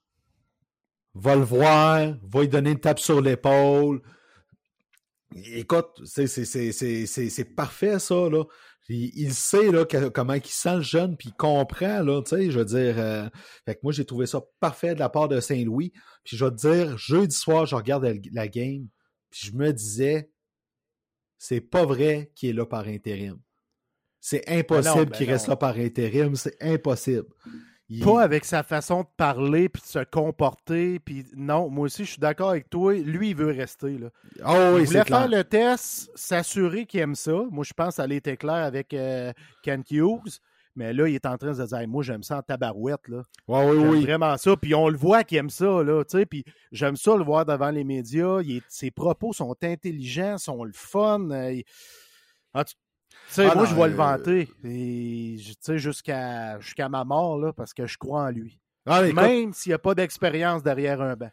va 1.14 1.34
le 1.34 1.42
voir, 1.42 2.14
va 2.22 2.40
lui 2.42 2.48
donner 2.48 2.70
une 2.70 2.78
tape 2.78 3.00
sur 3.00 3.20
l'épaule. 3.20 4.02
Écoute, 5.34 6.00
c'est 6.04 7.54
parfait 7.56 7.98
ça, 7.98 8.14
là. 8.14 8.44
Il, 8.88 9.34
sait 9.34 9.72
là, 9.72 9.84
comment 10.12 10.34
il 10.34 10.46
sent 10.46 10.76
le 10.76 10.82
jeune, 10.82 11.16
puis 11.16 11.30
il 11.30 11.34
comprend, 11.34 12.02
là, 12.02 12.22
tu 12.22 12.36
sais, 12.36 12.50
je 12.52 12.58
veux 12.58 12.64
dire. 12.64 12.98
Euh, 12.98 13.28
fait 13.64 13.74
que 13.74 13.80
moi, 13.82 13.92
j'ai 13.92 14.04
trouvé 14.04 14.26
ça 14.26 14.42
parfait 14.60 14.94
de 14.94 15.00
la 15.00 15.08
part 15.08 15.26
de 15.26 15.40
Saint-Louis. 15.40 15.90
Puis 16.22 16.36
je 16.36 16.44
vais 16.44 16.50
te 16.52 16.56
dire, 16.56 16.96
jeudi 16.96 17.34
soir, 17.34 17.66
je 17.66 17.74
regarde 17.74 18.04
la, 18.32 18.48
game, 18.48 18.86
puis 19.30 19.48
je 19.48 19.56
me 19.56 19.72
disais, 19.72 20.30
c'est 21.38 21.62
pas 21.62 21.84
vrai 21.84 22.30
qu'il 22.36 22.50
est 22.50 22.52
là 22.52 22.66
par 22.66 22.86
intérim. 22.86 23.40
C'est 24.20 24.48
impossible 24.48 25.06
ben 25.06 25.16
qu'il 25.16 25.30
reste 25.30 25.48
là 25.48 25.56
par 25.56 25.76
intérim, 25.78 26.36
c'est 26.36 26.56
impossible 26.62 27.26
il- 27.98 28.04
Pas 28.04 28.22
avec 28.22 28.44
sa 28.44 28.62
façon 28.62 29.02
de 29.02 29.06
parler 29.16 29.68
puis 29.68 29.82
de 29.82 29.86
se 29.86 30.04
comporter. 30.04 30.98
Puis 31.00 31.24
non, 31.36 31.68
moi 31.70 31.86
aussi, 31.86 32.04
je 32.04 32.10
suis 32.12 32.20
d'accord 32.20 32.50
avec 32.50 32.68
toi. 32.70 32.94
Lui, 32.94 33.30
il 33.30 33.36
veut 33.36 33.50
rester. 33.52 33.98
Là. 33.98 34.08
Oui, 34.72 34.80
il 34.82 34.86
voulait 34.86 35.02
clair. 35.04 35.20
faire 35.20 35.28
le 35.28 35.44
test, 35.44 36.10
s'assurer 36.14 36.86
qu'il 36.86 37.00
aime 37.00 37.14
ça. 37.14 37.44
Moi, 37.50 37.64
je 37.64 37.72
pense 37.72 37.88
que 37.88 37.94
ça 37.94 38.02
allait 38.04 38.16
clair 38.36 38.54
avec 38.54 38.92
euh, 38.94 39.32
Ken 39.62 39.82
Hughes. 39.90 40.38
Mais 40.76 40.92
là, 40.92 41.06
il 41.06 41.14
est 41.14 41.24
en 41.24 41.36
train 41.38 41.52
de 41.52 41.54
se 41.54 41.62
dire 41.62 41.78
Hey, 41.78 41.86
Moi, 41.86 42.02
j'aime 42.02 42.24
ça 42.24 42.38
en 42.38 42.42
tabarouette. 42.42 43.06
Là. 43.06 43.22
Ouais, 43.46 43.70
oui, 43.70 43.76
oui. 43.76 44.02
vraiment 44.04 44.36
ça. 44.36 44.56
Puis 44.56 44.74
on 44.74 44.88
le 44.88 44.96
voit 44.98 45.22
qu'il 45.22 45.38
aime 45.38 45.50
ça. 45.50 45.84
Là, 45.84 46.02
puis 46.28 46.44
j'aime 46.72 46.96
ça 46.96 47.16
le 47.16 47.22
voir 47.22 47.46
devant 47.46 47.70
les 47.70 47.84
médias. 47.84 48.40
Il 48.42 48.56
est- 48.56 48.62
ses 48.68 48.90
propos 48.90 49.32
sont 49.32 49.54
intelligents, 49.62 50.36
sont 50.36 50.64
le 50.64 50.72
fun. 50.74 51.30
euh, 51.30 51.52
il- 51.52 51.64
En 52.54 52.62
tout- 52.64 52.74
sais, 53.28 53.46
Ah 53.50 53.54
moi, 53.54 53.64
non, 53.64 53.70
je 53.70 53.74
vais 53.74 53.88
le 53.88 53.94
euh, 53.94 53.96
vanter. 53.96 54.48
Et, 54.64 55.36
jusqu'à 55.78 56.60
jusqu'à 56.60 56.88
ma 56.88 57.04
mort, 57.04 57.38
là, 57.38 57.52
parce 57.52 57.74
que 57.74 57.86
je 57.86 57.98
crois 57.98 58.24
en 58.24 58.30
lui. 58.30 58.60
Ah, 58.86 59.02
Même 59.02 59.52
s'il 59.52 59.70
n'y 59.70 59.74
a 59.74 59.78
pas 59.78 59.94
d'expérience 59.94 60.62
derrière 60.62 61.00
un 61.00 61.16
banc. 61.16 61.30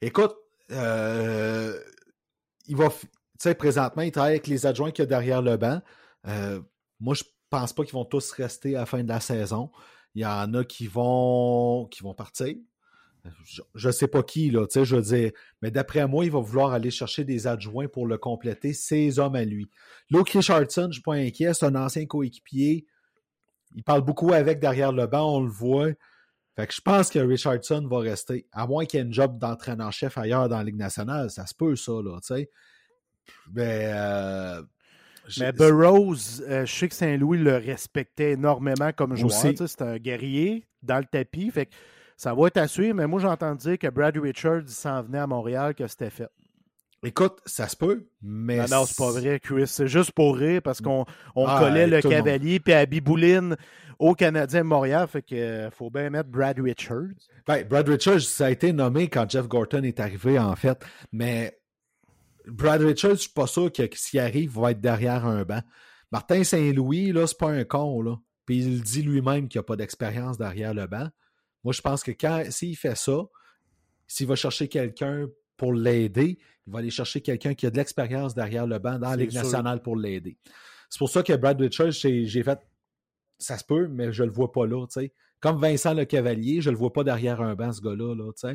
écoute, 0.00 0.36
euh, 0.70 1.78
il 2.66 2.76
va. 2.76 2.90
Tu 2.90 3.06
sais, 3.38 3.54
présentement, 3.54 4.02
il 4.02 4.12
travaille 4.12 4.32
avec 4.32 4.46
les 4.46 4.66
adjoints 4.66 4.90
qu'il 4.90 5.02
y 5.02 5.06
a 5.06 5.06
derrière 5.06 5.42
le 5.42 5.56
banc. 5.56 5.80
Euh, 6.26 6.60
moi, 7.00 7.14
je 7.14 7.24
pense 7.50 7.72
pas 7.72 7.84
qu'ils 7.84 7.94
vont 7.94 8.04
tous 8.04 8.32
rester 8.32 8.76
à 8.76 8.80
la 8.80 8.86
fin 8.86 9.02
de 9.02 9.08
la 9.08 9.20
saison. 9.20 9.70
Il 10.14 10.22
y 10.22 10.26
en 10.26 10.52
a 10.54 10.64
qui 10.64 10.86
vont 10.86 11.86
qui 11.90 12.02
vont 12.02 12.14
partir. 12.14 12.54
Je, 13.44 13.62
je 13.74 13.90
sais 13.90 14.08
pas 14.08 14.22
qui, 14.22 14.50
là, 14.50 14.66
tu 14.66 14.74
sais, 14.78 14.84
je 14.84 14.96
veux 14.96 15.02
dire. 15.02 15.32
Mais 15.62 15.70
d'après 15.70 16.06
moi, 16.06 16.24
il 16.24 16.30
va 16.30 16.40
vouloir 16.40 16.72
aller 16.72 16.90
chercher 16.90 17.24
des 17.24 17.46
adjoints 17.46 17.88
pour 17.88 18.06
le 18.06 18.16
compléter, 18.18 18.72
ses 18.72 19.18
hommes 19.18 19.34
à 19.34 19.44
lui. 19.44 19.68
Luke 20.10 20.30
Richardson, 20.30 20.88
je 20.90 20.94
suis 20.94 21.02
pas 21.02 21.14
inquiet, 21.14 21.52
c'est 21.54 21.66
un 21.66 21.74
ancien 21.74 22.06
coéquipier. 22.06 22.86
Il 23.74 23.82
parle 23.84 24.02
beaucoup 24.02 24.32
avec 24.32 24.60
derrière 24.60 24.92
le 24.92 25.06
banc, 25.06 25.36
on 25.36 25.40
le 25.42 25.50
voit. 25.50 25.88
Fait 26.56 26.66
que 26.66 26.74
je 26.74 26.80
pense 26.80 27.10
que 27.10 27.18
Richardson 27.18 27.86
va 27.90 27.98
rester. 27.98 28.46
À 28.52 28.66
moins 28.66 28.84
qu'il 28.86 28.98
y 28.98 29.02
ait 29.02 29.06
une 29.06 29.12
job 29.12 29.38
d'entraîneur-chef 29.38 30.16
ailleurs 30.18 30.48
dans 30.48 30.58
la 30.58 30.64
Ligue 30.64 30.76
nationale. 30.78 31.30
Ça 31.30 31.46
se 31.46 31.54
peut, 31.54 31.76
ça, 31.76 31.92
là, 32.02 32.18
tu 32.20 32.34
sais. 32.34 32.50
Mais. 33.52 33.90
euh, 33.94 34.62
Mais 35.38 35.52
Burroughs, 35.52 36.40
euh, 36.48 36.64
je 36.66 36.72
sais 36.74 36.88
que 36.88 36.94
Saint-Louis 36.94 37.38
le 37.38 37.56
respectait 37.58 38.32
énormément 38.32 38.90
comme 38.92 39.14
joueur. 39.14 39.26
Aussi. 39.26 39.50
tu 39.50 39.56
sais, 39.58 39.66
C'est 39.68 39.82
un 39.82 39.98
guerrier 39.98 40.66
dans 40.82 40.98
le 40.98 41.04
tapis. 41.04 41.50
Fait 41.50 41.66
que 41.66 41.74
ça 42.18 42.34
va 42.34 42.48
être 42.48 42.58
à 42.58 42.68
suivre. 42.68 42.94
Mais 42.96 43.06
moi, 43.06 43.20
j'entends 43.20 43.54
dire 43.54 43.78
que 43.78 43.86
Brad 43.88 44.14
Richards 44.18 44.68
s'en 44.68 45.02
venait 45.02 45.18
à 45.18 45.26
Montréal, 45.26 45.74
que 45.74 45.86
c'était 45.86 46.10
fait. 46.10 46.28
Écoute, 47.04 47.38
ça 47.46 47.68
se 47.68 47.76
peut, 47.76 48.08
mais. 48.20 48.56
Non, 48.58 48.80
non, 48.80 48.86
c'est 48.86 48.96
pas 48.96 49.12
vrai, 49.12 49.38
Chris. 49.38 49.68
C'est 49.68 49.86
juste 49.86 50.10
pour 50.10 50.36
rire 50.36 50.60
parce 50.62 50.80
qu'on 50.80 51.06
on 51.36 51.46
Ah, 51.46 51.60
collait 51.60 51.86
le 51.86 52.02
cavalier 52.02 52.58
puis 52.58 52.74
à 52.74 52.84
Bibouline 52.86 53.56
au 54.00 54.14
Canadien 54.14 54.62
de 54.62 54.66
Montréal. 54.66 55.06
Fait 55.06 55.22
que 55.22 55.36
euh, 55.36 55.70
faut 55.70 55.90
bien 55.90 56.10
mettre 56.10 56.28
Brad 56.28 56.58
Richards. 56.58 57.14
Ben, 57.46 57.64
Brad 57.64 57.88
Richards, 57.88 58.22
ça 58.22 58.46
a 58.46 58.50
été 58.50 58.72
nommé 58.72 59.08
quand 59.08 59.30
Jeff 59.30 59.46
Gorton 59.46 59.84
est 59.84 60.00
arrivé, 60.00 60.40
en 60.40 60.56
fait. 60.56 60.84
Mais 61.12 61.56
Brad 62.46 62.82
Richards, 62.82 63.14
je 63.14 63.20
suis 63.20 63.32
pas 63.32 63.46
sûr 63.46 63.70
que 63.72 63.84
s'il 63.94 64.18
arrive, 64.18 64.50
il 64.56 64.60
va 64.60 64.72
être 64.72 64.80
derrière 64.80 65.24
un 65.24 65.44
banc. 65.44 65.60
Martin 66.10 66.42
Saint-Louis, 66.42 67.12
là, 67.12 67.28
c'est 67.28 67.38
pas 67.38 67.50
un 67.50 67.62
con, 67.62 68.02
là. 68.02 68.16
Puis 68.44 68.58
il 68.58 68.82
dit 68.82 69.02
lui-même 69.02 69.46
qu'il 69.46 69.60
n'a 69.60 69.62
pas 69.62 69.76
d'expérience 69.76 70.36
derrière 70.36 70.74
le 70.74 70.88
banc. 70.88 71.08
Moi, 71.64 71.72
je 71.72 71.80
pense 71.80 72.02
que 72.02 72.12
quand 72.12 72.44
s'il 72.50 72.76
fait 72.76 72.96
ça, 72.96 73.26
s'il 74.06 74.26
va 74.26 74.36
chercher 74.36 74.68
quelqu'un 74.68 75.28
pour 75.56 75.72
l'aider, 75.72 76.38
il 76.66 76.72
va 76.72 76.78
aller 76.78 76.90
chercher 76.90 77.20
quelqu'un 77.20 77.54
qui 77.54 77.66
a 77.66 77.70
de 77.70 77.76
l'expérience 77.76 78.34
derrière 78.34 78.66
le 78.66 78.78
banc 78.78 78.98
dans 78.98 79.14
la 79.14 79.30
sûr. 79.30 79.42
nationale 79.42 79.82
pour 79.82 79.96
l'aider. 79.96 80.36
C'est 80.88 80.98
pour 80.98 81.10
ça 81.10 81.22
que 81.22 81.34
Brad 81.34 81.60
Richards, 81.60 81.92
j'ai 81.92 82.42
fait 82.42 82.60
ça 83.38 83.56
se 83.56 83.64
peut, 83.64 83.88
mais 83.88 84.12
je 84.12 84.24
le 84.24 84.30
vois 84.30 84.50
pas 84.52 84.66
là, 84.66 84.86
tu 84.86 85.00
sais. 85.00 85.12
Comme 85.40 85.60
Vincent 85.60 85.94
Le 85.94 86.04
Cavalier, 86.04 86.60
je 86.60 86.70
le 86.70 86.76
vois 86.76 86.92
pas 86.92 87.04
derrière 87.04 87.40
un 87.40 87.54
banc, 87.54 87.72
ce 87.72 87.80
gars-là, 87.80 88.14
là, 88.16 88.32
tu 88.32 88.48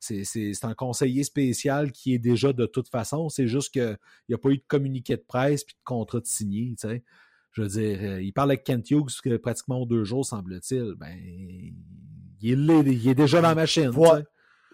sais. 0.00 0.24
C'est- 0.24 0.64
un 0.64 0.74
conseiller 0.74 1.24
spécial 1.24 1.90
qui 1.90 2.14
est 2.14 2.18
déjà 2.20 2.52
de 2.52 2.66
toute 2.66 2.88
façon. 2.88 3.28
C'est 3.28 3.48
juste 3.48 3.72
qu'il 3.72 3.98
n'y 4.28 4.34
a 4.36 4.38
pas 4.38 4.50
eu 4.50 4.58
de 4.58 4.64
communiqué 4.68 5.16
de 5.16 5.24
presse 5.26 5.64
puis 5.64 5.74
de 5.74 5.82
contrat 5.84 6.20
de 6.20 6.26
signé, 6.26 6.74
tu 6.78 6.88
sais. 6.88 7.02
Je 7.50 7.62
veux 7.62 7.68
dire, 7.68 7.98
euh, 8.02 8.22
il 8.22 8.32
parle 8.32 8.50
avec 8.52 8.62
Kent 8.62 8.88
Hughes 8.90 9.20
que 9.22 9.36
pratiquement 9.36 9.84
deux 9.84 10.04
jours, 10.04 10.24
semble-t-il. 10.24 10.94
Ben, 10.96 11.18
il 12.40 12.70
est, 12.70 12.80
il 12.92 13.08
est 13.08 13.14
déjà 13.14 13.40
dans 13.40 13.48
la 13.48 13.54
machine, 13.54 13.90
tu 13.90 13.96
Voi- 13.96 14.22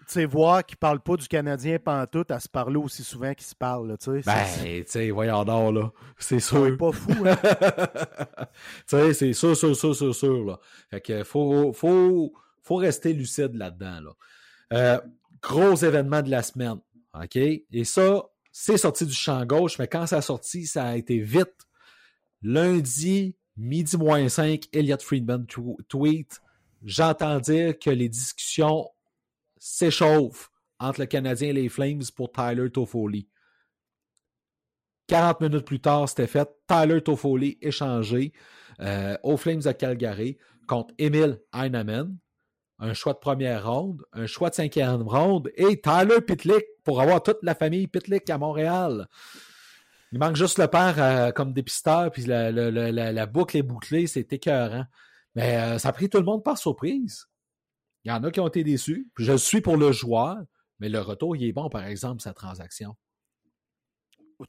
sais. 0.07 0.25
Voir 0.25 0.63
qu'il 0.65 0.77
parle 0.77 0.99
pas 0.99 1.15
du 1.15 1.27
Canadien 1.27 1.79
pantoute 1.79 2.29
à 2.29 2.39
se 2.39 2.47
parler 2.47 2.77
aussi 2.77 3.03
souvent 3.03 3.33
qu'il 3.33 3.45
se 3.47 3.55
parle. 3.55 3.87
là, 3.87 3.97
tu 3.97 4.05
sais. 4.11 4.21
C'est- 4.21 4.63
Ben, 4.63 4.83
tu 4.83 4.91
sais, 4.91 5.09
voyons 5.11 5.43
donc, 5.43 5.73
là. 5.75 5.91
C'est 6.19 6.39
c'est 6.39 6.49
sûr. 6.49 6.77
pas 6.77 6.91
fou. 6.91 7.11
hein. 7.25 7.35
tu 8.87 8.97
sais, 8.97 9.13
c'est 9.13 9.33
sûr, 9.33 9.55
sûr, 9.57 9.75
sûr, 9.75 9.95
sûr, 9.95 10.13
sûr, 10.15 10.45
là. 10.45 10.59
Fait 10.91 11.01
que 11.01 11.23
faut, 11.23 11.73
faut, 11.73 12.33
faut 12.61 12.75
rester 12.75 13.13
lucide 13.13 13.55
là-dedans, 13.55 13.99
là. 14.01 14.11
Euh, 14.73 14.99
gros 15.41 15.75
événement 15.75 16.21
de 16.21 16.29
la 16.29 16.43
semaine, 16.43 16.77
OK? 17.13 17.35
Et 17.35 17.83
ça, 17.83 18.23
c'est 18.51 18.77
sorti 18.77 19.05
du 19.05 19.13
champ 19.13 19.43
gauche, 19.45 19.77
mais 19.79 19.87
quand 19.87 20.05
ça 20.05 20.17
a 20.17 20.21
sorti, 20.21 20.65
ça 20.67 20.85
a 20.85 20.95
été 20.95 21.19
vite. 21.19 21.53
Lundi, 22.41 23.35
midi 23.57 23.97
moins 23.97 24.29
5, 24.29 24.65
Elliot 24.71 24.97
Friedman 24.99 25.45
tw- 25.45 25.77
tweet. 25.87 26.41
J'entends 26.85 27.39
dire 27.39 27.77
que 27.79 27.89
les 27.89 28.07
discussions 28.09 28.87
s'échauffent 29.57 30.51
entre 30.79 31.01
le 31.01 31.05
Canadien 31.07 31.49
et 31.49 31.53
les 31.53 31.69
Flames 31.69 32.03
pour 32.15 32.31
Tyler 32.31 32.69
Toffoli. 32.69 33.27
40 35.07 35.41
minutes 35.41 35.65
plus 35.65 35.79
tard, 35.79 36.09
c'était 36.09 36.27
fait. 36.27 36.49
Tyler 36.67 37.01
Toffoli 37.01 37.57
échangé 37.61 38.33
euh, 38.81 39.17
aux 39.23 39.37
Flames 39.37 39.61
de 39.61 39.71
Calgary 39.71 40.37
contre 40.67 40.93
Emil 40.97 41.39
Heinemann. 41.53 42.17
Un 42.79 42.93
choix 42.93 43.13
de 43.13 43.19
première 43.19 43.71
ronde, 43.71 44.03
un 44.11 44.25
choix 44.27 44.49
de 44.49 44.55
cinquième 44.55 45.03
ronde 45.03 45.49
et 45.55 45.79
Tyler 45.79 46.19
Pitlick 46.25 46.65
pour 46.83 47.01
avoir 47.01 47.23
toute 47.23 47.37
la 47.41 47.55
famille 47.55 47.87
Pitlick 47.87 48.29
à 48.29 48.37
Montréal. 48.37 49.07
Il 50.11 50.19
manque 50.19 50.35
juste 50.35 50.59
le 50.59 50.67
père 50.67 50.95
euh, 50.97 51.31
comme 51.31 51.53
dépisteur, 51.53 52.11
puis 52.11 52.23
la, 52.25 52.51
la- 52.51 53.25
boucle 53.25 53.57
est 53.57 53.63
bouclée, 53.63 54.07
c'est 54.07 54.31
écœurant. 54.33 54.85
Mais 55.35 55.57
euh, 55.57 55.77
ça 55.77 55.89
a 55.89 55.93
pris 55.93 56.09
tout 56.09 56.17
le 56.17 56.23
monde 56.23 56.43
par 56.43 56.57
surprise. 56.57 57.25
Il 58.03 58.09
y 58.09 58.11
en 58.11 58.23
a 58.23 58.31
qui 58.31 58.39
ont 58.39 58.47
été 58.47 58.63
déçus. 58.63 59.07
Je 59.17 59.35
suis 59.35 59.61
pour 59.61 59.77
le 59.77 59.91
joueur, 59.91 60.37
mais 60.79 60.89
le 60.89 60.99
retour, 60.99 61.35
il 61.35 61.43
est 61.43 61.53
bon, 61.53 61.69
par 61.69 61.85
exemple, 61.85 62.21
sa 62.21 62.33
transaction. 62.33 62.95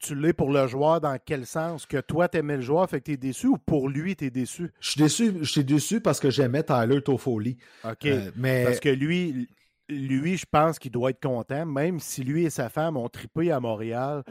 tu 0.01 0.15
l'es 0.15 0.33
pour 0.33 0.51
le 0.51 0.67
joueur 0.67 1.01
dans 1.01 1.19
quel 1.25 1.47
sens? 1.47 1.87
Que 1.87 2.01
toi, 2.01 2.29
t'aimais 2.29 2.57
le 2.57 2.63
joueur, 2.63 2.89
fait 2.89 3.01
que 3.01 3.05
t'es 3.05 3.17
déçu 3.17 3.47
ou 3.47 3.59
pour 3.59 3.89
lui, 3.89 4.15
t'es 4.15 4.31
déçu? 4.31 4.73
Je 4.81 4.91
suis 4.91 5.01
déçu, 5.01 5.33
je 5.41 5.51
suis 5.51 5.65
déçu 5.65 6.01
parce 6.01 6.21
que 6.21 6.31
j'aimais 6.31 6.63
Tyler 6.63 7.03
Toffoli. 7.03 7.57
OK. 7.85 8.07
Euh, 8.07 8.31
mais 8.37 8.65
Parce 8.65 8.81
que 8.81 8.89
lui, 8.89 9.49
lui, 9.89 10.37
je 10.37 10.47
pense 10.51 10.79
qu'il 10.79 10.91
doit 10.91 11.11
être 11.11 11.23
content, 11.23 11.65
même 11.67 12.01
si 12.01 12.23
lui 12.25 12.45
et 12.45 12.51
sa 12.51 12.69
femme 12.69 12.97
ont 12.97 13.09
trippé 13.09 13.51
à 13.51 13.61
Montréal. 13.61 14.23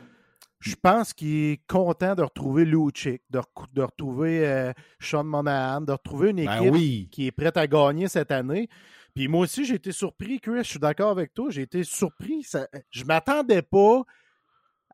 Je 0.66 0.76
pense 0.82 1.14
qu'il 1.14 1.52
est 1.52 1.62
content 1.68 2.16
de 2.16 2.24
retrouver 2.24 2.66
Lucic, 2.66 3.22
de, 3.30 3.38
rec- 3.38 3.72
de 3.74 3.84
retrouver 3.84 4.48
euh, 4.48 4.74
Sean 5.00 5.24
Monahan, 5.24 5.82
de 5.82 5.92
retrouver 5.92 6.32
une 6.32 6.40
équipe 6.40 6.60
ben 6.60 6.70
oui. 6.72 7.08
qui 7.12 7.28
est 7.28 7.32
prête 7.32 7.56
à 7.58 7.68
gagner 7.68 8.08
cette 8.08 8.32
année. 8.32 8.68
Puis 9.14 9.28
moi 9.28 9.42
aussi, 9.42 9.64
j'ai 9.64 9.76
été 9.76 9.92
surpris, 9.92 10.40
Chris, 10.40 10.58
je 10.58 10.64
suis 10.70 10.80
d'accord 10.80 11.12
avec 11.12 11.34
toi, 11.36 11.50
j'ai 11.52 11.62
été 11.62 11.84
surpris. 11.84 12.42
Ça- 12.44 12.68
je 12.90 13.04
m'attendais 13.04 13.62
pas 13.62 14.02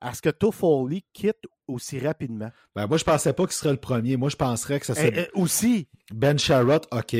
à 0.01 0.13
ce 0.13 0.21
que 0.21 0.29
Toffoli 0.29 1.05
quitte 1.13 1.45
aussi 1.67 1.99
rapidement. 1.99 2.49
Ben 2.75 2.86
moi, 2.88 2.97
je 2.97 3.03
pensais 3.05 3.31
pas 3.31 3.43
qu'il 3.43 3.53
serait 3.53 3.71
le 3.71 3.77
premier. 3.77 4.17
Moi, 4.17 4.27
je 4.29 4.36
penserais 4.36 4.79
que 4.79 4.86
ça 4.86 4.93
serait 4.93 5.13
Eh, 5.15 5.19
eh, 5.34 5.39
aussi, 5.39 5.88
Ben 6.13 6.38
Sherrod, 6.38 6.86
OK. 6.91 7.15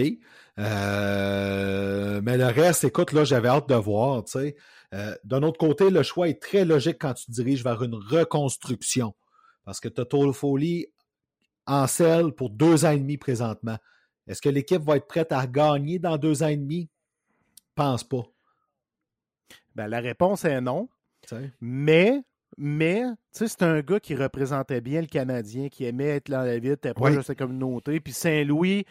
Euh, 0.92 2.22
mais 2.24 2.38
le 2.38 2.46
reste, 2.48 2.84
écoute, 2.84 3.12
là, 3.14 3.24
j'avais 3.24 3.48
hâte 3.50 3.70
de 3.70 3.76
voir, 3.76 4.24
tu 4.26 4.34
sais. 4.34 4.56
Euh, 4.94 5.16
D'un 5.24 5.44
autre 5.44 5.58
côté, 5.58 5.90
le 5.90 6.04
choix 6.04 6.28
est 6.28 6.42
très 6.42 6.66
logique 6.66 6.98
quand 7.00 7.14
tu 7.14 7.26
te 7.26 7.32
diriges 7.32 7.64
vers 7.64 7.82
une 7.84 7.96
reconstruction. 7.96 9.16
Parce 9.64 9.80
que 9.80 9.88
tu 9.90 10.02
as 10.02 10.06
Toffoli 10.06 10.88
en 11.66 11.88
selle 11.88 12.32
pour 12.34 12.50
deux 12.50 12.86
ans 12.86 12.92
et 12.92 12.98
demi 13.00 13.18
présentement. 13.18 13.78
Est-ce 14.28 14.42
que 14.42 14.50
l'équipe 14.50 14.82
va 14.82 14.98
être 14.98 15.08
prête 15.08 15.32
à 15.32 15.46
gagner 15.48 16.00
dans 16.00 16.18
deux 16.18 16.44
ans 16.44 16.48
et 16.48 16.58
demi? 16.58 16.90
Pense 17.76 18.04
pas. 18.04 18.24
ben, 19.76 19.88
la 19.88 20.00
réponse 20.00 20.44
est 20.46 20.60
non. 20.62 20.90
Mais, 21.62 22.22
mais, 22.58 23.04
tu 23.32 23.40
sais, 23.40 23.48
c'est 23.48 23.64
un 23.64 23.80
gars 23.82 24.00
qui 24.02 24.16
représentait 24.16 24.82
bien 24.82 25.00
le 25.02 25.08
Canadien, 25.08 25.70
qui 25.70 25.86
aimait 25.86 26.18
être 26.18 26.30
dans 26.30 26.42
la 26.44 26.60
ville, 26.60 26.72
était 26.74 26.94
proche 26.94 27.12
Oui. 27.12 27.18
de 27.18 27.22
sa 27.22 27.36
communauté. 27.36 28.00
Puis 28.02 28.12
Saint-Louis, 28.14 28.86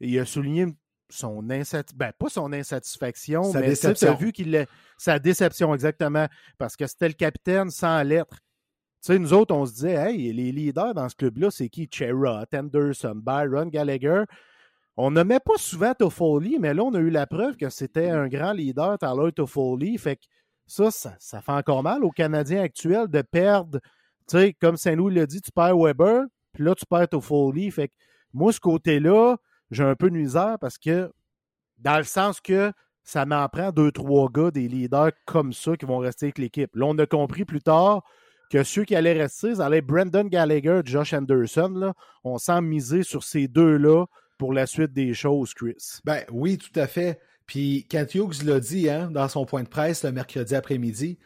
il 0.00 0.18
a 0.18 0.24
souligné 0.24 0.66
son 1.10 1.48
insatisfaction, 1.50 1.96
ben, 1.96 2.12
pas 2.18 2.28
son 2.28 2.52
insatisfaction, 2.52 3.42
Sa 3.44 3.60
mais 3.60 3.68
déception. 3.68 4.08
t'as 4.08 4.14
vu 4.14 4.32
qu'il 4.32 4.50
l'a- 4.50 4.66
sa 4.96 5.18
déception, 5.18 5.74
exactement, 5.74 6.26
parce 6.58 6.76
que 6.76 6.86
c'était 6.86 7.08
le 7.08 7.14
capitaine 7.14 7.70
sans 7.70 8.02
lettre. 8.02 8.36
Tu 9.04 9.12
sais, 9.12 9.18
nous 9.18 9.32
autres, 9.32 9.54
on 9.54 9.64
se 9.64 9.72
disait, 9.74 9.94
hey, 9.94 10.32
les 10.32 10.50
leaders 10.52 10.92
dans 10.94 11.08
ce 11.08 11.14
club-là, 11.14 11.50
c'est 11.50 11.68
qui? 11.68 11.88
Chera, 11.90 12.44
Anderson, 12.52 13.14
Byron, 13.14 13.70
Gallagher. 13.70 14.24
On 14.96 15.12
nommait 15.12 15.38
pas 15.38 15.56
souvent 15.56 15.94
Toffoli, 15.94 16.58
mais 16.58 16.74
là, 16.74 16.82
on 16.82 16.92
a 16.94 16.98
eu 16.98 17.10
la 17.10 17.26
preuve 17.26 17.56
que 17.56 17.70
c'était 17.70 18.10
un 18.10 18.26
grand 18.26 18.52
leader, 18.52 18.98
Tyler 18.98 19.30
Toffoli. 19.32 19.96
Fait 19.96 20.16
que 20.16 20.22
ça, 20.66 20.90
ça, 20.90 21.14
ça 21.20 21.40
fait 21.40 21.52
encore 21.52 21.84
mal 21.84 22.02
aux 22.04 22.10
Canadiens 22.10 22.62
actuels 22.62 23.06
de 23.06 23.22
perdre. 23.22 23.78
Tu 24.28 24.36
sais, 24.38 24.52
comme 24.60 24.76
Saint-Louis 24.76 25.14
l'a 25.14 25.26
dit, 25.26 25.40
tu 25.40 25.52
perds 25.52 25.78
Weber, 25.78 26.24
puis 26.52 26.64
là, 26.64 26.74
tu 26.74 26.84
perds 26.84 27.08
Toffoli. 27.08 27.70
Fait 27.70 27.86
que 27.88 27.94
moi, 28.34 28.52
ce 28.52 28.58
côté-là, 28.58 29.36
j'ai 29.70 29.84
un 29.84 29.94
peu 29.94 30.10
de 30.10 30.16
misère 30.16 30.58
parce 30.60 30.78
que 30.78 31.10
Dans 31.78 31.98
le 31.98 32.04
sens 32.04 32.40
que 32.40 32.72
ça 33.04 33.24
m'en 33.24 33.48
prend 33.48 33.70
deux, 33.70 33.92
trois 33.92 34.28
gars, 34.30 34.50
des 34.50 34.68
leaders 34.68 35.12
comme 35.26 35.52
ça 35.52 35.76
qui 35.76 35.86
vont 35.86 35.98
rester 35.98 36.26
avec 36.26 36.38
l'équipe. 36.38 36.74
Là, 36.74 36.86
on 36.86 36.98
a 36.98 37.06
compris 37.06 37.44
plus 37.44 37.62
tard 37.62 38.02
que 38.50 38.62
ceux 38.64 38.84
qui 38.84 38.94
allaient 38.94 39.12
rester, 39.12 39.54
ça 39.54 39.66
allait 39.66 39.80
Brandon 39.80 40.24
Gallagher, 40.24 40.80
Josh 40.84 41.12
Anderson. 41.12 41.92
On 42.24 42.38
sent 42.38 42.60
miser 42.60 43.02
sur 43.02 43.22
ces 43.22 43.48
deux-là 43.48 44.06
pour 44.38 44.52
la 44.52 44.66
suite 44.66 44.92
des 44.92 45.14
choses, 45.14 45.54
Chris. 45.54 46.00
Ben 46.04 46.22
oui, 46.30 46.58
tout 46.58 46.78
à 46.78 46.86
fait. 46.86 47.20
Puis 47.46 47.86
Kent 47.88 48.14
Hughes 48.14 48.44
l'a 48.44 48.60
dit 48.60 48.90
hein, 48.90 49.10
dans 49.10 49.28
son 49.28 49.46
point 49.46 49.62
de 49.62 49.68
presse 49.68 50.04
le 50.04 50.12
mercredi 50.12 50.54
après-midi. 50.54 51.18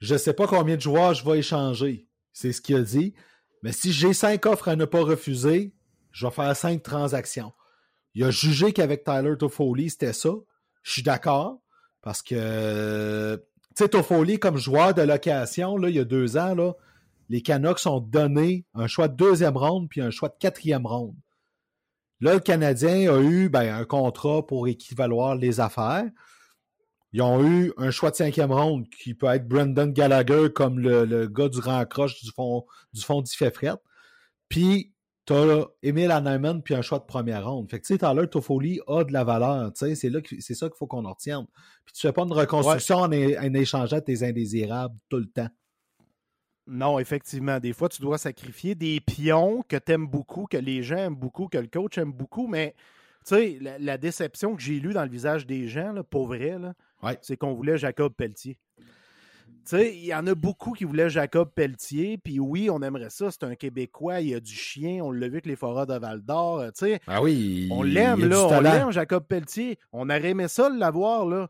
Je 0.00 0.14
ne 0.14 0.18
sais 0.18 0.32
pas 0.32 0.46
combien 0.46 0.76
de 0.76 0.80
joueurs 0.80 1.14
je 1.14 1.28
vais 1.28 1.38
échanger. 1.38 2.06
C'est 2.32 2.52
ce 2.52 2.60
qu'il 2.60 2.76
a 2.76 2.82
dit. 2.82 3.14
Mais 3.62 3.72
si 3.72 3.92
j'ai 3.92 4.12
cinq 4.12 4.46
offres 4.46 4.68
à 4.68 4.76
ne 4.76 4.84
pas 4.84 5.02
refuser, 5.02 5.74
je 6.16 6.26
vais 6.26 6.32
faire 6.32 6.56
cinq 6.56 6.82
transactions. 6.82 7.52
Il 8.14 8.24
a 8.24 8.30
jugé 8.30 8.72
qu'avec 8.72 9.04
Tyler 9.04 9.36
Toffoli, 9.38 9.90
c'était 9.90 10.14
ça. 10.14 10.30
Je 10.82 10.92
suis 10.92 11.02
d'accord. 11.02 11.60
Parce 12.00 12.22
que 12.22 13.36
tu 13.76 13.82
sais, 13.82 13.90
Toffoli, 13.90 14.38
comme 14.38 14.56
joueur 14.56 14.94
de 14.94 15.02
location, 15.02 15.76
là, 15.76 15.90
il 15.90 15.96
y 15.96 15.98
a 15.98 16.04
deux 16.04 16.38
ans, 16.38 16.54
là, 16.54 16.72
les 17.28 17.42
Canucks 17.42 17.84
ont 17.84 18.00
donné 18.00 18.64
un 18.72 18.86
choix 18.86 19.08
de 19.08 19.16
deuxième 19.16 19.58
ronde 19.58 19.90
puis 19.90 20.00
un 20.00 20.10
choix 20.10 20.30
de 20.30 20.36
quatrième 20.38 20.86
ronde. 20.86 21.16
Là, 22.20 22.32
le 22.32 22.40
Canadien 22.40 23.12
a 23.12 23.20
eu 23.20 23.50
ben, 23.50 23.74
un 23.74 23.84
contrat 23.84 24.46
pour 24.46 24.68
équivaloir 24.68 25.34
les 25.34 25.60
affaires. 25.60 26.08
Ils 27.12 27.20
ont 27.20 27.46
eu 27.46 27.74
un 27.76 27.90
choix 27.90 28.10
de 28.10 28.16
cinquième 28.16 28.52
ronde 28.52 28.88
qui 28.88 29.12
peut 29.12 29.26
être 29.26 29.46
Brendan 29.46 29.92
Gallagher 29.92 30.50
comme 30.54 30.78
le, 30.78 31.26
gars 31.26 31.50
du 31.50 31.60
rancroche 31.60 32.22
du 32.22 32.30
fond 32.30 32.64
du 32.94 33.02
fond 33.02 33.20
d'Ifefret. 33.20 33.74
Puis 34.48 34.94
tu 35.26 35.32
as 35.32 35.66
Emile 35.82 36.12
Hanneman 36.12 36.62
puis 36.62 36.74
un 36.74 36.82
choix 36.82 36.98
de 36.98 37.04
première 37.04 37.50
ronde. 37.50 37.68
Fait 37.68 37.80
que 37.80 37.86
tu 37.86 37.94
sais, 37.94 37.98
Tyler 37.98 38.28
Toffoli 38.28 38.80
a 38.86 39.04
de 39.04 39.12
la 39.12 39.24
valeur. 39.24 39.72
C'est 39.74 40.02
là 40.04 40.20
c'est 40.38 40.54
ça 40.54 40.68
qu'il 40.68 40.76
faut 40.76 40.86
qu'on 40.86 41.04
en 41.04 41.12
retienne. 41.12 41.46
Puis 41.84 41.94
tu 41.94 42.00
fais 42.00 42.12
pas 42.12 42.22
une 42.22 42.32
reconstruction 42.32 42.98
en, 42.98 43.12
en, 43.12 43.54
échangeant 43.54 44.00
tes 44.00 44.22
indésirables 44.22 44.96
tout 45.08 45.18
le 45.18 45.26
temps. 45.26 45.48
Non, 46.68 46.98
effectivement. 46.98 47.60
Des 47.60 47.72
fois, 47.72 47.88
tu 47.88 48.02
dois 48.02 48.18
sacrifier 48.18 48.74
des 48.74 49.00
pions 49.00 49.62
que 49.68 49.76
tu 49.76 49.92
aimes 49.92 50.06
beaucoup, 50.06 50.46
que 50.46 50.56
les 50.56 50.82
gens 50.82 50.96
aiment 50.96 51.14
beaucoup, 51.14 51.46
que 51.46 51.58
le 51.58 51.68
coach 51.68 51.98
aime 51.98 52.12
beaucoup, 52.12 52.48
mais 52.48 52.74
tu 53.24 53.34
sais, 53.34 53.58
la, 53.80 53.98
déception 53.98 54.54
que 54.54 54.62
j'ai 54.62 54.78
lue 54.78 54.92
dans 54.92 55.02
le 55.02 55.10
visage 55.10 55.46
des 55.46 55.68
gens, 55.68 55.92
là, 55.92 56.04
pour 56.04 56.26
vrai, 56.26 56.56
c'est 57.22 57.36
qu'on 57.36 57.54
voulait 57.54 57.78
Jacob 57.78 58.12
Pelletier. 58.12 58.58
Tu 59.46 59.76
sais, 59.76 59.96
il 59.96 60.04
y 60.04 60.14
en 60.14 60.26
a 60.28 60.34
beaucoup 60.34 60.72
qui 60.72 60.84
voulaient 60.84 61.10
Jacob 61.10 61.50
Pelletier, 61.52 62.18
puis 62.18 62.38
oui, 62.38 62.70
on 62.70 62.82
aimerait 62.82 63.10
ça, 63.10 63.30
c'est 63.32 63.42
un 63.42 63.56
Québécois, 63.56 64.20
il 64.20 64.28
y 64.28 64.34
a 64.34 64.40
du 64.40 64.54
chien, 64.54 65.02
on 65.02 65.10
l'a 65.10 65.26
vu 65.26 65.34
avec 65.34 65.46
les 65.46 65.56
forats 65.56 65.86
de 65.86 65.94
Val 65.94 66.22
d'Or, 66.22 66.62
tu 66.66 66.86
sais. 66.86 67.00
Ah 67.08 67.20
oui, 67.20 67.68
on 67.72 67.82
l'aime, 67.82 68.28
là, 68.28 68.46
on 68.46 68.60
l'aime, 68.60 68.92
Jacob 68.92 69.24
Pelletier. 69.26 69.78
On 69.92 70.08
aurait 70.08 70.30
aimé 70.30 70.46
ça 70.46 70.68
l'avoir, 70.68 71.26
là. 71.26 71.48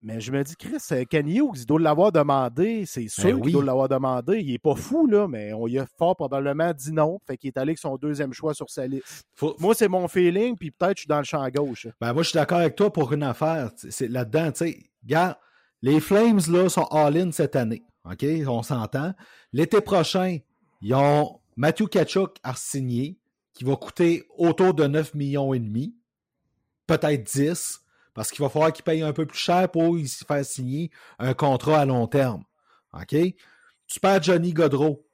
Mais 0.00 0.20
je 0.20 0.30
me 0.30 0.44
dis, 0.44 0.54
Chris, 0.54 0.76
euh, 0.92 1.04
Kenny 1.04 1.38
Hughes, 1.38 1.56
il 1.56 1.66
doit 1.66 1.80
l'avoir 1.80 2.12
demandé. 2.12 2.84
C'est 2.86 3.02
ben 3.02 3.08
sûr 3.08 3.40
qu'il 3.40 3.52
doit 3.52 3.64
l'avoir 3.64 3.88
demandé. 3.88 4.38
Il 4.38 4.54
est 4.54 4.58
pas 4.58 4.76
fou, 4.76 5.08
là, 5.08 5.26
mais 5.26 5.52
on 5.52 5.66
a 5.66 5.86
fort 5.98 6.14
probablement 6.14 6.72
dit 6.72 6.92
non. 6.92 7.18
Fait 7.26 7.36
qu'il 7.36 7.48
est 7.48 7.58
allé 7.58 7.70
avec 7.70 7.78
son 7.78 7.96
deuxième 7.96 8.32
choix 8.32 8.54
sur 8.54 8.70
sa 8.70 8.86
liste. 8.86 9.24
Moi, 9.58 9.74
c'est 9.74 9.88
mon 9.88 10.06
feeling, 10.06 10.56
puis 10.56 10.70
peut-être 10.70 10.98
je 10.98 11.00
suis 11.00 11.08
dans 11.08 11.18
le 11.18 11.24
champ 11.24 11.46
gauche. 11.48 11.88
Ben, 12.00 12.12
moi, 12.12 12.22
je 12.22 12.28
suis 12.28 12.36
d'accord 12.36 12.58
avec 12.58 12.76
toi 12.76 12.92
pour 12.92 13.12
une 13.12 13.24
affaire. 13.24 13.70
C'est 13.74 14.08
là-dedans, 14.08 14.52
tu 14.52 14.58
sais. 14.58 14.78
Regarde, 15.02 15.36
les 15.82 16.00
Flames, 16.00 16.40
là, 16.48 16.68
sont 16.68 16.84
all-in 16.84 17.30
cette 17.32 17.56
année. 17.56 17.84
OK? 18.04 18.24
On 18.46 18.62
s'entend. 18.62 19.14
L'été 19.52 19.80
prochain, 19.80 20.38
ils 20.80 20.94
ont 20.94 21.40
Matthew 21.56 21.86
Kachuk 21.88 22.36
à 22.42 22.54
signer, 22.54 23.18
qui 23.52 23.64
va 23.64 23.76
coûter 23.76 24.24
autour 24.36 24.74
de 24.74 24.86
9 24.86 25.14
millions 25.14 25.54
et 25.54 25.58
demi. 25.58 25.94
Peut-être 26.86 27.24
10 27.24 27.82
parce 28.18 28.32
qu'il 28.32 28.42
va 28.42 28.48
falloir 28.48 28.72
qu'il 28.72 28.82
paye 28.82 29.02
un 29.02 29.12
peu 29.12 29.26
plus 29.26 29.38
cher 29.38 29.70
pour 29.70 29.96
se 29.98 30.24
faire 30.24 30.44
signer 30.44 30.90
un 31.20 31.34
contrat 31.34 31.78
à 31.78 31.84
long 31.84 32.08
terme. 32.08 32.42
OK? 32.92 33.14
Tu 33.86 34.00
perds 34.00 34.22
Johnny 34.24 34.52
Godreau. 34.52 35.06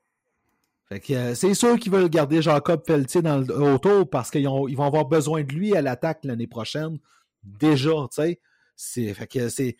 Euh, 1.11 1.35
c'est 1.35 1.53
sûr 1.55 1.79
qu'ils 1.79 1.93
veulent 1.93 2.09
garder 2.09 2.41
Jacob 2.41 2.83
Pelletier 2.83 3.21
dans 3.21 3.39
le 3.39 3.75
autour 3.75 4.09
parce 4.09 4.31
qu'ils 4.31 4.43
ils 4.43 4.77
vont 4.77 4.87
avoir 4.87 5.05
besoin 5.05 5.43
de 5.43 5.53
lui 5.53 5.77
à 5.77 5.83
l'attaque 5.83 6.25
l'année 6.25 6.47
prochaine. 6.47 6.99
Déjà, 7.43 7.91
tu 8.11 8.39
sais. 8.77 9.15
Fait 9.15 9.27
que 9.27 9.51
c'est. 9.51 9.77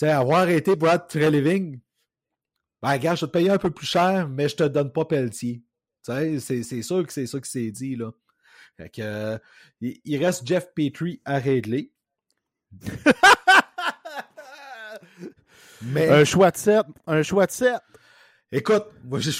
Tu 0.00 0.06
sais, 0.06 0.12
avoir 0.12 0.48
été 0.48 0.76
pour 0.76 0.88
être 0.88 1.08
très 1.08 1.30
living, 1.30 1.78
ben, 2.80 2.96
gars, 2.96 3.14
je 3.14 3.26
vais 3.26 3.26
te 3.26 3.32
payer 3.36 3.50
un 3.50 3.58
peu 3.58 3.68
plus 3.70 3.86
cher, 3.86 4.26
mais 4.30 4.48
je 4.48 4.56
te 4.56 4.62
donne 4.62 4.90
pas 4.90 5.04
Pelletier. 5.04 5.62
Tu 6.02 6.40
sais, 6.40 6.62
c'est 6.62 6.80
sûr 6.80 7.06
que 7.06 7.12
c'est 7.12 7.26
ça 7.26 7.38
qui 7.38 7.50
s'est 7.50 7.70
dit, 7.70 7.96
là. 7.96 8.10
Fait 8.78 8.88
que, 8.88 9.02
euh, 9.02 9.36
il 9.82 10.24
reste 10.24 10.46
Jeff 10.46 10.68
Petrie 10.74 11.20
à 11.26 11.36
régler. 11.36 11.92
Mais... 15.82 16.08
Un 16.08 16.24
choix 16.24 16.50
de 16.50 16.56
7. 16.56 16.86
Un 17.06 17.22
choix 17.22 17.44
de 17.44 17.52
7. 17.52 17.74
Écoute, 18.52 18.86
moi, 19.04 19.18
je, 19.18 19.30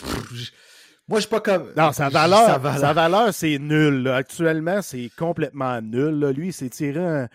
moi, 1.08 1.20
je 1.20 1.20
suis 1.20 1.30
pas 1.30 1.40
comme. 1.40 1.72
Non, 1.74 1.92
sa 1.92 2.10
valeur, 2.10 2.60
sa 2.78 2.92
valeur, 2.92 3.32
c'est 3.32 3.58
nul. 3.58 4.08
Actuellement, 4.08 4.82
c'est 4.82 5.10
complètement 5.16 5.80
nul. 5.80 6.20
Lui, 6.36 6.48
il 6.48 6.52
s'est 6.52 6.68
tiré 6.68 7.28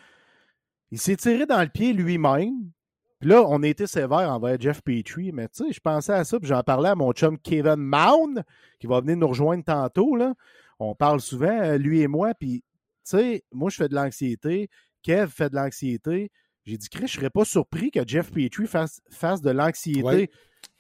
Il 0.92 1.02
s'est 1.02 1.18
tiré 1.18 1.48
dans 1.48 1.64
le 1.64 1.70
pied 1.70 1.92
lui-même. 1.92 2.70
Puis 3.19 3.30
là, 3.30 3.43
on 3.47 3.63
a 3.63 3.67
été 3.67 3.88
sévère 3.88 4.30
envers 4.30 4.60
Jeff 4.60 4.82
Petrie, 4.82 5.32
mais 5.32 5.47
tu 5.47 5.65
sais, 5.65 5.73
je 5.73 5.80
pensais 5.80 6.13
à 6.13 6.23
ça, 6.23 6.39
puis 6.39 6.47
j'en 6.47 6.63
parlais 6.63 6.89
à 6.89 6.95
mon 6.95 7.12
chum 7.13 7.38
Kevin 7.39 7.78
Mound, 7.78 8.43
qui 8.80 8.88
va 8.88 8.99
venir 8.99 9.17
nous 9.17 9.28
rejoindre 9.28 9.63
tantôt. 9.63 10.15
Là. 10.15 10.34
On 10.80 10.95
parle 10.95 11.21
souvent, 11.21 11.62
euh, 11.62 11.78
lui 11.78 12.01
et 12.01 12.08
moi, 12.08 12.34
puis 12.34 12.63
tu 13.06 13.17
sais, 13.17 13.43
moi, 13.51 13.69
je 13.69 13.78
fais 13.78 13.88
de 13.88 13.95
l'anxiété. 13.95 14.69
Kev 15.04 15.28
fait 15.30 15.49
de 15.49 15.56
l'anxiété. 15.56 16.32
J'ai 16.65 16.78
dit, 16.78 16.89
Chris, 16.89 17.08
je 17.08 17.13
serais 17.13 17.30
pas 17.30 17.45
surpris 17.45 17.91
que 17.91 18.06
Jeff 18.06 18.32
Petrie 18.32 18.65
fasse, 18.65 18.99
fasse 19.12 19.41
de 19.41 19.51
l'anxiété. 19.51 20.30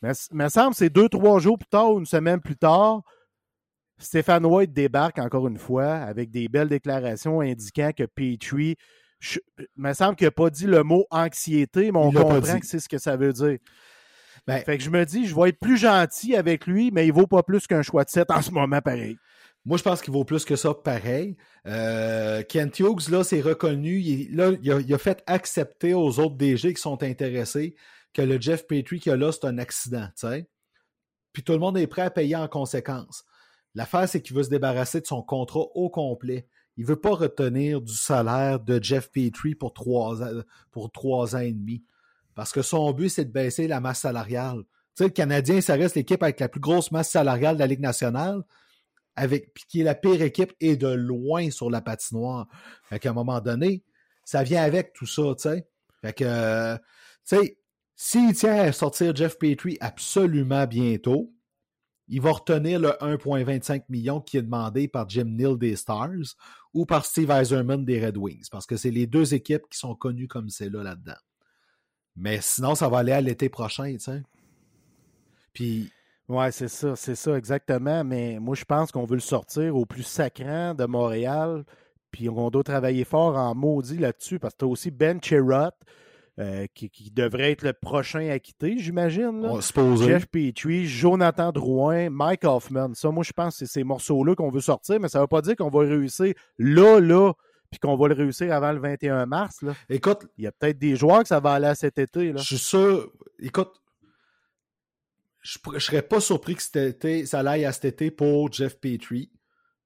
Mais, 0.01 0.13
me 0.31 0.49
semble 0.49 0.73
c'est 0.73 0.89
deux, 0.89 1.07
trois 1.07 1.39
jours 1.39 1.59
plus 1.59 1.67
tard 1.67 1.93
ou 1.93 1.99
une 1.99 2.07
semaine 2.07 2.41
plus 2.41 2.57
tard, 2.57 3.03
Stéphane 3.97 4.45
White 4.45 4.73
débarque 4.73 5.19
encore 5.19 5.47
une 5.47 5.57
fois 5.57 5.93
avec 5.93 6.29
des 6.29 6.49
belles 6.49 6.67
déclarations 6.67 7.39
indiquant 7.39 7.91
que 7.95 8.03
Petrie, 8.03 8.75
il 9.57 9.65
me 9.77 9.93
semble 9.93 10.15
qu'il 10.15 10.27
n'a 10.27 10.31
pas 10.31 10.49
dit 10.49 10.65
le 10.65 10.83
mot 10.83 11.05
anxiété, 11.09 11.91
mais 11.91 11.99
on 11.99 12.11
comprend 12.11 12.59
que 12.59 12.65
c'est 12.65 12.79
ce 12.79 12.89
que 12.89 12.97
ça 12.97 13.15
veut 13.15 13.33
dire. 13.33 13.57
Ben 14.47 14.59
fait 14.59 14.77
que 14.77 14.83
je 14.83 14.89
me 14.91 15.05
dis, 15.05 15.25
je 15.25 15.35
vais 15.35 15.49
être 15.49 15.59
plus 15.59 15.77
gentil 15.77 16.35
avec 16.35 16.67
lui, 16.67 16.91
mais 16.91 17.07
il 17.07 17.13
vaut 17.13 17.27
pas 17.27 17.41
plus 17.41 17.65
qu'un 17.65 17.81
choix 17.81 18.03
de 18.03 18.09
7 18.09 18.29
en 18.29 18.41
ce 18.41 18.51
moment, 18.51 18.79
pareil. 18.79 19.17
Moi, 19.65 19.79
je 19.79 19.83
pense 19.83 20.01
qu'il 20.01 20.13
vaut 20.13 20.25
plus 20.25 20.45
que 20.45 20.55
ça, 20.55 20.75
pareil. 20.75 21.35
Euh, 21.65 22.43
Kent 22.43 22.79
Hughes, 22.79 23.09
là, 23.09 23.23
c'est 23.23 23.41
reconnu. 23.41 23.99
Il, 23.99 24.35
là, 24.35 24.51
il 24.61 24.93
a, 24.93 24.97
fait 24.99 25.23
accepter 25.25 25.95
aux 25.95 26.19
autres 26.19 26.35
DG 26.35 26.75
qui 26.75 26.81
sont 26.81 27.01
intéressés 27.01 27.75
que 28.13 28.21
le 28.21 28.39
Jeff 28.39 28.67
Petrie 28.67 28.99
qu'il 28.99 29.11
a 29.11 29.17
là, 29.17 29.31
c'est 29.31 29.45
un 29.45 29.57
accident, 29.57 30.07
tu 30.15 30.27
sais. 30.27 30.47
Puis 31.33 31.43
tout 31.43 31.53
le 31.53 31.59
monde 31.59 31.77
est 31.77 31.87
prêt 31.87 32.03
à 32.03 32.11
payer 32.11 32.35
en 32.35 32.47
conséquence. 32.47 33.25
L'affaire, 33.73 34.07
c'est 34.07 34.21
qu'il 34.21 34.35
veut 34.35 34.43
se 34.43 34.49
débarrasser 34.49 35.01
de 35.01 35.07
son 35.07 35.23
contrat 35.23 35.65
au 35.73 35.89
complet. 35.89 36.47
Il 36.77 36.85
veut 36.85 36.99
pas 36.99 37.15
retenir 37.15 37.81
du 37.81 37.93
salaire 37.93 38.59
de 38.59 38.81
Jeff 38.81 39.09
Petrie 39.11 39.55
pour 39.55 39.73
trois, 39.73 40.17
pour 40.71 40.91
trois 40.91 41.35
ans 41.35 41.39
et 41.39 41.51
demi. 41.51 41.83
Parce 42.33 42.51
que 42.51 42.61
son 42.61 42.91
but, 42.91 43.09
c'est 43.09 43.25
de 43.25 43.31
baisser 43.31 43.67
la 43.67 43.79
masse 43.79 44.01
salariale. 44.01 44.63
Tu 44.63 45.03
sais, 45.03 45.03
le 45.05 45.09
Canadien, 45.11 45.61
ça 45.61 45.75
reste 45.75 45.95
l'équipe 45.95 46.21
avec 46.21 46.39
la 46.39 46.49
plus 46.49 46.59
grosse 46.59 46.91
masse 46.91 47.09
salariale 47.11 47.55
de 47.55 47.59
la 47.59 47.67
Ligue 47.67 47.79
nationale 47.79 48.43
avec 49.15 49.53
puis 49.53 49.63
qui 49.67 49.81
est 49.81 49.83
la 49.83 49.95
pire 49.95 50.21
équipe 50.21 50.53
et 50.59 50.75
de 50.75 50.87
loin 50.87 51.49
sur 51.49 51.69
la 51.69 51.81
patinoire. 51.81 52.47
Fait 52.89 52.99
qu'à 52.99 53.11
un 53.11 53.13
moment 53.13 53.39
donné, 53.39 53.83
ça 54.23 54.43
vient 54.43 54.63
avec 54.63 54.93
tout 54.93 55.05
ça, 55.05 55.33
tu. 55.39 55.63
Fait 56.01 56.13
que, 56.13 56.75
tu 56.75 56.81
sais, 57.23 57.57
s'il 57.95 58.33
tient 58.33 58.55
à 58.55 58.71
sortir 58.71 59.15
Jeff 59.15 59.37
Petrie 59.37 59.77
absolument 59.79 60.67
bientôt, 60.67 61.33
il 62.07 62.21
va 62.21 62.31
retenir 62.31 62.79
le 62.79 62.89
1,25 63.01 63.83
million 63.89 64.21
qui 64.21 64.37
est 64.37 64.41
demandé 64.41 64.87
par 64.87 65.09
Jim 65.09 65.25
Neal 65.25 65.57
des 65.57 65.75
Stars 65.75 66.35
ou 66.73 66.85
par 66.85 67.05
Steve 67.05 67.31
Eiserman 67.31 67.83
des 67.83 68.05
Red 68.05 68.17
Wings, 68.17 68.47
parce 68.51 68.65
que 68.65 68.77
c'est 68.77 68.91
les 68.91 69.07
deux 69.07 69.33
équipes 69.33 69.63
qui 69.69 69.79
sont 69.79 69.95
connues 69.95 70.27
comme 70.27 70.49
c'est 70.49 70.69
là 70.69 70.83
là-dedans. 70.83 71.17
Mais 72.15 72.39
sinon, 72.41 72.75
ça 72.75 72.87
va 72.89 72.99
aller 72.99 73.11
à 73.11 73.21
l'été 73.21 73.49
prochain, 73.49 73.91
tu 73.93 73.99
sais. 73.99 74.23
Puis 75.53 75.91
oui, 76.27 76.45
c'est 76.51 76.67
ça, 76.67 76.95
c'est 76.95 77.15
ça, 77.15 77.37
exactement. 77.37 78.03
Mais 78.03 78.39
moi, 78.39 78.55
je 78.55 78.65
pense 78.65 78.91
qu'on 78.91 79.05
veut 79.05 79.15
le 79.15 79.21
sortir 79.21 79.75
au 79.75 79.85
plus 79.85 80.03
sacrant 80.03 80.73
de 80.73 80.85
Montréal. 80.85 81.65
Puis 82.11 82.29
on 82.29 82.49
doit 82.49 82.63
travailler 82.63 83.03
fort 83.03 83.35
en 83.35 83.53
maudit 83.53 83.97
là-dessus 83.97 84.39
parce 84.39 84.53
que 84.53 84.59
tu 84.59 84.65
as 84.65 84.67
aussi 84.67 84.91
Ben 84.91 85.21
Cherrott 85.21 85.75
euh, 86.37 86.67
qui, 86.73 87.11
devrait 87.11 87.53
être 87.53 87.63
le 87.63 87.71
prochain 87.71 88.29
à 88.29 88.39
quitter, 88.39 88.77
j'imagine. 88.77 89.41
Jeff 90.05 90.25
Petrie, 90.25 90.85
Jonathan 90.85 91.53
Drouin, 91.53 92.09
Mike 92.09 92.43
Hoffman. 92.43 92.93
Ça, 92.93 93.09
moi, 93.09 93.23
je 93.23 93.31
pense 93.31 93.53
que 93.53 93.65
c'est 93.65 93.71
ces 93.71 93.83
morceaux-là 93.85 94.35
qu'on 94.35 94.49
veut 94.49 94.59
sortir, 94.59 94.99
mais 94.99 95.07
ça 95.07 95.19
ne 95.19 95.23
veut 95.23 95.27
pas 95.29 95.41
dire 95.41 95.55
qu'on 95.55 95.69
va 95.69 95.79
réussir 95.79 96.33
là, 96.57 96.99
là, 96.99 97.31
puis 97.71 97.79
qu'on 97.79 97.95
va 97.95 98.09
le 98.09 98.15
réussir 98.15 98.53
avant 98.53 98.73
le 98.73 98.79
21 98.79 99.25
mars. 99.25 99.61
Là. 99.61 99.75
Écoute, 99.87 100.27
il 100.37 100.43
y 100.43 100.47
a 100.47 100.51
peut-être 100.51 100.77
des 100.77 100.97
joueurs 100.97 101.21
que 101.21 101.29
ça 101.29 101.39
va 101.39 101.53
aller 101.53 101.67
à 101.67 101.75
cet 101.75 101.99
été. 101.99 102.33
Là. 102.33 102.41
Je 102.41 102.45
suis 102.45 102.57
sûr. 102.57 103.13
Écoute, 103.39 103.71
je 105.41 105.57
ne 105.73 105.79
serais 105.79 106.01
pas 106.01 106.19
surpris 106.19 106.55
que 106.55 106.63
cet 106.63 107.27
ça 107.27 107.39
aille 107.41 107.63
à 107.63 107.71
cet 107.71 107.85
été 107.85 108.11
pour 108.11 108.51
Jeff 108.51 108.77
Petrie. 108.79 109.31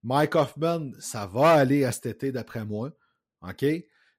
Mike 0.01 0.33
Hoffman, 0.33 0.91
ça 0.99 1.27
va 1.27 1.51
aller 1.51 1.83
à 1.83 1.91
cet 1.91 2.07
été 2.07 2.31
d'après 2.31 2.65
moi. 2.65 2.91
OK? 3.41 3.65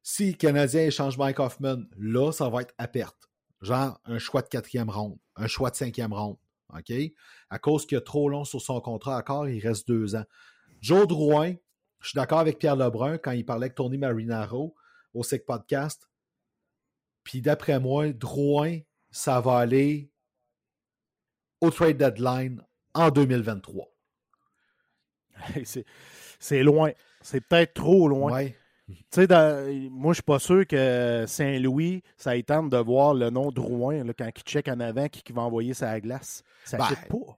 Si 0.02 0.30
le 0.30 0.36
Canadien 0.36 0.82
échange 0.82 1.18
Mike 1.18 1.38
Hoffman, 1.38 1.84
là, 1.98 2.32
ça 2.32 2.48
va 2.48 2.62
être 2.62 2.74
à 2.78 2.88
perte. 2.88 3.28
Genre 3.60 4.00
un 4.04 4.18
choix 4.18 4.42
de 4.42 4.48
quatrième 4.48 4.88
ronde, 4.88 5.18
un 5.36 5.46
choix 5.46 5.70
de 5.70 5.76
cinquième 5.76 6.12
ronde. 6.12 6.38
OK? 6.72 6.92
À 7.50 7.58
cause 7.58 7.86
qu'il 7.86 7.98
a 7.98 8.00
trop 8.00 8.28
long 8.28 8.44
sur 8.44 8.60
son 8.60 8.80
contrat 8.80 9.18
encore, 9.18 9.48
il 9.48 9.60
reste 9.60 9.86
deux 9.88 10.14
ans. 10.14 10.24
Joe 10.80 11.06
Drouin, 11.06 11.54
je 12.00 12.08
suis 12.08 12.16
d'accord 12.16 12.38
avec 12.38 12.58
Pierre 12.58 12.76
Lebrun 12.76 13.18
quand 13.18 13.32
il 13.32 13.44
parlait 13.44 13.66
avec 13.66 13.74
Tony 13.74 13.98
Marinaro 13.98 14.74
au 15.12 15.22
SIC 15.22 15.44
Podcast. 15.44 16.08
Puis 17.24 17.42
d'après 17.42 17.78
moi, 17.78 18.12
Drouin, 18.12 18.78
ça 19.10 19.40
va 19.40 19.58
aller 19.58 20.10
au 21.60 21.70
trade 21.70 21.98
deadline 21.98 22.64
en 22.94 23.10
2023. 23.10 23.92
C'est 26.40 26.62
loin. 26.62 26.92
C'est 27.20 27.40
peut-être 27.42 27.74
trop 27.74 28.08
loin. 28.08 28.32
Ouais. 28.32 28.56
Tu 29.10 29.26
sais, 29.26 29.88
moi, 29.90 30.12
je 30.12 30.16
suis 30.16 30.22
pas 30.22 30.38
sûr 30.38 30.66
que 30.66 31.24
Saint-Louis, 31.26 32.02
ça 32.16 32.36
y 32.36 32.44
tente 32.44 32.70
de 32.70 32.76
voir 32.78 33.14
le 33.14 33.30
nom 33.30 33.50
Drouin 33.50 34.04
là, 34.04 34.12
quand 34.16 34.28
il 34.34 34.42
check 34.42 34.68
en 34.68 34.80
avant 34.80 35.08
qui, 35.08 35.22
qui 35.22 35.32
va 35.32 35.42
envoyer 35.42 35.74
sa 35.74 36.00
glace. 36.00 36.42
Ça 36.64 36.76
ne 36.78 36.82
Ben, 36.82 36.88
fit 36.88 37.08
pas. 37.08 37.36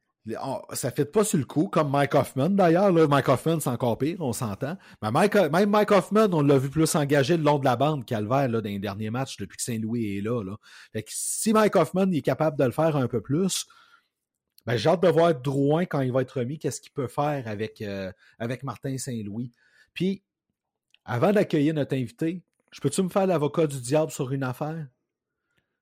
Ça 0.75 0.89
ne 0.89 0.93
fait 0.93 1.05
pas 1.05 1.25
sur 1.25 1.39
le 1.39 1.45
coup, 1.45 1.67
comme 1.67 1.91
Mike 1.91 2.15
Hoffman 2.15 2.51
d'ailleurs. 2.51 2.93
Mike 2.93 3.29
Hoffman, 3.29 3.59
c'est 3.59 3.71
encore 3.71 3.99
pire, 3.99 4.19
on 4.21 4.33
s'entend. 4.33 4.77
Mais 5.03 5.11
Mike- 5.11 5.35
même 5.35 5.69
Mike 5.71 5.91
Hoffman, 5.91 6.29
on 6.33 6.43
l'a 6.43 6.59
vu 6.59 6.71
plus 6.71 6.95
engagé 6.95 7.37
le 7.37 7.43
long 7.43 7.59
de 7.59 7.65
la 7.65 7.75
bande 7.75 8.05
là, 8.09 8.49
dans 8.49 8.61
les 8.63 8.79
derniers 8.79 9.11
matchs 9.11 9.37
depuis 9.37 9.57
que 9.57 9.63
Saint-Louis 9.65 10.19
est 10.19 10.21
là. 10.21 10.45
là. 10.45 10.57
Fait 10.93 11.03
que 11.03 11.11
si 11.13 11.53
Mike 11.53 11.75
Hoffman 11.75 12.11
est 12.13 12.23
capable 12.23 12.57
de 12.57 12.65
le 12.65 12.71
faire 12.71 12.95
un 12.97 13.09
peu 13.09 13.21
plus, 13.21 13.67
ben, 14.65 14.77
j'ai 14.77 14.91
hâte 14.91 15.03
de 15.03 15.09
voir 15.09 15.35
Drouin 15.35 15.87
quand 15.87 16.03
il 16.03 16.13
va 16.13 16.23
être 16.23 16.39
remis, 16.39 16.57
qu'est-ce 16.61 16.81
qu'il 16.81 16.93
peut 16.93 17.09
faire 17.09 17.49
avec, 17.49 17.83
euh, 17.83 18.13
avec 18.39 18.63
Martin 18.63 18.97
Saint-Louis. 18.99 19.51
Puis, 19.93 20.23
avant 21.05 21.33
d'accueillir 21.33 21.75
notre 21.75 21.95
invité, 21.97 22.43
je 22.71 22.81
peux-tu 22.81 23.03
me 23.03 23.09
faire 23.09 23.27
l'avocat 23.27 23.67
du 23.67 23.81
diable 23.81 24.11
sur 24.11 24.33
une 24.33 24.43
affaire? 24.43 24.87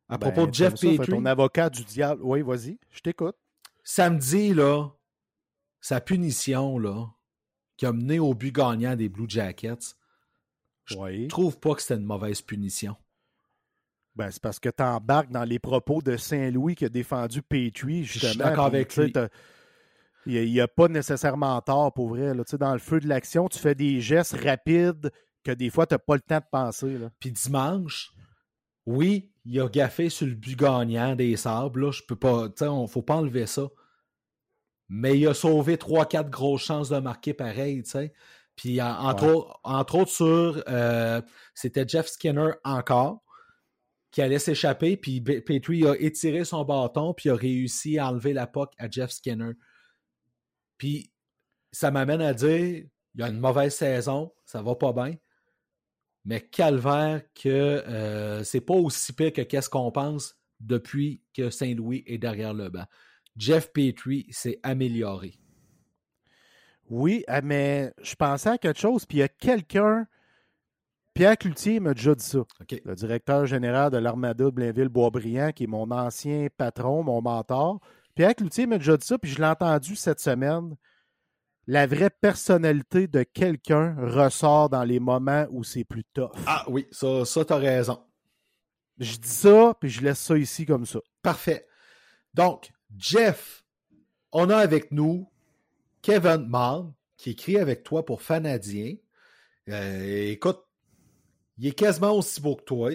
À 0.08 0.18
Ben, 0.18 0.30
propos 0.30 0.46
de 0.48 0.54
Jeff 0.54 0.74
ça, 0.74 0.86
Petrie. 0.98 1.12
ton 1.12 1.24
avocat 1.24 1.70
du 1.70 1.84
diable. 1.84 2.20
Oui, 2.24 2.42
vas-y, 2.42 2.78
je 2.90 3.00
t'écoute. 3.00 3.36
Samedi, 3.84 4.52
là, 4.54 4.88
sa 5.80 6.00
punition, 6.00 6.78
là, 6.78 7.06
qui 7.76 7.86
a 7.86 7.92
mené 7.92 8.18
au 8.18 8.34
but 8.34 8.52
gagnant 8.54 8.96
des 8.96 9.08
Blue 9.08 9.28
Jackets, 9.28 9.94
je 10.84 10.96
Oui. 10.96 11.28
trouve 11.28 11.58
pas 11.58 11.74
que 11.74 11.82
c'était 11.82 11.94
une 11.96 12.04
mauvaise 12.04 12.42
punition. 12.42 12.96
Ben, 14.16 14.30
c'est 14.30 14.42
parce 14.42 14.58
que 14.58 14.68
tu 14.68 14.82
embarques 14.82 15.30
dans 15.30 15.44
les 15.44 15.60
propos 15.60 16.02
de 16.02 16.16
Saint-Louis 16.16 16.74
qui 16.74 16.84
a 16.84 16.88
défendu 16.88 17.42
Petrie, 17.42 18.04
suis 18.04 18.18
justement. 18.20 18.44
d'accord 18.44 18.68
puis, 18.68 18.76
avec 18.76 18.88
tu 18.88 18.94
sais, 18.96 19.04
lui. 19.06 19.12
Il 20.26 20.50
n'y 20.50 20.60
a, 20.60 20.68
pas 20.68 20.88
nécessairement 20.88 21.60
tort 21.62 21.92
pour 21.92 22.10
vrai. 22.10 22.34
Là. 22.34 22.44
Tu 22.44 22.50
sais, 22.52 22.58
Dans 22.58 22.72
le 22.72 22.78
feu 22.78 23.00
de 23.00 23.08
l'action, 23.08 23.48
tu 23.48 23.58
fais 23.58 23.74
des 23.74 24.00
gestes 24.00 24.36
rapides 24.44 25.10
que 25.44 25.50
des 25.52 25.70
fois, 25.70 25.86
tu 25.86 25.94
n'as 25.94 25.98
pas 25.98 26.14
le 26.14 26.20
temps 26.20 26.38
de 26.38 26.44
penser. 26.50 26.98
Là. 26.98 27.10
Puis 27.18 27.32
dimanche, 27.32 28.10
oui, 28.86 29.32
il 29.46 29.58
a 29.60 29.68
gaffé 29.68 30.10
sur 30.10 30.26
le 30.26 30.34
but 30.34 30.58
gagnant 30.58 31.14
des 31.16 31.36
sables, 31.36 31.86
là, 31.86 31.90
je 31.92 32.02
peux 32.06 32.16
pas, 32.16 32.48
tu 32.48 32.56
sais, 32.58 32.68
on 32.68 32.86
faut 32.86 33.02
pas 33.02 33.16
enlever 33.16 33.46
ça. 33.46 33.68
Mais 34.88 35.16
il 35.18 35.26
a 35.28 35.34
sauvé 35.34 35.76
3-4 35.76 36.28
grosses 36.28 36.62
chances 36.64 36.88
de 36.90 36.98
marquer 36.98 37.32
pareil, 37.32 37.82
tu 37.82 37.90
sais. 37.90 38.12
Puis 38.56 38.82
en- 38.82 38.88
entre, 39.08 39.24
Ouais. 39.24 39.32
autres, 39.32 39.60
entre 39.64 39.94
autres 39.96 40.10
sur, 40.10 40.62
euh, 40.68 41.22
c'était 41.54 41.86
Jeff 41.88 42.08
Skinner 42.08 42.50
encore, 42.64 43.22
qui 44.10 44.20
allait 44.20 44.40
s'échapper, 44.40 44.96
puis 44.96 45.20
Petrie 45.20 45.86
a 45.86 45.94
étiré 45.98 46.44
son 46.44 46.64
bâton, 46.64 47.14
puis 47.14 47.30
a 47.30 47.34
réussi 47.34 47.98
à 47.98 48.08
enlever 48.08 48.32
la 48.32 48.46
POC 48.46 48.72
à 48.78 48.90
Jeff 48.90 49.10
Skinner. 49.12 49.52
Puis 50.80 51.12
ça 51.72 51.90
m'amène 51.90 52.22
à 52.22 52.32
dire, 52.32 52.86
il 53.14 53.20
y 53.20 53.22
a 53.22 53.28
une 53.28 53.38
mauvaise 53.38 53.74
saison, 53.74 54.32
ça 54.46 54.62
va 54.62 54.74
pas 54.74 54.94
bien, 54.94 55.14
mais 56.24 56.40
calvaire 56.40 57.20
que 57.34 57.48
euh, 57.48 58.42
c'est 58.44 58.62
pas 58.62 58.72
aussi 58.72 59.12
pire 59.12 59.30
que 59.30 59.42
qu'est-ce 59.42 59.68
qu'on 59.68 59.92
pense 59.92 60.38
depuis 60.58 61.22
que 61.34 61.50
Saint-Louis 61.50 62.02
est 62.06 62.16
derrière 62.16 62.54
le 62.54 62.70
banc. 62.70 62.86
Jeff 63.36 63.70
Petrie 63.74 64.26
s'est 64.30 64.58
amélioré. 64.62 65.38
Oui, 66.88 67.24
ah, 67.28 67.42
mais 67.42 67.92
je 68.02 68.14
pensais 68.14 68.48
à 68.48 68.56
quelque 68.56 68.80
chose, 68.80 69.04
puis 69.04 69.18
il 69.18 69.20
y 69.20 69.24
a 69.24 69.28
quelqu'un. 69.28 70.06
Pierre 71.12 71.36
Cloutier 71.36 71.78
m'a 71.78 71.92
déjà 71.92 72.14
dit 72.14 72.24
ça. 72.24 72.38
Le 72.86 72.94
directeur 72.94 73.44
général 73.44 73.90
de 73.90 73.98
l'Armada 73.98 74.44
de 74.44 74.50
Blainville-Boisbriand, 74.50 75.52
qui 75.52 75.64
est 75.64 75.66
mon 75.66 75.90
ancien 75.90 76.48
patron, 76.56 77.02
mon 77.02 77.20
mentor. 77.20 77.80
Pierre 78.20 78.34
Cloutier 78.34 78.66
m'a 78.66 78.76
déjà 78.76 78.98
dit 78.98 79.06
ça, 79.06 79.16
puis 79.16 79.30
je 79.30 79.38
l'ai 79.38 79.46
entendu 79.46 79.96
cette 79.96 80.20
semaine. 80.20 80.76
La 81.66 81.86
vraie 81.86 82.10
personnalité 82.10 83.08
de 83.08 83.22
quelqu'un 83.22 83.96
ressort 83.98 84.68
dans 84.68 84.84
les 84.84 85.00
moments 85.00 85.46
où 85.50 85.64
c'est 85.64 85.84
plus 85.84 86.04
tough. 86.12 86.30
Ah 86.44 86.66
oui, 86.68 86.86
ça, 86.90 87.24
ça 87.24 87.46
t'as 87.46 87.56
raison. 87.56 87.98
Je 88.98 89.16
dis 89.16 89.26
ça, 89.26 89.74
puis 89.80 89.88
je 89.88 90.02
laisse 90.02 90.18
ça 90.18 90.36
ici 90.36 90.66
comme 90.66 90.84
ça. 90.84 90.98
Parfait. 91.22 91.66
Donc, 92.34 92.70
Jeff, 92.94 93.64
on 94.32 94.50
a 94.50 94.56
avec 94.58 94.92
nous 94.92 95.32
Kevin 96.02 96.46
Mann, 96.46 96.92
qui 97.16 97.30
écrit 97.30 97.56
avec 97.56 97.84
toi 97.84 98.04
pour 98.04 98.20
Fanadien. 98.20 98.96
Euh, 99.70 100.30
écoute, 100.30 100.60
il 101.56 101.68
est 101.68 101.72
quasiment 101.72 102.12
aussi 102.12 102.38
beau 102.42 102.56
que 102.56 102.64
toi. 102.64 102.90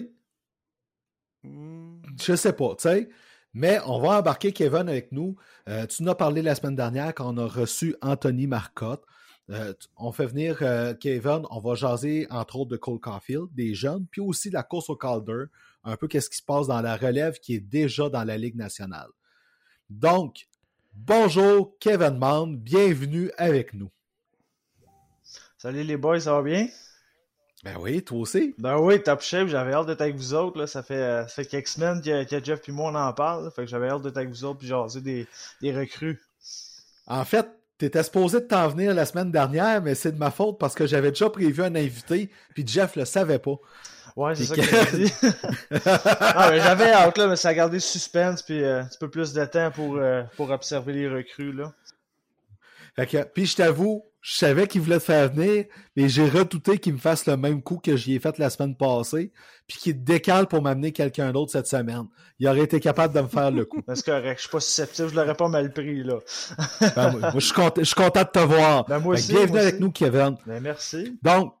Je 1.42 2.36
sais 2.36 2.52
pas, 2.52 2.76
tu 2.76 2.82
sais. 2.82 3.08
Mais 3.58 3.80
on 3.86 3.98
va 4.00 4.18
embarquer 4.18 4.52
Kevin 4.52 4.86
avec 4.86 5.12
nous. 5.12 5.34
Euh, 5.66 5.86
tu 5.86 6.02
nous 6.02 6.10
as 6.10 6.14
parlé 6.14 6.42
la 6.42 6.54
semaine 6.54 6.76
dernière 6.76 7.14
quand 7.14 7.34
on 7.34 7.38
a 7.38 7.46
reçu 7.46 7.96
Anthony 8.02 8.46
Marcotte. 8.46 9.02
Euh, 9.48 9.72
on 9.96 10.12
fait 10.12 10.26
venir 10.26 10.58
euh, 10.60 10.92
Kevin, 10.92 11.46
on 11.50 11.60
va 11.60 11.74
jaser 11.74 12.26
entre 12.28 12.56
autres 12.56 12.72
de 12.72 12.76
Cole 12.76 13.00
Caulfield, 13.00 13.46
des 13.54 13.74
jeunes, 13.74 14.06
puis 14.10 14.20
aussi 14.20 14.50
de 14.50 14.54
la 14.54 14.62
course 14.62 14.90
au 14.90 14.96
Calder, 14.96 15.44
un 15.84 15.96
peu 15.96 16.06
qu'est-ce 16.06 16.28
qui 16.28 16.36
se 16.36 16.42
passe 16.42 16.66
dans 16.66 16.82
la 16.82 16.98
relève 16.98 17.38
qui 17.38 17.54
est 17.54 17.60
déjà 17.60 18.10
dans 18.10 18.24
la 18.24 18.36
Ligue 18.36 18.56
nationale. 18.56 19.08
Donc, 19.88 20.48
bonjour 20.92 21.78
Kevin 21.78 22.18
Mann, 22.18 22.58
bienvenue 22.58 23.30
avec 23.38 23.72
nous. 23.72 23.90
Salut 25.56 25.82
les 25.82 25.96
boys, 25.96 26.20
ça 26.20 26.34
va 26.34 26.42
bien? 26.42 26.68
Ben 27.64 27.76
oui, 27.80 28.02
toi 28.02 28.18
aussi. 28.18 28.54
Ben 28.58 28.78
oui, 28.78 29.02
top 29.02 29.22
shape, 29.22 29.48
j'avais 29.48 29.72
hâte 29.72 29.86
d'être 29.86 30.02
avec 30.02 30.16
vous 30.16 30.34
autres. 30.34 30.58
Là. 30.58 30.66
Ça, 30.66 30.82
fait, 30.82 30.94
euh, 30.94 31.22
ça 31.22 31.34
fait 31.34 31.46
quelques 31.46 31.68
semaines 31.68 32.00
que, 32.00 32.24
que 32.24 32.44
Jeff 32.44 32.68
et 32.68 32.72
moi 32.72 32.90
on 32.92 32.94
en 32.94 33.12
parle. 33.12 33.44
là. 33.44 33.50
Fait 33.50 33.62
que 33.62 33.68
j'avais 33.70 33.88
hâte 33.88 34.02
d'être 34.02 34.16
avec 34.18 34.28
vous 34.28 34.44
autres 34.44 34.58
puis 34.58 34.68
jaser 34.68 35.00
des, 35.00 35.26
des 35.62 35.76
recrues. 35.76 36.20
En 37.06 37.24
fait, 37.24 37.48
t'étais 37.78 38.02
supposé 38.02 38.40
de 38.40 38.46
t'en 38.46 38.68
venir 38.68 38.94
la 38.94 39.06
semaine 39.06 39.30
dernière, 39.32 39.82
mais 39.82 39.94
c'est 39.94 40.12
de 40.12 40.18
ma 40.18 40.30
faute 40.30 40.58
parce 40.58 40.74
que 40.74 40.86
j'avais 40.86 41.10
déjà 41.10 41.30
prévu 41.30 41.62
un 41.62 41.74
invité, 41.74 42.30
puis 42.54 42.64
Jeff 42.66 42.94
le 42.96 43.04
savait 43.04 43.38
pas. 43.38 43.56
Ouais, 44.16 44.34
c'est 44.34 44.44
ça 44.44 44.54
que 44.56 44.62
j'ai 44.62 45.04
dit. 45.04 45.12
ah, 45.84 46.50
j'avais 46.56 46.90
hâte 46.92 47.18
là, 47.18 47.26
mais 47.26 47.36
ça 47.36 47.48
a 47.50 47.54
gardé 47.54 47.76
le 47.76 47.80
suspense 47.80 48.42
puis 48.42 48.62
euh, 48.62 48.80
un 48.82 48.86
petit 48.86 48.98
peu 48.98 49.10
plus 49.10 49.32
de 49.32 49.44
temps 49.44 49.70
pour, 49.70 49.96
euh, 49.96 50.22
pour 50.36 50.50
observer 50.50 50.92
les 50.94 51.08
recrues 51.08 51.52
là. 51.52 51.72
Fait 52.96 53.06
que, 53.06 53.22
puis 53.24 53.44
je 53.44 53.56
t'avoue, 53.56 54.04
je 54.26 54.34
savais 54.34 54.66
qu'il 54.66 54.80
voulait 54.80 54.98
te 54.98 55.04
faire 55.04 55.32
venir, 55.32 55.66
mais 55.94 56.08
j'ai 56.08 56.28
redouté 56.28 56.78
qu'il 56.78 56.94
me 56.94 56.98
fasse 56.98 57.26
le 57.26 57.36
même 57.36 57.62
coup 57.62 57.76
que 57.76 57.94
j'y 57.94 58.16
ai 58.16 58.18
fait 58.18 58.36
la 58.38 58.50
semaine 58.50 58.74
passée, 58.74 59.30
puis 59.68 59.78
qu'il 59.78 60.02
décale 60.02 60.48
pour 60.48 60.62
m'amener 60.62 60.90
quelqu'un 60.90 61.30
d'autre 61.30 61.52
cette 61.52 61.68
semaine. 61.68 62.06
Il 62.40 62.48
aurait 62.48 62.62
été 62.64 62.80
capable 62.80 63.14
de 63.14 63.20
me 63.20 63.28
faire 63.28 63.52
le 63.52 63.64
coup. 63.64 63.80
C'est 63.94 64.04
correct, 64.04 64.38
je 64.38 64.42
suis 64.42 64.50
pas 64.50 64.58
susceptible, 64.58 65.10
je 65.10 65.14
l'aurais 65.14 65.36
pas 65.36 65.46
mal 65.46 65.72
pris 65.72 66.02
là. 66.02 66.18
Ben, 66.96 67.12
moi, 67.12 67.20
moi, 67.20 67.30
je, 67.36 67.38
suis 67.38 67.54
content, 67.54 67.80
je 67.80 67.84
suis 67.84 67.94
content 67.94 68.22
de 68.22 68.28
te 68.28 68.38
voir. 68.40 68.84
Ben, 68.86 68.98
moi 68.98 69.14
aussi, 69.14 69.30
bienvenue 69.30 69.50
moi 69.52 69.60
avec 69.60 69.74
aussi. 69.74 69.82
nous, 69.84 69.92
Kevin. 69.92 70.36
Ben 70.44 70.60
merci. 70.60 71.18
Donc, 71.22 71.54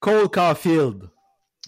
Cole 0.00 0.30
Caulfield. 0.30 1.10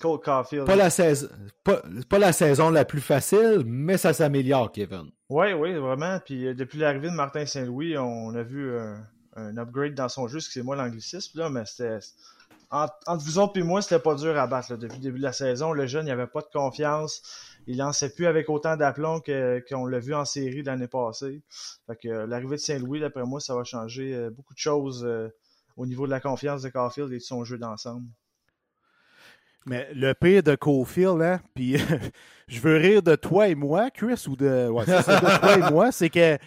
Cole 0.00 0.20
Caulfield. 0.20 0.64
Pas 0.64 0.76
la, 0.76 0.88
saison, 0.88 1.28
pas, 1.62 1.82
pas 2.08 2.18
la 2.18 2.32
saison 2.32 2.70
la 2.70 2.86
plus 2.86 3.02
facile, 3.02 3.64
mais 3.66 3.98
ça 3.98 4.14
s'améliore, 4.14 4.72
Kevin. 4.72 5.10
Oui, 5.28 5.52
oui, 5.52 5.74
vraiment. 5.74 6.20
Puis 6.24 6.46
euh, 6.46 6.54
depuis 6.54 6.78
l'arrivée 6.78 7.10
de 7.10 7.14
Martin 7.14 7.44
Saint-Louis, 7.44 7.98
on 7.98 8.34
a 8.34 8.42
vu 8.42 8.70
euh, 8.70 8.96
un 9.36 9.56
upgrade 9.56 9.94
dans 9.94 10.08
son 10.08 10.28
jeu, 10.28 10.40
c'est 10.40 10.62
moi 10.62 10.76
l'anglicisme, 10.76 11.38
là, 11.38 11.50
mais 11.50 11.64
c'était. 11.66 11.98
Entre, 12.70 12.94
vous 13.18 13.38
autres 13.38 13.58
et 13.58 13.62
moi, 13.62 13.82
c'était 13.82 14.00
pas 14.00 14.14
dur 14.16 14.36
à 14.36 14.46
battre 14.48 14.76
depuis 14.76 14.96
le 14.96 15.02
début 15.02 15.18
de 15.18 15.22
la 15.22 15.32
saison. 15.32 15.72
Le 15.72 15.86
jeune, 15.86 16.06
il 16.06 16.10
avait 16.10 16.26
pas 16.26 16.40
de 16.40 16.48
confiance. 16.52 17.22
Il 17.66 17.78
lançait 17.78 18.12
plus 18.12 18.26
avec 18.26 18.48
autant 18.48 18.76
d'aplomb 18.76 19.20
qu'on 19.20 19.86
l'a 19.86 19.98
vu 20.00 20.12
en 20.14 20.24
série 20.24 20.62
l'année 20.62 20.88
passée. 20.88 21.42
Fait 21.86 21.96
que 21.96 22.08
euh, 22.08 22.26
l'arrivée 22.26 22.56
de 22.56 22.60
Saint-Louis, 22.60 23.00
d'après 23.00 23.24
moi, 23.24 23.38
ça 23.38 23.54
va 23.54 23.62
changer 23.62 24.14
euh, 24.14 24.30
beaucoup 24.30 24.54
de 24.54 24.58
choses 24.58 25.04
euh, 25.04 25.28
au 25.76 25.86
niveau 25.86 26.06
de 26.06 26.10
la 26.10 26.20
confiance 26.20 26.62
de 26.62 26.68
Caulfield 26.68 27.12
et 27.12 27.18
de 27.18 27.22
son 27.22 27.44
jeu 27.44 27.58
d'ensemble. 27.58 28.08
Mais 29.66 29.88
le 29.94 30.12
pire 30.12 30.42
de 30.42 30.56
Cofield, 30.56 31.22
hein, 31.22 31.40
puis 31.54 31.76
je 32.48 32.60
veux 32.60 32.76
rire 32.76 33.02
de 33.02 33.14
toi 33.14 33.48
et 33.48 33.54
moi, 33.54 33.90
Chris, 33.90 34.24
ou 34.26 34.36
de. 34.36 34.68
Ouais, 34.68 34.84
de 34.84 35.38
toi 35.38 35.68
et 35.68 35.72
moi, 35.72 35.92
c'est 35.92 36.10
que. 36.10 36.38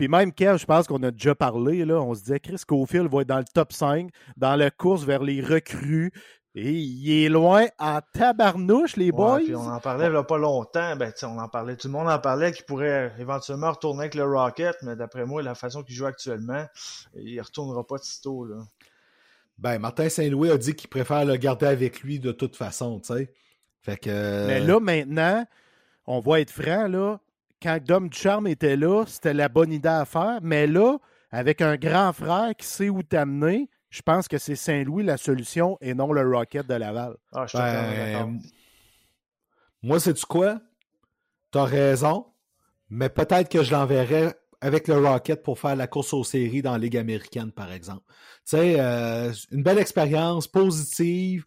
Puis 0.00 0.08
même 0.08 0.32
Kev, 0.32 0.56
je 0.56 0.64
pense 0.64 0.86
qu'on 0.86 1.02
a 1.02 1.10
déjà 1.10 1.34
parlé, 1.34 1.84
là, 1.84 2.00
on 2.00 2.14
se 2.14 2.20
disait 2.22 2.40
Chris 2.40 2.62
Cofield 2.66 3.12
va 3.12 3.20
être 3.20 3.28
dans 3.28 3.36
le 3.36 3.44
top 3.52 3.70
5, 3.70 4.08
dans 4.38 4.56
la 4.56 4.70
course 4.70 5.04
vers 5.04 5.22
les 5.22 5.42
recrues. 5.42 6.10
Et 6.54 6.72
il 6.72 7.24
est 7.26 7.28
loin 7.28 7.66
en 7.78 7.98
tabarnouche, 8.14 8.96
les 8.96 9.10
Ouais, 9.10 9.12
boys. 9.12 9.40
puis 9.40 9.54
on 9.54 9.60
en 9.68 9.78
parlait 9.78 10.06
il 10.06 10.14
y 10.14 10.16
a 10.16 10.22
pas 10.22 10.38
longtemps. 10.38 10.96
Ben, 10.96 11.12
on 11.24 11.38
en 11.38 11.48
parlait, 11.48 11.76
tout 11.76 11.88
le 11.88 11.92
monde 11.92 12.08
en 12.08 12.18
parlait 12.18 12.50
qu'il 12.50 12.64
pourrait 12.64 13.12
éventuellement 13.18 13.72
retourner 13.72 14.00
avec 14.00 14.14
le 14.14 14.24
Rocket, 14.24 14.74
mais 14.80 14.96
d'après 14.96 15.26
moi, 15.26 15.42
la 15.42 15.54
façon 15.54 15.82
qu'il 15.82 15.94
joue 15.94 16.06
actuellement, 16.06 16.64
il 17.14 17.38
retournera 17.38 17.86
pas 17.86 17.98
de 17.98 18.02
sitôt. 18.04 18.46
Là. 18.46 18.56
Ben, 19.58 19.78
Martin 19.78 20.08
Saint-Louis 20.08 20.50
a 20.50 20.56
dit 20.56 20.72
qu'il 20.72 20.88
préfère 20.88 21.26
le 21.26 21.36
garder 21.36 21.66
avec 21.66 22.00
lui 22.00 22.20
de 22.20 22.32
toute 22.32 22.56
façon, 22.56 23.00
tu 23.00 23.12
sais. 23.12 23.34
Fait 23.82 23.98
que. 23.98 24.46
Mais 24.46 24.60
là, 24.60 24.80
maintenant, 24.80 25.44
on 26.06 26.20
va 26.20 26.40
être 26.40 26.50
franc, 26.50 26.88
là. 26.88 27.20
Quand 27.62 27.78
Dom 27.82 28.08
Ducharme 28.08 28.46
était 28.46 28.76
là, 28.76 29.04
c'était 29.06 29.34
la 29.34 29.48
bonne 29.48 29.72
idée 29.72 29.88
à 29.88 30.04
faire. 30.04 30.38
Mais 30.42 30.66
là, 30.66 30.98
avec 31.30 31.60
un 31.60 31.76
grand 31.76 32.12
frère 32.12 32.54
qui 32.56 32.66
sait 32.66 32.88
où 32.88 33.02
t'amener, 33.02 33.68
je 33.90 34.02
pense 34.02 34.28
que 34.28 34.38
c'est 34.38 34.56
Saint-Louis 34.56 35.04
la 35.04 35.16
solution 35.16 35.76
et 35.80 35.94
non 35.94 36.12
le 36.12 36.22
Rocket 36.22 36.66
de 36.66 36.74
Laval. 36.74 37.16
Ah, 37.32 37.46
je. 37.46 37.56
Ben, 37.56 38.38
moi, 39.82 39.98
sais-tu 39.98 40.26
quoi? 40.26 40.60
T'as 41.50 41.64
raison, 41.64 42.26
mais 42.88 43.08
peut-être 43.08 43.48
que 43.48 43.62
je 43.62 43.72
l'enverrais 43.72 44.34
avec 44.60 44.88
le 44.88 44.98
Rocket 44.98 45.42
pour 45.42 45.58
faire 45.58 45.74
la 45.74 45.86
course 45.86 46.12
aux 46.12 46.24
séries 46.24 46.62
dans 46.62 46.72
la 46.72 46.78
Ligue 46.78 46.96
américaine, 46.96 47.50
par 47.50 47.72
exemple. 47.72 48.02
Tu 48.06 48.56
sais, 48.56 48.76
euh, 48.78 49.32
une 49.50 49.62
belle 49.62 49.78
expérience 49.78 50.46
positive, 50.46 51.44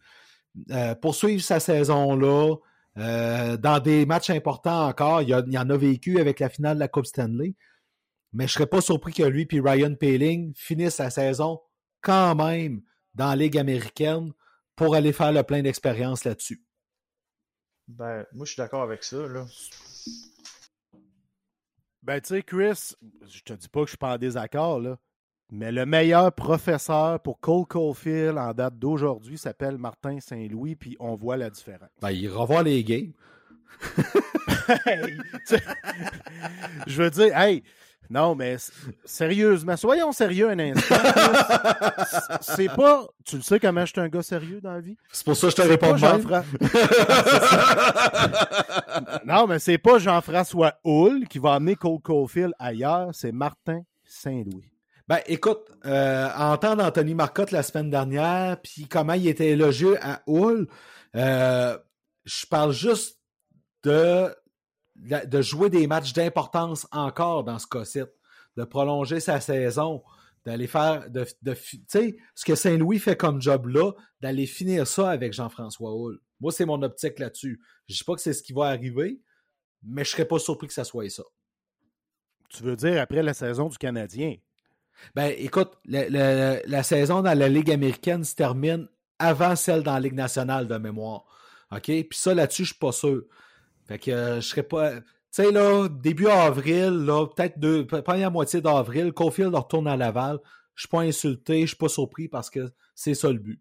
euh, 0.70 0.94
poursuivre 0.94 1.42
sa 1.42 1.60
saison-là, 1.60 2.56
euh, 2.98 3.56
dans 3.56 3.80
des 3.80 4.06
matchs 4.06 4.30
importants 4.30 4.86
encore. 4.88 5.22
Il, 5.22 5.28
y 5.28 5.34
a- 5.34 5.42
il 5.46 5.52
y 5.52 5.58
en 5.58 5.68
a 5.70 5.76
vécu 5.76 6.18
avec 6.20 6.40
la 6.40 6.48
finale 6.48 6.76
de 6.76 6.80
la 6.80 6.88
Coupe 6.88 7.06
Stanley. 7.06 7.54
Mais 8.32 8.48
je 8.48 8.52
serais 8.54 8.66
pas 8.66 8.80
surpris 8.80 9.12
que 9.12 9.22
lui 9.22 9.46
et 9.50 9.60
Ryan 9.60 9.94
Paling 9.94 10.52
finissent 10.56 10.96
sa 10.96 11.10
saison 11.10 11.60
quand 12.00 12.34
même 12.34 12.82
dans 13.14 13.28
la 13.30 13.36
Ligue 13.36 13.56
américaine 13.58 14.32
pour 14.74 14.94
aller 14.96 15.12
faire 15.12 15.32
le 15.32 15.42
plein 15.44 15.62
d'expérience 15.62 16.24
là-dessus. 16.24 16.64
Ben, 17.86 18.26
moi, 18.32 18.44
je 18.44 18.52
suis 18.52 18.60
d'accord 18.60 18.82
avec 18.82 19.04
ça, 19.04 19.28
là. 19.28 19.46
Ben, 22.02 22.20
tu 22.20 22.28
sais, 22.28 22.42
Chris, 22.42 22.94
je 23.26 23.40
te 23.42 23.52
dis 23.54 23.68
pas 23.68 23.80
que 23.80 23.86
je 23.86 23.90
suis 23.90 23.98
pas 23.98 24.14
en 24.14 24.18
désaccord, 24.18 24.80
là. 24.80 24.98
Mais 25.56 25.70
le 25.70 25.86
meilleur 25.86 26.32
professeur 26.32 27.20
pour 27.20 27.38
Cole 27.38 27.64
Caulfield 27.66 28.36
en 28.38 28.52
date 28.52 28.76
d'aujourd'hui 28.76 29.38
s'appelle 29.38 29.78
Martin 29.78 30.18
Saint-Louis, 30.18 30.74
puis 30.74 30.96
on 30.98 31.14
voit 31.14 31.36
la 31.36 31.48
différence. 31.48 31.90
Ben, 32.02 32.10
il 32.10 32.28
revoit 32.28 32.64
les 32.64 32.82
games. 32.82 33.12
Hey, 34.86 35.18
je 36.86 37.02
veux 37.02 37.10
dire, 37.10 37.38
hey, 37.38 37.62
non, 38.10 38.34
mais 38.34 38.56
sérieusement, 39.04 39.76
soyons 39.76 40.10
sérieux 40.10 40.48
un 40.48 40.58
instant. 40.58 40.96
C'est 42.40 42.74
pas. 42.74 43.06
Tu 43.24 43.36
le 43.36 43.42
sais 43.42 43.60
comment 43.60 43.84
je 43.84 43.92
suis 43.92 44.00
un 44.00 44.08
gars 44.08 44.22
sérieux 44.22 44.60
dans 44.60 44.72
la 44.72 44.80
vie? 44.80 44.96
C'est 45.12 45.24
pour 45.24 45.36
ça 45.36 45.48
que 45.48 45.50
je 45.52 45.56
te 45.56 45.68
réponds 45.68 45.96
pas 45.96 46.44
non, 49.24 49.46
mais 49.46 49.58
c'est 49.60 49.78
pas 49.78 49.98
Jean-François 49.98 50.74
Hull 50.84 51.28
qui 51.28 51.38
va 51.38 51.54
amener 51.54 51.76
Cole 51.76 52.00
Caulfield 52.00 52.54
ailleurs, 52.58 53.10
c'est 53.12 53.32
Martin 53.32 53.82
Saint-Louis. 54.04 54.73
Ben, 55.06 55.20
écoute, 55.26 55.70
euh, 55.84 56.30
entendre 56.34 56.82
Anthony 56.82 57.14
Marcotte 57.14 57.50
la 57.50 57.62
semaine 57.62 57.90
dernière, 57.90 58.60
puis 58.62 58.86
comment 58.88 59.12
il 59.12 59.28
était 59.28 59.50
élogieux 59.50 59.98
à 60.00 60.22
Hull, 60.26 60.66
euh, 61.14 61.76
je 62.24 62.46
parle 62.46 62.72
juste 62.72 63.20
de, 63.82 64.34
de 64.96 65.42
jouer 65.42 65.68
des 65.68 65.86
matchs 65.86 66.14
d'importance 66.14 66.86
encore 66.90 67.44
dans 67.44 67.58
ce 67.58 67.66
cas-ci, 67.66 68.00
de 68.56 68.64
prolonger 68.64 69.20
sa 69.20 69.40
saison, 69.40 70.02
d'aller 70.46 70.66
faire, 70.66 71.10
de, 71.10 71.24
tu 71.24 71.84
sais, 71.86 72.16
ce 72.34 72.44
que 72.46 72.54
Saint-Louis 72.54 72.98
fait 72.98 73.16
comme 73.16 73.42
job 73.42 73.66
là, 73.66 73.92
d'aller 74.22 74.46
finir 74.46 74.86
ça 74.86 75.10
avec 75.10 75.34
Jean-François 75.34 75.92
Hull. 75.92 76.18
Moi, 76.40 76.50
c'est 76.50 76.64
mon 76.64 76.80
optique 76.82 77.18
là-dessus. 77.18 77.60
Je 77.88 77.96
dis 77.96 78.04
pas 78.04 78.14
que 78.14 78.22
c'est 78.22 78.32
ce 78.32 78.42
qui 78.42 78.54
va 78.54 78.68
arriver, 78.68 79.20
mais 79.82 80.02
je 80.02 80.10
serais 80.10 80.24
pas 80.24 80.38
surpris 80.38 80.66
que 80.66 80.72
ça 80.72 80.84
soit 80.84 81.10
ça. 81.10 81.24
Tu 82.48 82.62
veux 82.62 82.76
dire 82.76 83.02
après 83.02 83.22
la 83.22 83.34
saison 83.34 83.68
du 83.68 83.76
Canadien? 83.76 84.36
Ben, 85.14 85.32
écoute, 85.36 85.72
la, 85.86 86.82
saison 86.82 87.22
dans 87.22 87.38
la 87.38 87.48
Ligue 87.48 87.70
américaine 87.70 88.24
se 88.24 88.34
termine 88.34 88.88
avant 89.18 89.56
celle 89.56 89.82
dans 89.82 89.94
la 89.94 90.00
Ligue 90.00 90.14
nationale 90.14 90.66
de 90.66 90.76
mémoire. 90.76 91.24
OK? 91.72 91.82
Puis 91.82 92.08
ça, 92.12 92.34
là-dessus, 92.34 92.64
je 92.64 92.70
suis 92.70 92.78
pas 92.78 92.92
sûr. 92.92 93.22
Fait 93.86 93.98
que 93.98 94.10
euh, 94.10 94.40
je 94.40 94.48
serais 94.48 94.62
pas. 94.62 94.92
Tu 94.92 95.02
sais, 95.30 95.50
là, 95.50 95.88
début 95.88 96.28
avril, 96.28 97.04
là, 97.04 97.26
peut-être 97.26 97.58
deux, 97.58 97.86
première 97.86 98.30
moitié 98.30 98.60
d'avril, 98.60 99.12
Caulfield 99.12 99.54
retourne 99.54 99.88
à 99.88 99.96
Laval. 99.96 100.38
Je 100.74 100.82
suis 100.82 100.88
pas 100.88 101.00
insulté, 101.00 101.62
je 101.62 101.68
suis 101.68 101.76
pas 101.76 101.88
surpris 101.88 102.28
parce 102.28 102.50
que 102.50 102.72
c'est 102.94 103.14
ça 103.14 103.30
le 103.30 103.38
but. 103.38 103.60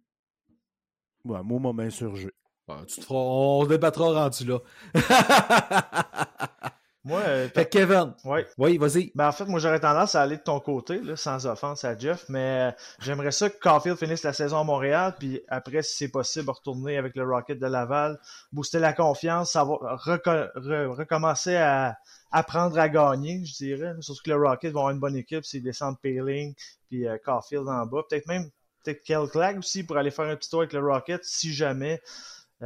Ouais, 1.25 1.41
moi, 1.43 1.59
m'a 1.59 1.73
m'insurgé. 1.73 2.29
Ben, 2.67 2.83
tu 2.87 2.99
te 2.99 3.05
feras, 3.05 3.19
on 3.19 3.65
débattra 3.65 4.23
rendu 4.23 4.45
là. 4.45 4.59
Moi, 7.05 7.19
euh, 7.19 7.49
fait 7.49 7.69
Kevin, 7.69 8.13
ouais. 8.23 8.47
oui, 8.57 8.77
vas-y. 8.77 9.11
Ben, 9.13 9.27
en 9.27 9.33
fait, 9.33 9.43
moi, 9.43 9.59
j'aurais 9.59 9.81
tendance 9.81 10.15
à 10.15 10.21
aller 10.21 10.37
de 10.37 10.41
ton 10.41 10.61
côté, 10.61 10.99
là, 10.99 11.17
sans 11.17 11.45
offense 11.47 11.83
à 11.83 11.97
Jeff, 11.97 12.23
mais 12.29 12.69
euh, 12.69 12.71
j'aimerais 12.99 13.31
ça 13.31 13.49
que 13.49 13.59
Caulfield 13.59 13.97
finisse 13.97 14.23
la 14.23 14.31
saison 14.31 14.59
à 14.59 14.63
Montréal, 14.63 15.13
puis 15.19 15.41
après, 15.49 15.81
si 15.81 15.97
c'est 15.97 16.07
possible, 16.07 16.49
retourner 16.49 16.97
avec 16.97 17.17
le 17.17 17.23
Rocket 17.29 17.59
de 17.59 17.67
Laval, 17.67 18.17
booster 18.53 18.79
la 18.79 18.93
confiance, 18.93 19.51
savoir, 19.51 19.79
reco- 20.05 20.49
re- 20.55 20.87
recommencer 20.95 21.57
à 21.57 21.97
apprendre 22.31 22.79
à 22.79 22.87
gagner, 22.87 23.43
je 23.43 23.53
dirais. 23.53 23.93
Surtout 23.99 24.21
que 24.23 24.29
le 24.31 24.37
Rocket 24.37 24.71
va 24.71 24.79
avoir 24.79 24.93
une 24.93 24.99
bonne 25.01 25.17
équipe 25.17 25.43
s'ils 25.43 25.61
descendent 25.61 25.99
Paling, 26.01 26.55
puis 26.87 27.05
euh, 27.05 27.17
Caulfield 27.25 27.67
en 27.67 27.85
bas. 27.85 28.03
Peut-être 28.09 28.27
même, 28.27 28.49
peut-être 28.81 29.03
Kel 29.03 29.27
Clag 29.29 29.59
aussi 29.59 29.83
pour 29.83 29.97
aller 29.97 30.09
faire 30.09 30.25
un 30.25 30.37
petit 30.37 30.49
tour 30.49 30.61
avec 30.61 30.71
le 30.71 30.79
Rocket, 30.79 31.21
si 31.25 31.53
jamais, 31.53 32.01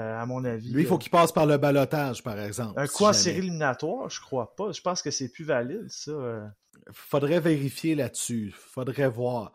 à 0.01 0.25
mon 0.25 0.43
avis. 0.45 0.71
Lui, 0.71 0.83
il 0.83 0.87
faut 0.87 0.95
euh, 0.95 0.97
qu'il 0.97 1.11
passe 1.11 1.31
par 1.31 1.45
le 1.45 1.57
balotage, 1.57 2.21
par 2.23 2.39
exemple. 2.39 2.79
un 2.79 2.85
jamais. 2.85 3.13
série 3.13 3.37
éliminatoire, 3.39 4.09
je 4.09 4.19
crois 4.21 4.55
pas. 4.55 4.71
Je 4.71 4.81
pense 4.81 5.01
que 5.01 5.11
c'est 5.11 5.29
plus 5.29 5.43
valide, 5.45 5.87
ça. 5.89 6.11
euh. 6.11 6.45
faudrait 6.91 7.39
vérifier 7.39 7.95
là-dessus. 7.95 8.53
Faudrait 8.55 9.09
voir. 9.09 9.51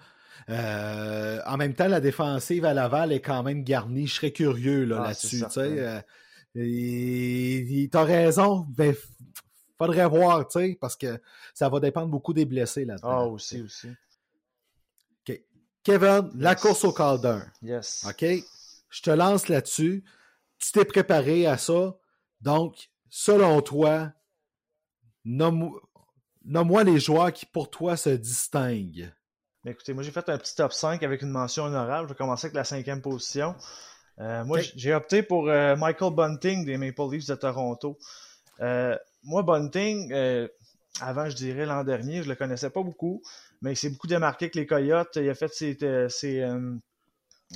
Euh, 0.49 1.39
en 1.47 1.57
même 1.57 1.75
temps, 1.75 1.87
la 1.89 2.01
défensive 2.01 2.65
à 2.65 2.75
Laval 2.75 3.13
est 3.13 3.21
quand 3.21 3.43
même 3.43 3.63
garnie. 3.63 4.07
Je 4.09 4.15
serais 4.15 4.33
curieux 4.33 4.85
là, 4.85 4.99
Ah, 5.01 5.07
là-dessus. 5.09 5.29
sais. 5.29 5.39
certain. 5.39 5.61
Euh, 5.77 6.01
et- 6.57 7.89
T'as 7.91 8.05
raison. 8.05 8.67
mais 8.77 8.93
f- 8.93 9.07
faudrait 9.79 10.09
voir, 10.09 10.47
tu 10.49 10.59
sais, 10.61 10.79
parce 10.81 10.97
que 10.97 11.21
ça 11.55 11.69
va 11.69 11.81
dépendre 11.81 12.09
beaucoup 12.09 12.33
des 12.33 12.45
blessés 12.45 12.83
Ah, 12.89 12.93
là-dedans. 12.93 13.31
aussi, 13.33 13.63
aussi. 13.63 13.89
OK. 15.29 15.41
Kevin, 15.85 16.31
la 16.35 16.55
course 16.55 16.85
au 16.85 16.93
Calder. 16.93 17.39
Yes. 17.63 18.05
OK? 18.09 18.25
Je 18.91 19.03
te 19.03 19.11
lance 19.11 19.49
là-dessus. 19.49 20.05
Tu 20.63 20.71
t'es 20.71 20.85
préparé 20.85 21.47
à 21.47 21.59
ça. 21.59 21.97
Donc, 22.41 22.89
selon 23.11 23.61
toi, 23.63 24.13
nomme- 25.25 25.79
nomme-moi 26.45 26.85
les 26.85 27.01
joueurs 27.01 27.33
qui, 27.33 27.47
pour 27.47 27.69
toi, 27.69 27.97
se 27.97 28.11
distinguent. 28.11 29.13
Mais 29.65 29.73
Écoutez, 29.73 29.93
moi 29.93 30.03
j'ai 30.03 30.11
fait 30.11 30.29
un 30.29 30.39
petit 30.39 30.55
top 30.57 30.73
5 30.73 31.03
avec 31.03 31.23
une 31.23 31.31
mention 31.31 31.65
honorable. 31.65 32.09
Je 32.09 32.15
vais 32.15 32.19
commencer 32.19 32.47
avec 32.47 32.55
la 32.55 32.65
cinquième 32.65 33.01
position. 33.03 33.55
Euh, 34.21 34.45
moi, 34.45 34.61
j'ai 34.77 34.95
opté 34.95 35.23
pour 35.23 35.49
euh, 35.49 35.75
Michael 35.77 36.15
Bunting 36.15 36.65
des 36.65 36.77
Maple 36.77 37.11
Leafs 37.11 37.27
de 37.27 37.35
Toronto. 37.35 37.99
Euh, 38.61 38.97
moi, 39.25 39.43
Bunting, 39.43 40.13
avant, 41.01 41.29
je 41.29 41.35
dirais 41.37 41.67
l'an 41.67 41.83
dernier, 41.85 42.23
je 42.23 42.29
le 42.29 42.35
connaissais 42.37 42.71
pas 42.71 42.83
beaucoup, 42.83 43.23
mais 43.63 43.73
il 43.73 43.77
s'est 43.77 43.91
beaucoup 43.91 44.07
démarqué 44.09 44.45
avec 44.47 44.55
les 44.55 44.67
Coyotes. 44.67 45.17
Il 45.17 45.29
a 45.29 45.35
fait 45.35 45.53
ses, 45.53 45.77
ses, 46.09 46.45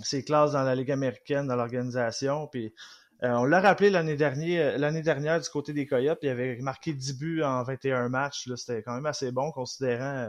ses 0.03 0.24
classes 0.24 0.53
dans 0.53 0.62
la 0.62 0.74
Ligue 0.74 0.90
américaine, 0.90 1.47
dans 1.47 1.57
l'organisation. 1.57 2.47
Puis 2.49 2.74
euh, 3.22 3.30
on 3.30 3.44
l'a 3.44 3.61
rappelé 3.61 3.88
l'année 3.90 4.16
dernière, 4.16 4.78
l'année 4.78 5.03
dernière 5.03 5.40
du 5.40 5.49
côté 5.49 5.72
des 5.72 5.86
Coyotes, 5.86 6.18
il 6.22 6.28
avait 6.28 6.57
marqué 6.59 6.92
10 6.92 7.18
buts 7.18 7.42
en 7.42 7.62
21 7.62 8.09
matchs. 8.09 8.47
là. 8.47 8.57
C'était 8.57 8.82
quand 8.82 8.94
même 8.94 9.07
assez 9.07 9.32
bon, 9.32 9.51
considérant 9.53 10.24
euh, 10.26 10.28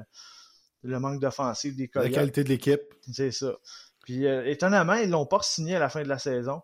le 0.83 0.99
manque 0.99 1.19
d'offensive 1.19 1.75
des 1.75 1.89
La 1.93 2.01
Coyotes. 2.01 2.13
qualité 2.15 2.43
de 2.43 2.49
l'équipe. 2.49 2.81
C'est 3.11 3.31
ça. 3.31 3.53
Puis 4.03 4.25
euh, 4.25 4.45
étonnamment, 4.45 4.93
ils 4.93 5.09
l'ont 5.09 5.25
pas 5.25 5.39
signé 5.41 5.75
à 5.75 5.79
la 5.79 5.89
fin 5.89 6.01
de 6.01 6.07
la 6.07 6.17
saison. 6.19 6.61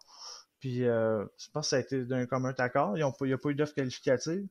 Puis 0.62 0.88
euh, 0.88 1.26
je 1.38 1.48
pense 1.52 1.66
que 1.66 1.70
ça 1.72 1.76
a 1.76 1.80
été 1.80 2.06
d'un 2.06 2.26
commun 2.26 2.54
accord. 2.58 2.98
Ils 2.98 3.04
ont 3.04 3.12
pas- 3.12 3.26
il 3.26 3.30
n'y 3.30 3.34
a 3.34 3.38
pas 3.38 3.50
eu 3.50 3.56
d'offre 3.56 3.74
qualificative. 3.74 4.48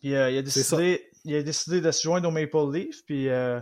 Puis 0.00 0.16
euh, 0.16 0.30
il, 0.30 0.38
a 0.38 0.42
décidé, 0.42 1.08
il 1.24 1.36
a 1.36 1.42
décidé 1.44 1.80
de 1.80 1.90
se 1.92 2.02
joindre 2.02 2.28
au 2.28 2.32
Maple 2.32 2.72
Leaf. 2.72 3.04
Puis 3.06 3.28
euh, 3.28 3.60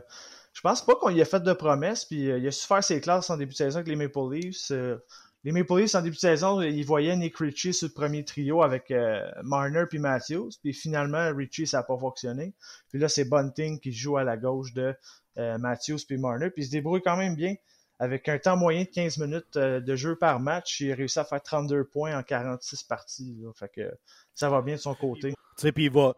je 0.53 0.61
pense 0.61 0.85
pas 0.85 0.95
qu'on 0.97 1.09
lui 1.09 1.23
a 1.23 1.25
fait 1.25 1.43
de 1.43 1.53
promesses. 1.53 2.05
Puis 2.05 2.31
euh, 2.31 2.39
il 2.39 2.47
a 2.47 2.51
su 2.51 2.67
faire 2.67 2.85
ses 2.85 3.01
classes 3.01 3.31
en 3.31 3.37
début 3.37 3.53
de 3.53 3.57
saison 3.57 3.77
avec 3.77 3.89
les 3.89 3.97
Maple 3.97 4.33
Leafs. 4.33 4.71
Euh, 4.71 4.99
les 5.45 5.53
Maple 5.53 5.81
Leafs, 5.81 5.95
en 5.95 6.03
début 6.03 6.15
de 6.15 6.21
saison, 6.21 6.61
ils 6.61 6.85
voyaient 6.85 7.17
Nick 7.17 7.37
Ritchie 7.37 7.75
sur 7.75 7.89
le 7.89 7.93
premier 7.93 8.25
trio 8.25 8.63
avec 8.63 8.91
euh, 8.91 9.29
Marner 9.43 9.85
puis 9.89 9.99
Matthews. 9.99 10.51
Puis 10.63 10.73
finalement, 10.73 11.35
Ritchie, 11.35 11.67
ça 11.67 11.79
n'a 11.79 11.83
pas 11.83 11.99
fonctionné. 11.99 12.55
Puis 12.91 13.01
là, 13.01 13.09
c'est 13.09 13.25
Bunting 13.25 13.81
qui 13.81 13.93
joue 13.93 14.17
à 14.19 14.25
la 14.25 14.37
gauche 14.37 14.73
de 14.73 14.95
Matthews 15.37 15.99
puis 16.07 16.19
Marner. 16.19 16.51
Puis 16.51 16.63
il 16.63 16.67
se 16.67 16.71
débrouille 16.71 17.03
quand 17.03 17.17
même 17.17 17.35
bien. 17.35 17.55
Avec 17.99 18.29
un 18.29 18.39
temps 18.39 18.57
moyen 18.57 18.83
de 18.83 18.89
15 18.89 19.19
minutes 19.19 19.59
de 19.59 19.97
jeu 19.97 20.17
par 20.17 20.39
match, 20.39 20.81
il 20.81 20.93
a 20.93 20.95
réussi 20.95 21.19
à 21.19 21.25
faire 21.25 21.43
32 21.43 21.85
points 21.85 22.17
en 22.17 22.23
46 22.23 22.83
parties. 22.85 23.43
Fait 23.57 23.69
que 23.69 23.91
ça 24.35 24.51
va 24.51 24.61
bien 24.61 24.75
de 24.75 24.81
son 24.81 24.95
côté. 24.95 25.31
Tu 25.31 25.37
sais, 25.57 25.73
puis 25.73 25.85
il 25.85 25.93
va, 25.93 26.15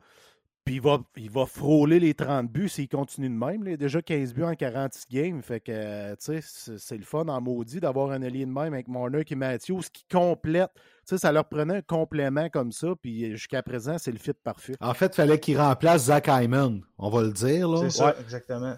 puis 0.64 0.76
il 0.76 0.80
va, 0.80 0.98
il 1.16 1.30
va 1.30 1.44
frôler 1.46 2.00
les 2.00 2.14
30 2.14 2.50
buts 2.50 2.68
s'il 2.68 2.88
continue 2.88 3.28
de 3.28 3.34
même. 3.34 3.62
là. 3.64 3.70
Il 3.72 3.74
a 3.74 3.76
déjà 3.76 4.00
15 4.00 4.32
buts 4.32 4.44
en 4.44 4.54
46 4.54 5.04
games. 5.10 5.42
Fait 5.42 5.60
que, 5.60 5.70
euh, 5.72 6.16
tu 6.16 6.40
sais, 6.40 6.76
c'est- 6.78 6.96
le 6.96 7.04
fun 7.04 7.26
en 7.28 7.40
maudit 7.40 7.80
d'avoir 7.80 8.10
un 8.12 8.22
allié 8.22 8.46
de 8.46 8.50
même 8.50 8.72
avec 8.72 8.88
Marner 8.88 9.22
et 9.28 9.34
Matthews 9.34 9.82
qui 9.92 10.04
complète. 10.10 10.70
Tu 10.74 10.80
sais, 11.04 11.18
ça 11.18 11.32
leur 11.32 11.44
prenait 11.46 11.76
un 11.76 11.82
complément 11.82 12.48
comme 12.48 12.72
ça. 12.72 12.88
Puis 13.00 13.32
jusqu'à 13.32 13.62
présent, 13.62 13.98
c'est 13.98 14.12
le 14.12 14.18
fit 14.18 14.32
parfait. 14.32 14.74
En 14.80 14.94
fait, 14.94 15.06
il 15.12 15.16
fallait 15.16 15.38
qu'il 15.38 15.58
remplace 15.60 16.04
Zach 16.04 16.28
Hyman. 16.28 16.80
On 16.98 17.10
va 17.10 17.22
le 17.22 17.32
dire, 17.32 17.68
là. 17.68 17.80
C'est 17.82 17.90
ça, 17.98 18.06
Ouais. 18.06 18.14
exactement. 18.20 18.74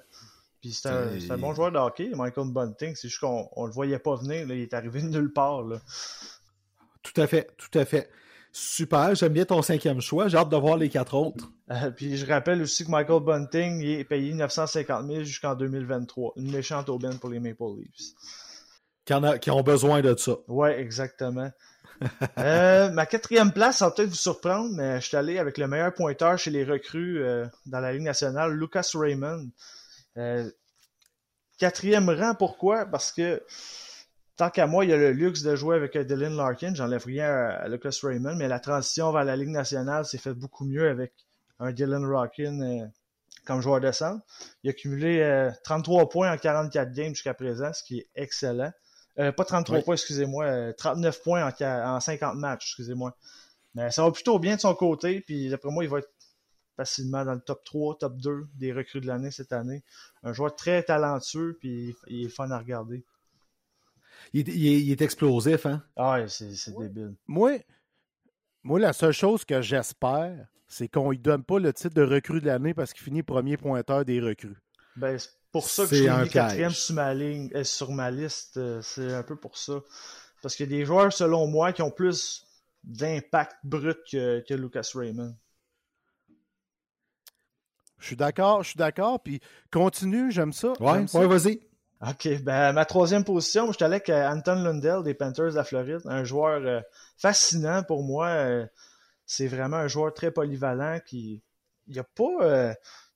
Puis 0.61 0.72
c'est 0.72 0.89
un, 0.89 1.39
bon 1.39 1.55
joueur 1.55 1.70
de 1.70 1.78
hockey, 1.78 2.11
Michael 2.14 2.51
Bunting. 2.53 2.97
C'est 2.97 3.09
juste 3.09 3.20
qu'on 3.20 3.49
on 3.55 3.66
le 3.66 3.72
voyait 3.72 4.01
pas 4.01 4.16
venir. 4.16 4.49
Là. 4.49 4.55
Il 4.55 4.62
est 4.62 4.74
arrivé 4.74 5.01
de 5.03 5.07
nulle 5.09 5.32
part. 5.32 5.62
Là. 5.62 5.76
Tout 7.05 7.20
à 7.20 7.28
fait, 7.28 7.49
tout 7.57 7.78
à 7.78 7.84
fait. 7.84 8.11
Super, 8.59 9.15
j'aime 9.15 9.35
bien 9.35 9.45
ton 9.45 9.61
cinquième 9.61 10.01
choix. 10.01 10.29
J'ai 10.29 10.39
hâte 10.39 10.49
de 10.49 10.57
voir 10.57 10.79
les 10.79 10.89
quatre 10.89 11.13
autres. 11.13 11.45
Euh, 11.71 11.91
puis 11.91 12.17
je 12.17 12.25
rappelle 12.25 12.63
aussi 12.63 12.87
que 12.87 12.91
Michael 12.91 13.23
Bunting 13.23 13.83
est 13.85 14.05
payé 14.05 14.33
950 14.33 15.07
000 15.07 15.25
jusqu'en 15.25 15.55
2023. 15.55 16.33
Une 16.37 16.51
méchante 16.51 16.89
aubaine 16.89 17.19
pour 17.19 17.29
les 17.29 17.39
Maple 17.39 17.65
Leafs. 17.79 18.15
Qui, 19.05 19.13
en 19.13 19.25
a- 19.25 19.39
qui 19.39 19.51
ont 19.51 19.63
besoin 19.63 20.01
de 20.01 20.17
ça. 20.17 20.37
Ouais, 20.49 20.81
exactement. 20.81 21.51
Euh, 22.39 22.91
ma 22.91 23.07
quatrième 23.07 23.53
place, 23.53 23.79
ça 23.79 23.87
va 23.87 23.91
peut-être 23.91 24.11
vous 24.11 24.15
surprendre, 24.15 24.71
mais 24.75 25.01
je 25.01 25.07
suis 25.07 25.17
allé 25.17 25.39
avec 25.39 25.57
le 25.57 25.67
meilleur 25.67 25.95
pointeur 25.95 26.39
chez 26.39 26.51
les 26.51 26.63
recrues 26.63 27.23
euh, 27.25 27.47
dans 27.65 27.81
la 27.81 27.93
Ligue 27.95 28.03
nationale, 28.03 28.53
Lucas 28.53 28.91
Raymond. 28.95 29.49
Quatrième 31.59 32.11
rang, 32.11 32.35
pourquoi? 32.35 32.85
Parce 32.85 33.13
que 33.13 33.43
tant 34.37 34.51
qu'à 34.51 34.66
moi, 34.66 34.84
il 34.84 34.91
y 34.91 34.93
a 34.93 34.97
le 34.97 35.12
luxe 35.12 35.43
de 35.43 35.57
jouer 35.57 35.76
avec 35.76 35.97
euh, 35.97 36.05
Dylan 36.05 36.37
Larkin. 36.37 36.74
J'enlève 36.74 37.05
rien 37.05 37.28
à, 37.30 37.68
Lucas 37.68 37.97
Raymond, 38.03 38.37
mais 38.37 38.49
la 38.49 38.61
transition 38.61 39.12
vers 39.12 39.24
la 39.24 39.37
Ligue 39.37 39.49
nationale 39.49 40.05
s'est 40.05 40.18
faite 40.18 40.34
beaucoup 40.39 40.64
mieux 40.64 40.89
avec 40.89 41.12
un 41.59 41.72
Dylan 41.72 42.05
Larkin 42.11 42.61
euh, 42.61 42.87
comme 43.47 43.61
joueur 43.61 43.80
de 43.80 43.91
centre. 43.93 44.24
Il 44.62 44.70
a 44.70 44.72
cumulé 44.72 45.20
euh, 45.20 45.51
33 45.64 46.09
points 46.09 46.32
en 46.32 46.37
44 46.37 46.93
games 46.93 47.14
jusqu'à 47.14 47.34
présent, 47.34 47.72
ce 47.72 47.82
qui 47.82 48.01
est 48.01 48.09
excellent. 48.14 48.72
Euh, 49.18 49.32
pas 49.32 49.45
33 49.45 49.78
Oui. 49.78 49.84
points, 49.84 49.95
excusez-moi. 49.95 50.45
euh, 50.45 50.72
39 50.76 51.22
points 51.22 51.49
en, 51.49 51.64
en 51.64 52.01
50 52.01 52.37
matchs, 52.37 52.66
excusez-moi. 52.66 53.16
Mais 53.74 53.91
ça 53.91 54.03
va 54.03 54.11
plutôt 54.11 54.39
bien 54.39 54.57
de 54.57 54.61
son 54.61 54.74
côté. 54.74 55.20
Puis 55.22 55.49
d'après 55.49 55.70
moi, 55.70 55.84
il 55.84 55.91
va 55.91 56.01
être 56.01 56.11
facilement 56.76 57.24
dans 57.24 57.32
le 57.32 57.41
top 57.41 57.64
3, 57.64 57.97
top 57.99 58.16
2 58.18 58.49
des 58.55 58.72
recrues 58.72 59.01
de 59.01 59.07
l'année 59.07 59.30
cette 59.30 59.53
année. 59.53 59.82
Un 60.22 60.34
joueur 60.34 60.55
très 60.55 60.82
talentueux, 60.82 61.57
puis 61.59 61.95
il 62.09 62.26
est 62.26 62.28
fun 62.28 62.51
à 62.51 62.59
regarder. 62.59 63.05
Il, 64.33 64.49
est- 64.49 64.53
il 64.55 64.67
est, 64.67 64.81
il 64.83 64.91
est 64.93 65.03
explosif, 65.03 65.67
hein? 65.67 65.83
Ah 65.97 66.12
ouais, 66.14 66.29
c'est 66.29 66.55
c'est 66.55 66.77
débile. 66.77 67.14
Moi, 67.27 67.59
moi, 68.62 68.79
la 68.81 68.93
seule 68.93 69.12
chose 69.12 69.45
que 69.45 69.61
j'espère, 69.62 70.47
c'est 70.69 70.89
qu'on 70.89 71.11
lui 71.11 71.19
donne 71.19 71.45
pas 71.45 71.59
le 71.59 71.73
titre 71.73 71.95
de 71.95 72.03
recrue 72.03 72.41
de 72.41 72.47
l'année 72.47 72.75
parce 72.75 72.93
qu'il 72.93 73.05
finit 73.05 73.23
premier 73.23 73.57
pointeur 73.57 74.05
des 74.05 74.21
recrues. 74.21 74.57
Ben, 74.97 75.19
c'est 75.19 75.31
pour 75.53 75.69
ça 75.69 75.87
que 75.87 75.95
je 75.95 76.03
l'ai 76.03 76.09
un 76.09 76.23
mis 76.25 76.29
quatrième 76.31 76.71
piège. 76.71 76.81
sur 76.81 76.95
ma 76.95 77.14
ligne, 77.14 77.51
euh, 77.55 77.64
sur 77.64 77.93
ma 77.93 78.11
liste. 78.11 78.57
euh, 78.57 78.81
c'est 78.83 79.12
un 79.14 79.23
peu 79.23 79.37
pour 79.37 79.57
ça. 79.57 79.81
Parce 80.43 80.57
qu'il 80.57 80.71
y 80.71 80.75
a 80.75 80.79
des 80.79 80.85
joueurs, 80.85 81.12
selon 81.12 81.47
moi, 81.47 81.73
qui 81.73 81.83
ont 81.83 81.91
plus 81.91 82.47
d'impact 82.85 83.57
brut 83.64 83.99
que, 84.11 84.41
que 84.47 84.55
Lucas 84.55 84.89
Raymond. 84.95 85.35
Je 87.99 88.07
suis 88.07 88.17
d'accord, 88.17 88.62
je 88.62 88.69
suis 88.71 88.79
d'accord. 88.79 89.23
Puis 89.23 89.41
continue, 89.73 90.31
j'aime 90.31 90.53
ça. 90.53 90.69
Ouais, 90.81 90.95
j'aime 90.95 91.09
ça. 91.09 91.19
ouais, 91.21 91.27
vas-y. 91.27 91.61
Ok, 92.03 92.28
ben 92.42 92.72
ma 92.72 92.84
troisième 92.84 93.24
position, 93.24 93.68
je 93.68 93.76
suis 93.76 93.84
allé 93.84 93.94
avec 93.94 94.11
euh, 94.11 94.28
Anton 94.28 94.62
Lundell 94.62 95.03
des 95.03 95.14
Panthers 95.14 95.53
de 95.53 95.57
la 95.57 95.64
Floride, 95.64 96.03
un 96.05 96.24
joueur 96.24 96.61
euh, 96.66 96.80
fascinant 97.16 97.82
pour 97.84 98.03
moi. 98.03 98.26
euh, 98.28 98.66
c'est 99.24 99.47
vraiment 99.49 99.78
un 99.78 99.88
joueur 99.88 100.12
très 100.12 100.30
polyvalent 100.30 101.01
qui, 101.07 101.42
il 101.88 101.99
a 101.99 102.05
pas, 102.05 102.74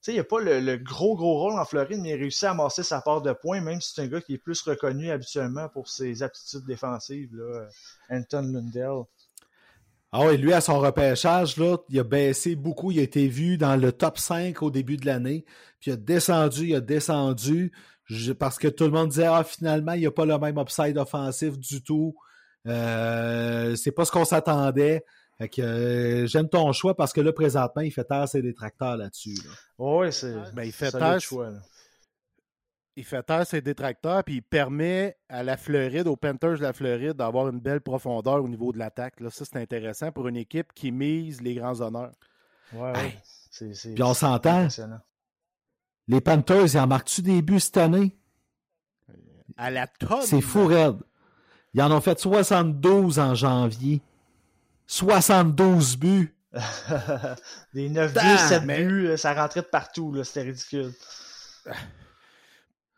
a 0.08 0.24
pas 0.24 0.40
le, 0.40 0.76
gros 0.78 1.14
gros 1.14 1.38
rôle 1.38 1.60
en 1.60 1.64
Floride, 1.64 2.00
mais 2.00 2.08
il 2.10 2.14
a 2.14 2.16
réussi 2.16 2.46
à 2.46 2.52
amasser 2.52 2.82
sa 2.82 3.00
part 3.02 3.20
de 3.20 3.32
points, 3.32 3.60
même 3.60 3.80
si 3.80 3.92
c'est 3.94 4.02
un 4.02 4.06
gars 4.06 4.20
qui 4.20 4.34
est 4.34 4.38
plus 4.38 4.60
reconnu 4.62 5.10
habituellement 5.10 5.68
pour 5.68 5.88
ses 5.88 6.22
aptitudes 6.22 6.64
défensives. 6.64 7.30
Anton 8.08 8.42
Lundell. 8.42 9.04
Ah 10.12 10.26
oui, 10.26 10.38
lui, 10.38 10.52
à 10.52 10.60
son 10.60 10.80
repêchage, 10.80 11.56
là, 11.58 11.76
il 11.88 12.00
a 12.00 12.04
baissé 12.04 12.56
beaucoup. 12.56 12.90
Il 12.90 12.98
a 12.98 13.02
été 13.02 13.28
vu 13.28 13.56
dans 13.56 13.76
le 13.76 13.92
top 13.92 14.18
5 14.18 14.60
au 14.62 14.70
début 14.72 14.96
de 14.96 15.06
l'année. 15.06 15.44
Puis 15.78 15.92
il 15.92 15.94
a 15.94 15.96
descendu, 15.96 16.68
il 16.70 16.74
a 16.74 16.80
descendu. 16.80 17.70
Je- 18.10 18.32
parce 18.32 18.58
que 18.58 18.68
tout 18.68 18.84
le 18.84 18.90
monde 18.90 19.08
disait, 19.10 19.26
ah, 19.26 19.44
finalement, 19.44 19.92
il 19.92 20.00
n'y 20.00 20.06
a 20.06 20.10
pas 20.10 20.26
le 20.26 20.36
même 20.38 20.58
upside 20.58 20.98
offensif 20.98 21.56
du 21.58 21.82
tout. 21.82 22.14
Euh, 22.66 23.74
c'est 23.76 23.92
pas 23.92 24.04
ce 24.04 24.12
qu'on 24.12 24.24
s'attendait. 24.24 25.04
Fait 25.38 25.48
que 25.48 25.62
euh, 25.62 26.26
j'aime 26.26 26.48
ton 26.48 26.70
choix 26.72 26.94
parce 26.94 27.12
que 27.14 27.20
là, 27.22 27.32
présentement, 27.32 27.80
il 27.82 27.90
fait 27.90 28.04
taire 28.04 28.28
ses 28.28 28.42
détracteurs 28.42 28.96
là-dessus. 28.96 29.34
là. 29.34 29.50
Ouais, 29.78 30.12
c'est. 30.12 30.34
Ben, 30.54 30.64
il 30.64 30.72
fait 30.72 30.90
taire- 30.90 31.20
choix, 31.20 31.50
là. 31.50 31.58
Il 32.96 33.04
fait 33.04 33.22
taire 33.22 33.46
ses 33.46 33.62
détracteurs, 33.62 34.22
puis 34.24 34.36
il 34.36 34.42
permet 34.42 35.16
à 35.28 35.42
la 35.42 35.56
Floride, 35.56 36.06
aux 36.08 36.16
Panthers 36.16 36.58
de 36.58 36.62
la 36.62 36.72
Floride, 36.74 37.12
d'avoir 37.14 37.48
une 37.48 37.60
belle 37.60 37.80
profondeur 37.80 38.42
au 38.42 38.48
niveau 38.48 38.72
de 38.72 38.78
l'attaque. 38.78 39.20
Là, 39.20 39.30
ça, 39.30 39.44
c'est 39.46 39.56
intéressant 39.56 40.12
pour 40.12 40.28
une 40.28 40.36
équipe 40.36 40.72
qui 40.74 40.90
mise 40.92 41.40
les 41.40 41.54
grands 41.54 41.80
honneurs. 41.80 42.12
Ouais, 42.74 42.92
ouais. 42.92 43.04
Hey. 43.06 43.18
C'est, 43.50 43.72
c'est, 43.74 43.94
Puis 43.94 44.02
on 44.02 44.12
c'est 44.12 44.20
s'entend. 44.20 44.68
Les 46.10 46.20
Panthers, 46.20 46.74
ils 46.74 46.78
en 46.78 46.88
marquent-tu 46.88 47.22
des 47.22 47.40
buts 47.40 47.60
cette 47.60 47.76
année? 47.76 48.16
À 49.56 49.70
la 49.70 49.86
tonne. 49.86 50.22
C'est 50.22 50.40
fou, 50.40 50.66
raide. 50.66 50.96
Ils 51.72 51.80
en 51.82 51.92
ont 51.92 52.00
fait 52.00 52.18
72 52.18 53.20
en 53.20 53.36
janvier. 53.36 54.02
72 54.88 55.96
buts. 55.96 56.34
Des 57.74 57.88
9 57.88 58.12
Damn, 58.12 58.26
buts, 58.36 58.42
7 58.48 58.64
mais- 58.64 58.82
buts, 58.84 59.06
euh, 59.06 59.16
ça 59.16 59.34
rentrait 59.34 59.60
de 59.60 59.66
partout, 59.66 60.20
c'était 60.24 60.42
ridicule. 60.42 60.92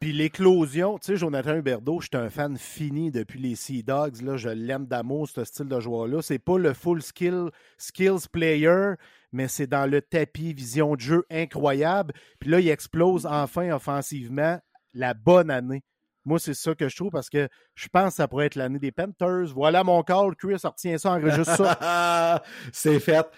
Puis 0.03 0.13
l'éclosion, 0.13 0.99
tu 0.99 1.13
sais, 1.13 1.17
Jonathan 1.17 1.55
Huberdeau, 1.55 2.01
je 2.01 2.09
suis 2.09 2.17
un 2.17 2.29
fan 2.29 2.59
fini 2.59 3.13
depuis 3.13 3.39
les 3.39 3.55
Sea 3.55 3.85
Dogs. 3.85 4.21
Là, 4.21 4.37
je 4.37 4.49
l'aime 4.49 4.85
d'amour, 4.85 5.29
ce 5.29 5.45
style 5.45 5.69
de 5.69 5.79
joueur-là. 5.79 6.21
C'est 6.23 6.41
pas 6.41 6.59
le 6.59 6.73
full 6.73 7.01
skill, 7.01 7.51
skills 7.79 8.27
player, 8.33 8.95
mais 9.31 9.47
c'est 9.47 9.69
dans 9.69 9.89
le 9.89 10.03
tapis, 10.03 10.55
vision 10.55 10.97
de 10.97 11.01
jeu 11.01 11.25
incroyable. 11.31 12.15
Puis 12.41 12.51
là, 12.51 12.59
il 12.59 12.69
explose 12.69 13.27
enfin 13.27 13.71
offensivement 13.71 14.59
la 14.93 15.15
bonne 15.15 15.53
année. 15.53 15.85
Moi, 16.25 16.41
c'est 16.41 16.55
ça 16.55 16.75
que 16.75 16.89
je 16.89 16.97
trouve 16.97 17.13
parce 17.13 17.31
que 17.31 17.49
je 17.77 17.87
pense 17.87 18.09
que 18.09 18.15
ça 18.17 18.27
pourrait 18.27 18.47
être 18.47 18.57
l'année 18.57 18.81
des 18.81 18.91
Panthers. 18.91 19.55
Voilà 19.55 19.85
mon 19.85 20.03
call. 20.03 20.35
Chris, 20.35 20.57
retiens 20.65 20.99
ça, 20.99 21.13
enregistre 21.13 21.55
ça. 21.57 22.43
c'est 22.73 22.99
fait. 22.99 23.29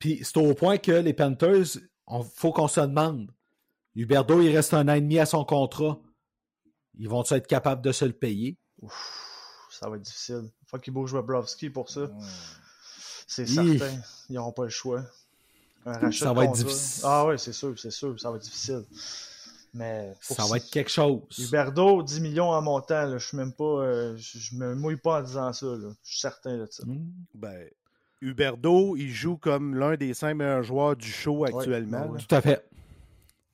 Puis 0.00 0.22
c'est 0.24 0.38
au 0.38 0.54
point 0.54 0.76
que 0.76 0.90
les 0.90 1.14
Panthers, 1.14 1.76
il 2.10 2.22
faut 2.34 2.50
qu'on 2.50 2.66
se 2.66 2.80
demande. 2.80 3.30
Huberdo, 3.94 4.40
il 4.40 4.54
reste 4.54 4.74
un 4.74 4.88
an 4.88 4.94
et 4.94 5.00
demi 5.00 5.18
à 5.18 5.26
son 5.26 5.44
contrat. 5.44 5.98
Ils 6.98 7.08
vont 7.08 7.24
être 7.30 7.46
capables 7.46 7.82
de 7.82 7.92
se 7.92 8.04
le 8.04 8.12
payer? 8.12 8.56
Ouf, 8.82 9.68
ça 9.70 9.88
va 9.88 9.96
être 9.96 10.02
difficile. 10.02 10.50
Faut 10.66 10.78
qu'il 10.78 10.92
bouge 10.92 11.12
Bobrovski 11.12 11.70
pour 11.70 11.90
ça. 11.90 12.08
C'est 13.26 13.48
Hi. 13.48 13.78
certain. 13.78 14.00
Ils 14.28 14.34
n'auront 14.34 14.52
pas 14.52 14.64
le 14.64 14.70
choix. 14.70 15.02
Un 15.86 15.92
rachat 15.98 16.24
Ça 16.26 16.30
de 16.30 16.36
va 16.36 16.44
être 16.44 16.52
difficile. 16.52 17.02
Ah 17.06 17.26
oui, 17.26 17.38
c'est 17.38 17.52
sûr, 17.52 17.78
c'est 17.78 17.90
sûr, 17.90 18.18
ça 18.18 18.30
va 18.30 18.36
être 18.36 18.42
difficile. 18.44 18.84
Mais 19.74 20.14
Ça 20.20 20.44
va 20.46 20.56
être 20.58 20.70
quelque 20.70 20.90
chose. 20.90 21.20
Huberdo, 21.36 22.02
10 22.02 22.20
millions 22.20 22.50
en 22.50 22.62
montant, 22.62 23.06
là, 23.06 23.18
je 23.18 23.26
suis 23.26 23.36
même 23.36 23.52
pas. 23.52 23.64
euh, 23.64 24.16
je, 24.16 24.38
je 24.38 24.54
me 24.54 24.74
mouille 24.76 24.96
pas 24.96 25.18
en 25.18 25.22
disant 25.22 25.52
ça. 25.52 25.66
Là. 25.66 25.90
Je 26.04 26.10
suis 26.10 26.20
certain 26.20 26.56
de 26.58 26.66
ça. 26.70 26.84
Hmm. 26.86 27.10
Ben, 27.34 27.68
Huberdeau, 28.20 28.96
il 28.96 29.10
joue 29.10 29.36
comme 29.36 29.74
l'un 29.74 29.96
des 29.96 30.14
cinq 30.14 30.34
meilleurs 30.34 30.62
joueurs 30.62 30.94
du 30.96 31.10
show 31.10 31.44
actuellement. 31.44 32.06
ouais. 32.06 32.20
Tout 32.26 32.34
à 32.34 32.40
fait. 32.40 32.64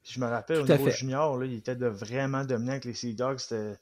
Je 0.04 0.18
me 0.20 0.26
rappelle, 0.26 0.64
Tout 0.64 0.70
au 0.70 0.76
niveau 0.76 0.86
fait. 0.86 0.96
junior, 0.96 1.38
là, 1.38 1.46
il 1.46 1.54
était 1.54 1.76
de 1.76 1.86
vraiment 1.86 2.44
dominant 2.44 2.72
avec 2.72 2.84
les 2.84 2.94
Sea 2.94 3.14
Dogs. 3.14 3.38
C'était... 3.38 3.76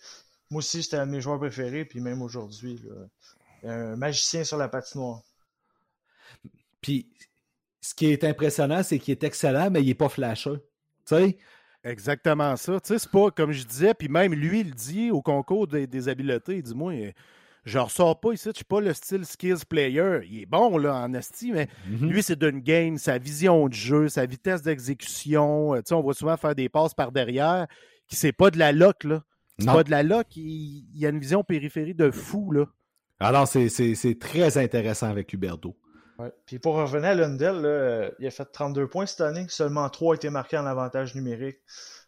Moi 0.51 0.59
aussi, 0.59 0.83
c'était 0.83 0.97
un 0.97 1.07
de 1.07 1.13
mes 1.13 1.21
joueurs 1.21 1.39
préférés, 1.39 1.85
puis 1.85 2.01
même 2.01 2.23
aujourd'hui. 2.23 2.83
Un 3.65 3.97
magicien 3.97 4.45
sur 4.45 4.57
la 4.57 4.69
patinoire. 4.69 5.23
Puis 6.81 7.09
ce 7.81 7.95
qui 7.95 8.07
est 8.07 8.25
impressionnant, 8.25 8.83
c'est 8.83 8.99
qu'il 8.99 9.13
est 9.13 9.25
excellent, 9.25 9.71
mais 9.71 9.83
il 9.83 9.87
n'est 9.87 9.95
pas 9.95 10.09
flasheux. 10.09 10.61
Tu 11.07 11.15
sais? 11.15 11.39
Exactement 11.85 12.57
ça. 12.57 12.81
Tu 12.81 12.89
sais, 12.89 12.99
c'est 12.99 13.11
pas 13.11 13.31
comme 13.31 13.53
je 13.53 13.65
disais, 13.65 13.95
puis 13.95 14.09
même 14.09 14.35
lui, 14.35 14.61
il 14.61 14.75
dit 14.75 15.11
au 15.11 15.23
concours 15.23 15.67
des, 15.67 15.87
des 15.87 16.09
habiletés, 16.09 16.57
il 16.57 16.63
dit 16.63 16.75
Moi, 16.75 17.13
je 17.69 17.79
ressors 17.79 18.19
pas 18.21 18.33
ici, 18.33 18.49
je 18.51 18.57
suis 18.57 18.65
pas 18.65 18.81
le 18.81 18.93
style 18.95 19.25
skills 19.25 19.65
player. 19.69 20.21
Il 20.29 20.41
est 20.43 20.47
bon 20.47 20.79
là 20.79 20.95
en 20.97 21.13
esti, 21.15 21.53
mais 21.53 21.69
Mhm. 21.89 22.11
lui, 22.11 22.23
c'est 22.23 22.39
d'une 22.39 22.61
game, 22.61 22.97
sa 22.99 23.19
vision 23.19 23.69
de 23.69 23.75
jeu, 23.75 24.09
sa 24.09 24.27
vitesse 24.27 24.63
d'exécution. 24.63 25.75
Euh, 25.75 25.79
Tu 25.79 25.89
sais, 25.89 25.95
on 25.95 26.03
voit 26.03 26.15
souvent 26.15 26.37
faire 26.37 26.55
des 26.55 26.69
passes 26.69 26.95
par 26.95 27.13
derrière, 27.13 27.67
qui 28.09 28.17
c'est 28.17 28.33
pas 28.33 28.51
de 28.51 28.59
la 28.59 28.73
loc, 28.73 29.05
là. 29.05 29.23
C'est 29.59 29.67
pas 29.67 29.83
de 29.83 29.91
la 29.91 30.05
loc, 30.05 30.29
il, 30.37 30.87
il 30.95 31.05
a 31.05 31.09
une 31.09 31.19
vision 31.19 31.43
périphérie 31.43 31.95
de 31.95 32.11
fou, 32.13 32.53
là. 32.53 32.67
Alors, 33.19 33.49
c'est- 33.49 33.69
c'est 33.69 33.97
c'est 33.97 34.17
très 34.19 34.57
intéressant 34.57 35.09
avec 35.11 35.33
Huberdo. 35.33 35.77
Ouais. 36.21 36.33
Puis 36.47 36.59
pour 36.61 36.75
revenir 36.77 37.11
à 37.11 37.15
Lundell, 37.15 37.57
là, 37.63 38.11
il 38.21 38.27
a 38.27 38.31
fait 38.31 38.45
32 38.53 38.87
points 38.87 39.07
cette 39.07 39.21
année. 39.21 39.47
Seulement 39.49 39.89
3 39.89 40.15
étaient 40.15 40.31
marqués 40.31 40.59
en 40.59 40.67
avantage 40.67 41.15
numérique. 41.17 41.59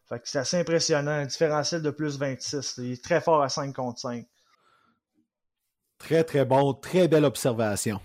Fait 0.08 0.16
que 0.20 0.28
c'est 0.28 0.38
assez 0.38 0.56
impressionnant. 0.58 1.10
Un 1.10 1.26
différentiel 1.26 1.82
de 1.82 1.90
plus 1.90 2.18
26. 2.18 2.74
Il 2.78 2.92
est 2.92 3.02
très 3.04 3.20
fort 3.20 3.42
à 3.42 3.48
5 3.48 3.74
contre 3.74 3.98
5. 4.00 4.26
Très, 6.00 6.24
très 6.24 6.44
bon. 6.44 6.74
Très 6.74 7.06
belle 7.06 7.24
observation. 7.24 8.00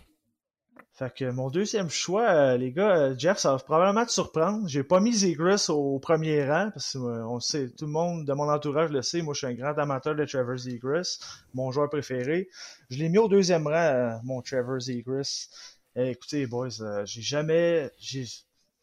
Fait 0.93 1.13
que 1.13 1.29
mon 1.29 1.49
deuxième 1.49 1.89
choix, 1.89 2.29
euh, 2.29 2.57
les 2.57 2.71
gars, 2.71 2.95
euh, 2.95 3.15
Jeff, 3.17 3.37
ça 3.37 3.51
va 3.51 3.57
probablement 3.57 4.05
te 4.05 4.11
surprendre. 4.11 4.65
J'ai 4.67 4.83
pas 4.83 5.01
mis 5.01 5.11
Zegras 5.11 5.65
au 5.69 5.99
premier 5.99 6.45
rang, 6.45 6.69
parce 6.71 6.93
que 6.93 6.99
euh, 6.99 7.39
sait, 7.41 7.69
tout 7.71 7.85
le 7.85 7.91
monde 7.91 8.25
de 8.25 8.33
mon 8.33 8.49
entourage 8.49 8.91
le 8.91 9.01
sait, 9.01 9.21
moi 9.21 9.33
je 9.33 9.39
suis 9.39 9.47
un 9.47 9.53
grand 9.55 9.77
amateur 9.77 10.15
de 10.15 10.23
Trevor 10.23 10.57
Zegras, 10.57 11.19
mon 11.53 11.69
joueur 11.71 11.89
préféré. 11.89 12.47
Je 12.89 12.99
l'ai 12.99 13.09
mis 13.09 13.17
au 13.17 13.27
deuxième 13.27 13.67
rang, 13.67 14.21
mon 14.23 14.41
Trevor 14.41 14.79
Zegras. 14.79 15.49
Eh, 15.97 16.11
écoutez, 16.11 16.45
boys, 16.45 17.03
j'ai 17.03 17.21
jamais. 17.21 17.91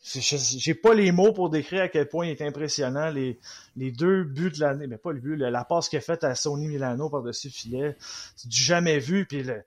J'ai 0.02 0.74
pas 0.74 0.94
les 0.94 1.12
mots 1.12 1.32
pour 1.32 1.48
décrire 1.48 1.82
à 1.82 1.88
quel 1.88 2.08
point 2.08 2.26
il 2.26 2.30
est 2.30 2.42
impressionnant. 2.42 3.10
Les, 3.10 3.38
les 3.76 3.92
deux 3.92 4.24
buts 4.24 4.50
de 4.50 4.60
l'année, 4.60 4.88
mais 4.88 4.98
pas 4.98 5.12
le 5.12 5.20
but, 5.20 5.36
la 5.36 5.64
passe 5.64 5.88
qu'il 5.88 5.98
a 5.98 6.02
faite 6.02 6.24
à 6.24 6.34
Sony 6.34 6.66
Milano 6.66 7.08
par-dessus 7.08 7.50
filet, 7.50 7.96
c'est 8.34 8.48
du 8.48 8.60
jamais 8.60 8.98
vu. 8.98 9.26
Puis 9.26 9.44
le, 9.44 9.62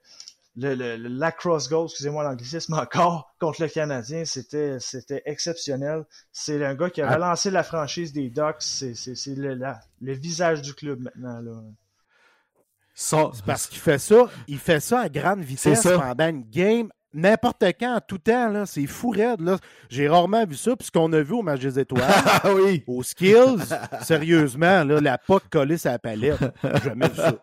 le, 0.56 0.74
le, 0.74 0.96
la 0.96 1.32
cross 1.32 1.70
goal, 1.70 1.86
excusez-moi 1.86 2.22
l'anglicisme 2.22 2.74
encore, 2.74 3.34
contre 3.40 3.62
le 3.62 3.68
Canadien, 3.68 4.26
c'était 4.26 4.78
c'était 4.78 5.22
exceptionnel. 5.24 6.04
C'est 6.32 6.62
un 6.62 6.74
gars 6.74 6.90
qui 6.90 7.00
a 7.00 7.08
ah. 7.08 7.14
relancé 7.14 7.50
la 7.50 7.62
franchise 7.62 8.12
des 8.12 8.28
Ducks. 8.28 8.60
C'est 8.60 8.94
le, 9.36 9.58
le 10.02 10.12
visage 10.12 10.60
du 10.60 10.74
club 10.74 11.00
maintenant. 11.00 11.40
Là. 11.40 13.32
parce 13.46 13.68
qu'il 13.68 13.78
fait 13.78 13.98
ça, 13.98 14.28
il 14.48 14.58
fait 14.58 14.80
ça 14.80 15.00
à 15.00 15.08
grande 15.08 15.40
vitesse 15.40 15.82
pendant 15.82 16.28
une 16.28 16.42
game 16.42 16.90
n'importe 17.12 17.64
quand, 17.78 17.96
en 17.96 18.00
tout 18.00 18.18
temps, 18.18 18.48
là, 18.48 18.66
c'est 18.66 18.86
fou 18.86 19.10
raide. 19.10 19.40
Là. 19.40 19.58
J'ai 19.88 20.08
rarement 20.08 20.44
vu 20.44 20.56
ça, 20.56 20.76
puisqu'on 20.76 21.12
a 21.12 21.20
vu 21.20 21.34
au 21.34 21.42
match 21.42 21.60
des 21.60 21.78
étoiles, 21.78 22.04
ah 22.26 22.52
oui. 22.54 22.84
aux 22.86 23.02
skills, 23.02 23.64
sérieusement, 24.02 24.84
là, 24.84 25.00
la 25.00 25.18
POC 25.18 25.48
collée 25.50 25.78
sur 25.78 25.90
la 25.90 25.98
palette. 25.98 26.40
Jamais 26.84 27.08
vu 27.08 27.16
ça. 27.16 27.34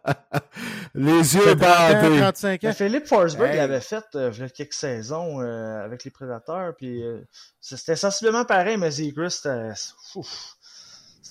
Les 0.94 1.36
yeux 1.36 1.56
bandés. 1.56 2.20
35 2.20 2.64
ans. 2.64 2.74
Philippe 2.74 3.08
Forsberg 3.08 3.56
l'avait 3.56 3.82
fait 3.82 4.04
euh, 4.16 4.32
il 4.34 4.40
y 4.40 4.44
a 4.44 4.50
quelques 4.50 4.74
saisons 4.74 5.42
euh, 5.42 5.84
avec 5.84 6.04
les 6.04 6.12
Prédateurs, 6.12 6.76
puis 6.76 7.04
euh, 7.04 7.22
c'était 7.60 7.96
sensiblement 7.96 8.46
pareil, 8.46 8.78
mais 8.78 8.92
Zegris, 8.92 9.32
c'était 9.32 9.74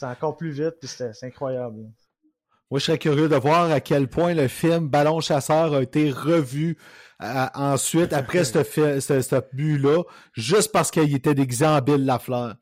encore 0.03 0.37
plus 0.37 0.51
vite, 0.51 0.75
puis 0.81 0.89
c'était 0.89 1.13
incroyable. 1.23 1.77
Moi, 2.73 2.79
je 2.79 2.87
serais 2.87 2.99
curieux 2.99 3.29
de 3.29 3.37
voir 3.37 3.71
à 3.71 3.81
quel 3.81 4.09
point 4.09 4.33
le 4.33 4.49
film 4.49 4.89
Ballon 4.89 5.21
chasseur 5.21 5.75
a 5.75 5.83
été 5.83 6.11
revu 6.11 6.79
ensuite, 7.55 8.13
après 8.13 8.45
ce, 8.45 9.55
but-là, 9.55 10.03
juste 10.35 10.73
parce 10.73 10.91
qu'il 10.91 11.15
était 11.15 11.35
déguisé 11.35 11.67
en 11.67 11.81
Bill 11.81 12.05
Lafleur. 12.05 12.55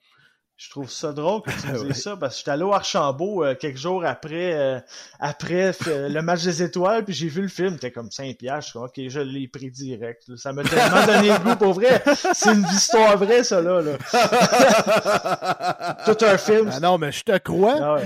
Je 0.61 0.69
trouve 0.69 0.91
ça 0.91 1.15
drôle 1.15 1.41
que 1.41 1.51
tu 1.53 1.73
dises 1.87 2.03
ça 2.03 2.19
parce 2.19 2.35
que 2.35 2.41
j'étais 2.41 2.51
allé 2.51 2.65
au 2.65 2.75
Archambault 2.75 3.43
euh, 3.43 3.55
quelques 3.55 3.79
jours 3.79 4.05
après 4.05 4.53
euh, 4.53 4.79
après 5.19 5.73
le 5.87 6.21
match 6.21 6.43
des 6.43 6.63
étoiles 6.63 7.03
puis 7.03 7.15
j'ai 7.15 7.29
vu 7.29 7.41
le 7.41 7.49
film, 7.49 7.77
c'était 7.77 7.91
comme 7.91 8.11
5 8.11 8.37
piastres, 8.37 8.67
je 8.67 8.69
suis 8.69 8.79
OK, 8.79 9.01
je 9.09 9.21
l'ai 9.21 9.49
pris 9.49 9.71
direct. 9.71 10.37
Ça 10.37 10.53
m'a 10.53 10.63
tellement 10.63 11.07
donné 11.07 11.29
le 11.29 11.39
goût 11.39 11.57
pour 11.57 11.73
vrai. 11.73 12.03
C'est 12.35 12.53
une 12.53 12.67
histoire 12.75 13.17
vraie 13.17 13.43
ça 13.43 13.63
là. 13.63 13.81
Tout 16.05 16.25
un 16.27 16.37
film. 16.37 16.69
Ah 16.71 16.81
non, 16.81 16.99
mais 16.99 17.11
je 17.11 17.23
te 17.23 17.39
crois. 17.39 17.79
Ah 17.81 17.97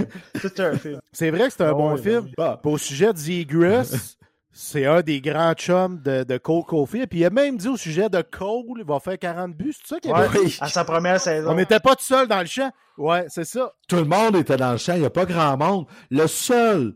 tout 0.41 0.53
un 0.59 0.77
film. 0.77 1.01
C'est 1.13 1.31
vrai 1.31 1.49
que 1.49 1.55
c'est 1.55 1.65
un 1.65 1.71
ah 1.71 1.75
bon 1.75 1.97
film. 1.97 2.29
Bah, 2.39 2.61
au 2.63 2.79
sujet 2.79 3.13
de 3.13 3.19
Zegras, 3.19 4.17
c'est 4.57 4.87
un 4.87 5.03
des 5.03 5.21
grands 5.21 5.53
chums 5.55 6.01
de, 6.01 6.23
de 6.23 6.39
Cole 6.39 6.63
Caulfield. 6.63 7.09
Puis 7.09 7.19
il 7.19 7.25
a 7.25 7.31
même 7.31 7.57
dit 7.57 7.67
au 7.67 7.77
sujet 7.77 8.09
de 8.09 8.23
Cole, 8.23 8.79
il 8.79 8.85
va 8.85 9.01
faire 9.01 9.19
40 9.19 9.53
buts. 9.53 9.75
C'est 9.77 9.95
ça 9.95 10.01
qu'il 10.01 10.13
a 10.13 10.29
dit? 10.29 10.57
à 10.61 10.69
sa 10.69 10.85
première 10.85 11.21
saison. 11.21 11.51
On 11.51 11.55
n'était 11.57 11.81
pas 11.81 11.97
tout 11.97 12.05
seul 12.05 12.29
dans 12.29 12.39
le 12.39 12.47
champ. 12.47 12.71
Ouais, 12.97 13.27
c'est 13.29 13.45
ça. 13.45 13.75
Tout 13.89 13.97
le 13.97 14.05
monde 14.05 14.37
était 14.37 14.57
dans 14.57 14.71
le 14.71 14.79
champ. 14.79 14.95
Il 14.95 15.01
n'y 15.01 15.07
a 15.07 15.11
pas 15.11 15.27
grand 15.27 15.57
monde. 15.57 15.87
Le 16.09 16.29
seul, 16.29 16.95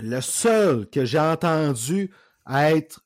le 0.00 0.20
seul 0.20 0.86
que 0.90 1.06
j'ai 1.06 1.18
entendu 1.18 2.12
être 2.46 3.00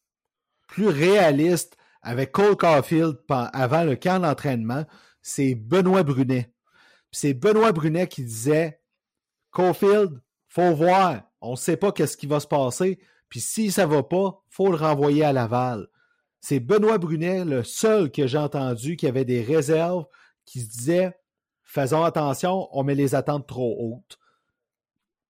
plus 0.66 0.88
réaliste 0.88 1.76
avec 2.02 2.32
Cole 2.32 2.56
Caulfield 2.56 3.18
avant 3.28 3.84
le 3.84 3.94
camp 3.94 4.18
d'entraînement, 4.18 4.84
c'est 5.22 5.54
Benoît 5.54 6.02
Brunet. 6.02 6.52
C'est 7.12 7.34
Benoît 7.34 7.70
Brunet 7.70 8.08
qui 8.08 8.24
disait 8.24 8.80
Caulfield, 9.52 10.20
faut 10.48 10.74
voir. 10.74 11.20
On 11.42 11.52
ne 11.52 11.56
sait 11.56 11.76
pas 11.76 11.92
qu'est-ce 11.92 12.16
qui 12.16 12.26
va 12.26 12.40
se 12.40 12.46
passer. 12.46 12.98
Puis 13.28 13.40
si 13.40 13.70
ça 13.70 13.86
va 13.86 14.02
pas, 14.02 14.42
faut 14.48 14.70
le 14.70 14.76
renvoyer 14.76 15.24
à 15.24 15.32
Laval. 15.32 15.88
C'est 16.40 16.60
Benoît 16.60 16.98
Brunet, 16.98 17.44
le 17.44 17.62
seul 17.62 18.10
que 18.10 18.26
j'ai 18.26 18.38
entendu 18.38 18.96
qui 18.96 19.06
avait 19.06 19.24
des 19.24 19.42
réserves, 19.42 20.06
qui 20.44 20.60
se 20.60 20.70
disait 20.70 21.16
faisons 21.62 22.04
attention, 22.04 22.68
on 22.72 22.84
met 22.84 22.94
les 22.94 23.14
attentes 23.14 23.46
trop 23.46 23.76
hautes. 23.78 24.18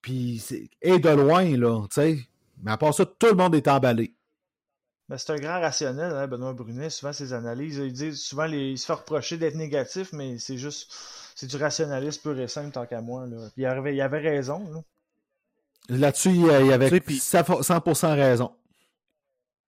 Puis, 0.00 0.42
et 0.80 0.98
de 0.98 1.08
loin, 1.10 1.44
là, 1.56 1.82
tu 1.82 1.94
sais. 1.94 2.18
Mais 2.62 2.72
à 2.72 2.76
part 2.76 2.92
ça, 2.92 3.06
tout 3.06 3.28
le 3.28 3.34
monde 3.34 3.54
est 3.54 3.68
emballé. 3.68 4.14
Mais 5.08 5.18
c'est 5.18 5.32
un 5.32 5.36
grand 5.36 5.60
rationnel, 5.60 6.12
hein, 6.12 6.26
Benoît 6.26 6.52
Brunet. 6.52 6.90
Souvent, 6.90 7.12
ses 7.12 7.32
analyses, 7.32 7.76
il 7.76 7.92
dit 7.92 8.16
souvent, 8.16 8.46
il 8.46 8.78
se 8.78 8.86
fait 8.86 8.92
reprocher 8.92 9.36
d'être 9.36 9.54
négatif, 9.54 10.12
mais 10.12 10.38
c'est 10.38 10.58
juste, 10.58 10.92
c'est 11.34 11.46
du 11.46 11.56
rationalisme 11.56 12.22
pur 12.22 12.38
et 12.38 12.48
simple, 12.48 12.72
tant 12.72 12.86
qu'à 12.86 13.00
moi. 13.00 13.26
Là. 13.26 13.48
il, 13.56 13.66
avait, 13.66 13.94
il 13.94 14.00
avait 14.00 14.18
raison. 14.18 14.68
Là. 14.72 14.82
Là-dessus, 15.88 16.30
il 16.30 16.66
y 16.66 16.72
avait 16.72 16.88
100% 16.88 18.14
raison. 18.14 18.52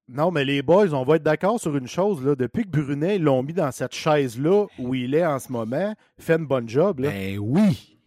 Non, 0.08 0.30
mais 0.30 0.44
les 0.44 0.60
boys, 0.62 0.92
on 0.92 1.04
va 1.04 1.16
être 1.16 1.22
d'accord 1.22 1.58
sur 1.58 1.76
une 1.76 1.88
chose. 1.88 2.24
Là. 2.24 2.34
Depuis 2.34 2.64
que 2.64 2.68
Brunet 2.68 3.18
l'ont 3.18 3.42
mis 3.42 3.54
dans 3.54 3.72
cette 3.72 3.94
chaise-là 3.94 4.66
où 4.78 4.94
il 4.94 5.14
est 5.14 5.24
en 5.24 5.38
ce 5.38 5.50
moment, 5.50 5.94
fait 6.18 6.36
une 6.36 6.46
bonne 6.46 6.68
job. 6.68 7.00
Là. 7.00 7.10
Ben 7.10 7.38
oui. 7.38 7.98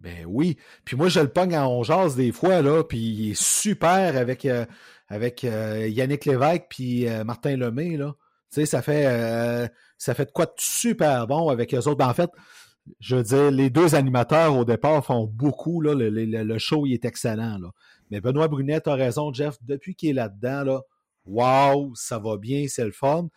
Ben 0.00 0.24
oui. 0.28 0.56
Puis 0.84 0.96
moi, 0.96 1.08
je 1.08 1.18
le 1.18 1.28
pogne 1.28 1.56
en 1.56 1.82
jase 1.82 2.14
des 2.14 2.30
fois, 2.30 2.62
là, 2.62 2.84
puis 2.84 2.98
il 2.98 3.30
est 3.32 3.40
super 3.42 4.16
avec, 4.16 4.44
euh, 4.44 4.64
avec 5.08 5.42
euh, 5.42 5.88
Yannick 5.88 6.24
Lévesque 6.24 6.66
puis 6.70 7.08
euh, 7.08 7.24
Martin 7.24 7.56
Lemay. 7.56 7.96
Là. 7.96 8.14
Tu 8.52 8.60
sais, 8.60 8.66
ça 8.66 8.80
fait, 8.80 9.70
ça 9.98 10.14
fait 10.14 10.26
de 10.26 10.30
quoi 10.30 10.46
de 10.46 10.52
super 10.56 11.26
bon 11.26 11.48
avec 11.48 11.74
eux 11.74 11.78
autres. 11.78 11.96
Ben, 11.96 12.08
en 12.08 12.14
fait, 12.14 12.30
je 13.00 13.16
veux 13.16 13.22
dire, 13.22 13.50
les 13.50 13.70
deux 13.70 13.94
animateurs 13.94 14.56
au 14.56 14.64
départ 14.64 15.04
font 15.04 15.26
beaucoup. 15.26 15.80
Là, 15.80 15.94
le, 15.94 16.58
show 16.58 16.86
il 16.86 16.94
est 16.94 17.04
excellent. 17.04 17.58
Là. 17.58 17.70
Mais 18.10 18.20
Benoît 18.20 18.48
Brunet 18.48 18.86
a 18.88 18.94
raison, 18.94 19.32
Jeff. 19.32 19.56
Depuis 19.62 19.94
qu'il 19.94 20.10
est 20.10 20.14
là-dedans, 20.14 20.64
là, 20.64 20.80
wow, 21.26 21.92
ça 21.94 22.18
va 22.18 22.36
bien, 22.36 22.66
c'est 22.68 22.84
le 22.84 22.92
fun. 22.92 23.28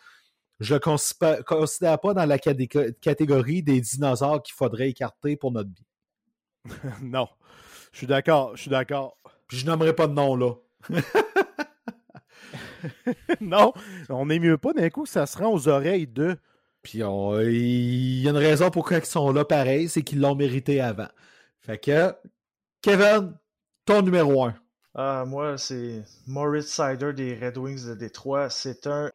Je 0.60 0.76
ne 0.76 0.80
le 0.80 1.44
considère 1.44 2.00
pas 2.00 2.14
dans 2.14 2.26
la 2.26 2.38
catégorie 2.38 3.64
des 3.64 3.82
dinosaures 3.82 4.44
qu'il 4.44 4.54
faudrait 4.54 4.90
écarter 4.90 5.36
pour 5.36 5.52
notre 5.52 5.70
vie. 5.70 5.86
non. 7.02 7.28
Je 7.92 7.98
suis 7.98 8.08
d'accord. 8.08 8.56
Je 8.56 8.62
suis 8.62 8.72
d'accord. 8.72 9.18
je 9.50 9.66
nommerai 9.66 9.94
pas 9.94 10.08
de 10.08 10.14
nom 10.14 10.36
là. 10.36 10.54
non, 13.42 13.74
on 14.10 14.26
n'est 14.26 14.40
mieux 14.40 14.58
pas 14.58 14.74
d'un 14.74 14.90
coup, 14.90 15.06
ça 15.06 15.26
se 15.26 15.38
rend 15.38 15.54
aux 15.54 15.68
oreilles 15.68 16.08
de. 16.08 16.38
Puis 16.84 17.00
il 17.00 18.22
y 18.22 18.28
a 18.28 18.32
une 18.32 18.38
raison 18.38 18.72
pourquoi 18.72 18.98
ils 18.98 19.06
sont 19.06 19.32
là 19.32 19.46
pareil, 19.46 19.88
c'est 19.90 20.02
qu'ils 20.02 20.20
l'ont 20.20 20.36
mérité 20.36 20.82
avant. 20.82 21.10
Fait 21.60 21.78
que, 21.78 22.14
Kevin, 22.82 23.34
ton 23.86 24.02
numéro 24.02 24.46
un. 24.46 24.56
Ah, 24.96 25.24
moi, 25.26 25.58
c'est 25.58 26.04
Moritz 26.28 26.68
Sider 26.68 27.14
des 27.14 27.36
Red 27.36 27.58
Wings 27.58 27.86
de 27.88 27.94
Détroit. 27.94 28.50
C'est 28.50 28.88
un. 28.88 29.10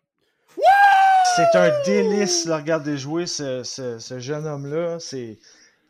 C'est 1.36 1.58
un 1.58 1.70
délice 1.84 2.46
de 2.46 2.52
regarder 2.52 2.96
jouer 2.96 3.26
ce, 3.26 3.62
ce, 3.62 4.18
jeune 4.18 4.46
homme-là. 4.46 4.98
C'est. 5.00 5.38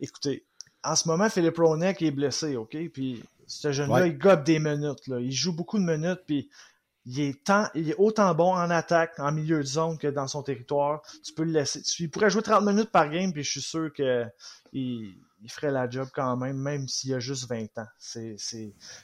Écoutez, 0.00 0.44
en 0.82 0.96
ce 0.96 1.06
moment, 1.06 1.28
Philippe 1.28 1.58
Ronek 1.58 2.02
est 2.02 2.10
blessé, 2.10 2.56
OK? 2.56 2.76
Puis 2.92 3.22
ce 3.46 3.70
jeune-là, 3.70 4.06
il 4.06 4.18
gobe 4.18 4.42
des 4.42 4.58
minutes. 4.58 5.06
Là. 5.06 5.20
Il 5.20 5.30
joue 5.30 5.54
beaucoup 5.54 5.78
de 5.78 5.84
minutes, 5.84 6.22
puis 6.26 6.48
il 7.06 7.20
est, 7.20 7.50
est 7.74 7.94
autant 7.98 8.34
bon 8.34 8.52
en 8.52 8.68
attaque, 8.68 9.18
en 9.18 9.30
milieu 9.30 9.58
de 9.58 9.62
zone 9.62 9.96
que 9.96 10.08
dans 10.08 10.26
son 10.26 10.42
territoire. 10.42 11.02
Tu 11.24 11.32
peux 11.32 11.44
le 11.44 11.52
laisser. 11.52 11.80
Il 12.00 12.10
pourrait 12.10 12.30
jouer 12.30 12.42
30 12.42 12.64
minutes 12.64 12.90
par 12.90 13.08
game, 13.08 13.32
puis 13.32 13.44
je 13.44 13.50
suis 13.50 13.62
sûr 13.62 13.92
qu'il 13.92 14.32
il 14.72 15.50
ferait 15.50 15.70
la 15.70 15.88
job 15.88 16.08
quand 16.12 16.36
même, 16.36 16.56
même 16.56 16.88
s'il 16.88 17.14
a 17.14 17.20
juste 17.20 17.48
20 17.48 17.78
ans. 17.78 17.86
C'est. 17.98 18.36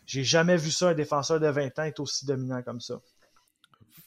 J'ai 0.04 0.24
jamais 0.24 0.56
vu 0.56 0.72
ça, 0.72 0.88
un 0.88 0.94
défenseur 0.94 1.38
de 1.38 1.46
20 1.46 1.78
ans 1.78 1.84
être 1.84 2.00
aussi 2.00 2.26
dominant 2.26 2.62
comme 2.62 2.80
ça. 2.80 3.00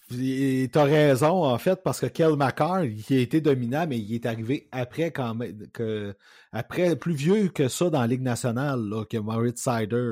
Tu 0.09 0.69
as 0.75 0.83
raison, 0.83 1.45
en 1.45 1.57
fait, 1.57 1.81
parce 1.81 1.99
que 1.99 2.05
Kel 2.05 2.35
McCarr, 2.35 2.83
il 2.83 3.17
a 3.17 3.21
été 3.21 3.41
dominant, 3.41 3.87
mais 3.87 3.97
il 3.97 4.13
est 4.13 4.25
arrivé 4.27 4.67
après 4.71 5.11
quand 5.11 5.33
même, 5.33 5.67
que, 5.73 6.15
après, 6.51 6.95
plus 6.95 7.15
vieux 7.15 7.47
que 7.47 7.69
ça 7.69 7.89
dans 7.89 8.01
la 8.01 8.07
Ligue 8.07 8.21
nationale, 8.21 8.87
que 9.09 9.17
Maurice 9.17 9.55
Sider. 9.55 10.11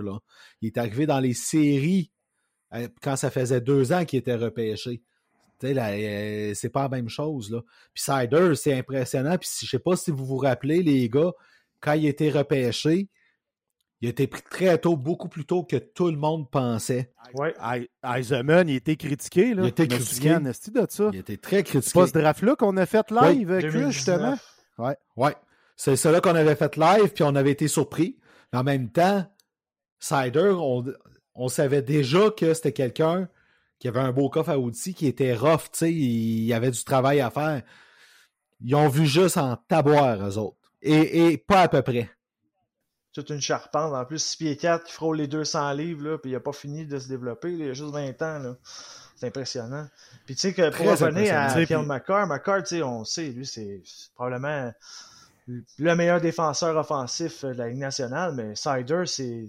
Il 0.61 0.67
est 0.67 0.77
arrivé 0.77 1.05
dans 1.05 1.19
les 1.19 1.33
séries 1.33 2.12
quand 3.01 3.15
ça 3.15 3.29
faisait 3.29 3.61
deux 3.61 3.93
ans 3.93 4.05
qu'il 4.05 4.19
était 4.19 4.35
repêché. 4.35 5.01
Euh, 5.63 6.53
c'est 6.55 6.69
pas 6.69 6.83
la 6.83 6.89
même 6.89 7.09
chose. 7.09 7.51
Là. 7.51 7.61
Puis 7.93 8.03
Sider, 8.03 8.53
c'est 8.55 8.77
impressionnant. 8.77 9.37
Puis 9.37 9.49
je 9.61 9.67
sais 9.67 9.79
pas 9.79 9.95
si 9.95 10.11
vous 10.11 10.25
vous 10.25 10.37
rappelez, 10.37 10.83
les 10.83 11.07
gars, 11.09 11.31
quand 11.79 11.93
il 11.93 12.05
était 12.05 12.29
repêché, 12.29 13.09
il 14.01 14.07
a 14.07 14.09
été 14.09 14.27
pris 14.27 14.41
très 14.41 14.77
tôt, 14.77 14.97
beaucoup 14.97 15.29
plus 15.29 15.45
tôt 15.45 15.63
que 15.63 15.77
tout 15.77 16.11
le 16.11 16.17
monde 16.17 16.49
pensait. 16.51 17.13
Oui, 17.35 17.49
Eisenman, 18.03 18.67
il 18.67 18.75
était 18.75 18.97
critiqué. 18.97 19.53
Là. 19.53 19.63
Il 19.63 19.69
était 19.69 19.87
critiqué. 19.87 20.37
de 20.39 20.51
ça. 20.89 21.09
Il 21.13 21.19
était 21.19 21.37
très 21.37 21.63
critiqué. 21.63 21.87
C'est 21.87 21.99
pas 21.99 22.07
ce 22.07 22.13
draft-là 22.13 22.55
qu'on 22.57 22.75
a 22.75 22.85
fait 22.85 23.09
live 23.11 23.51
avec 23.51 23.71
lui, 23.71 23.91
justement. 23.91 24.37
Ouais. 24.77 24.97
ouais. 25.15 25.35
C'est 25.77 25.95
cela 25.95 26.19
qu'on 26.19 26.35
avait 26.35 26.55
fait 26.55 26.75
live, 26.75 27.13
puis 27.13 27.23
on 27.23 27.35
avait 27.35 27.51
été 27.51 27.67
surpris. 27.67 28.17
Mais 28.51 28.59
en 28.59 28.63
même 28.63 28.89
temps, 28.89 29.25
Sider, 29.99 30.51
on, 30.57 30.83
on 31.35 31.47
savait 31.47 31.81
déjà 31.81 32.29
que 32.29 32.53
c'était 32.53 32.73
quelqu'un 32.73 33.27
qui 33.79 33.87
avait 33.87 33.99
un 33.99 34.11
beau 34.11 34.29
coffre 34.29 34.49
à 34.49 34.57
outils, 34.57 34.93
qui 34.93 35.07
était 35.07 35.33
rough, 35.33 35.63
tu 35.63 35.79
sais, 35.79 35.93
il 35.93 36.45
y 36.45 36.53
avait 36.53 36.71
du 36.71 36.83
travail 36.83 37.19
à 37.19 37.29
faire. 37.29 37.61
Ils 38.61 38.75
ont 38.75 38.87
vu 38.87 39.05
juste 39.05 39.37
en 39.37 39.57
taboire, 39.57 40.25
eux 40.25 40.37
autres. 40.37 40.57
Et, 40.81 41.37
pas 41.37 41.61
à 41.61 41.67
peu 41.67 41.81
près. 41.81 42.09
Toute 43.13 43.29
une 43.29 43.41
charpente. 43.41 43.93
En 43.93 44.05
plus, 44.05 44.23
6 44.23 44.37
pieds 44.37 44.57
4 44.57 44.85
qui 44.85 44.93
frôle 44.93 45.17
les 45.17 45.27
200 45.27 45.73
livres, 45.73 46.03
là, 46.03 46.17
puis 46.17 46.31
il 46.31 46.33
n'a 46.33 46.39
pas 46.39 46.53
fini 46.53 46.85
de 46.85 46.97
se 46.97 47.07
développer. 47.07 47.51
il 47.51 47.69
a 47.69 47.73
juste 47.73 47.91
20 47.91 48.21
ans. 48.21 48.39
Là. 48.39 48.55
C'est 49.15 49.27
impressionnant. 49.27 49.87
Puis 50.25 50.35
tu 50.35 50.41
sais 50.41 50.53
que 50.53 50.69
pour 50.69 50.85
revenir 50.87 51.35
à 51.35 51.45
impressionnant. 51.45 51.81
Kill 51.81 51.89
McCarr, 51.89 52.27
McCarr, 52.27 52.63
tu 52.63 52.77
sais, 52.77 52.83
on 52.83 53.03
sait, 53.03 53.27
lui, 53.27 53.45
c'est 53.45 53.83
probablement 54.15 54.71
le 55.47 55.95
meilleur 55.95 56.21
défenseur 56.21 56.75
offensif 56.77 57.43
de 57.43 57.51
la 57.51 57.67
Ligue 57.67 57.79
nationale, 57.79 58.33
mais 58.33 58.55
Sider, 58.55 59.03
c'est 59.05 59.47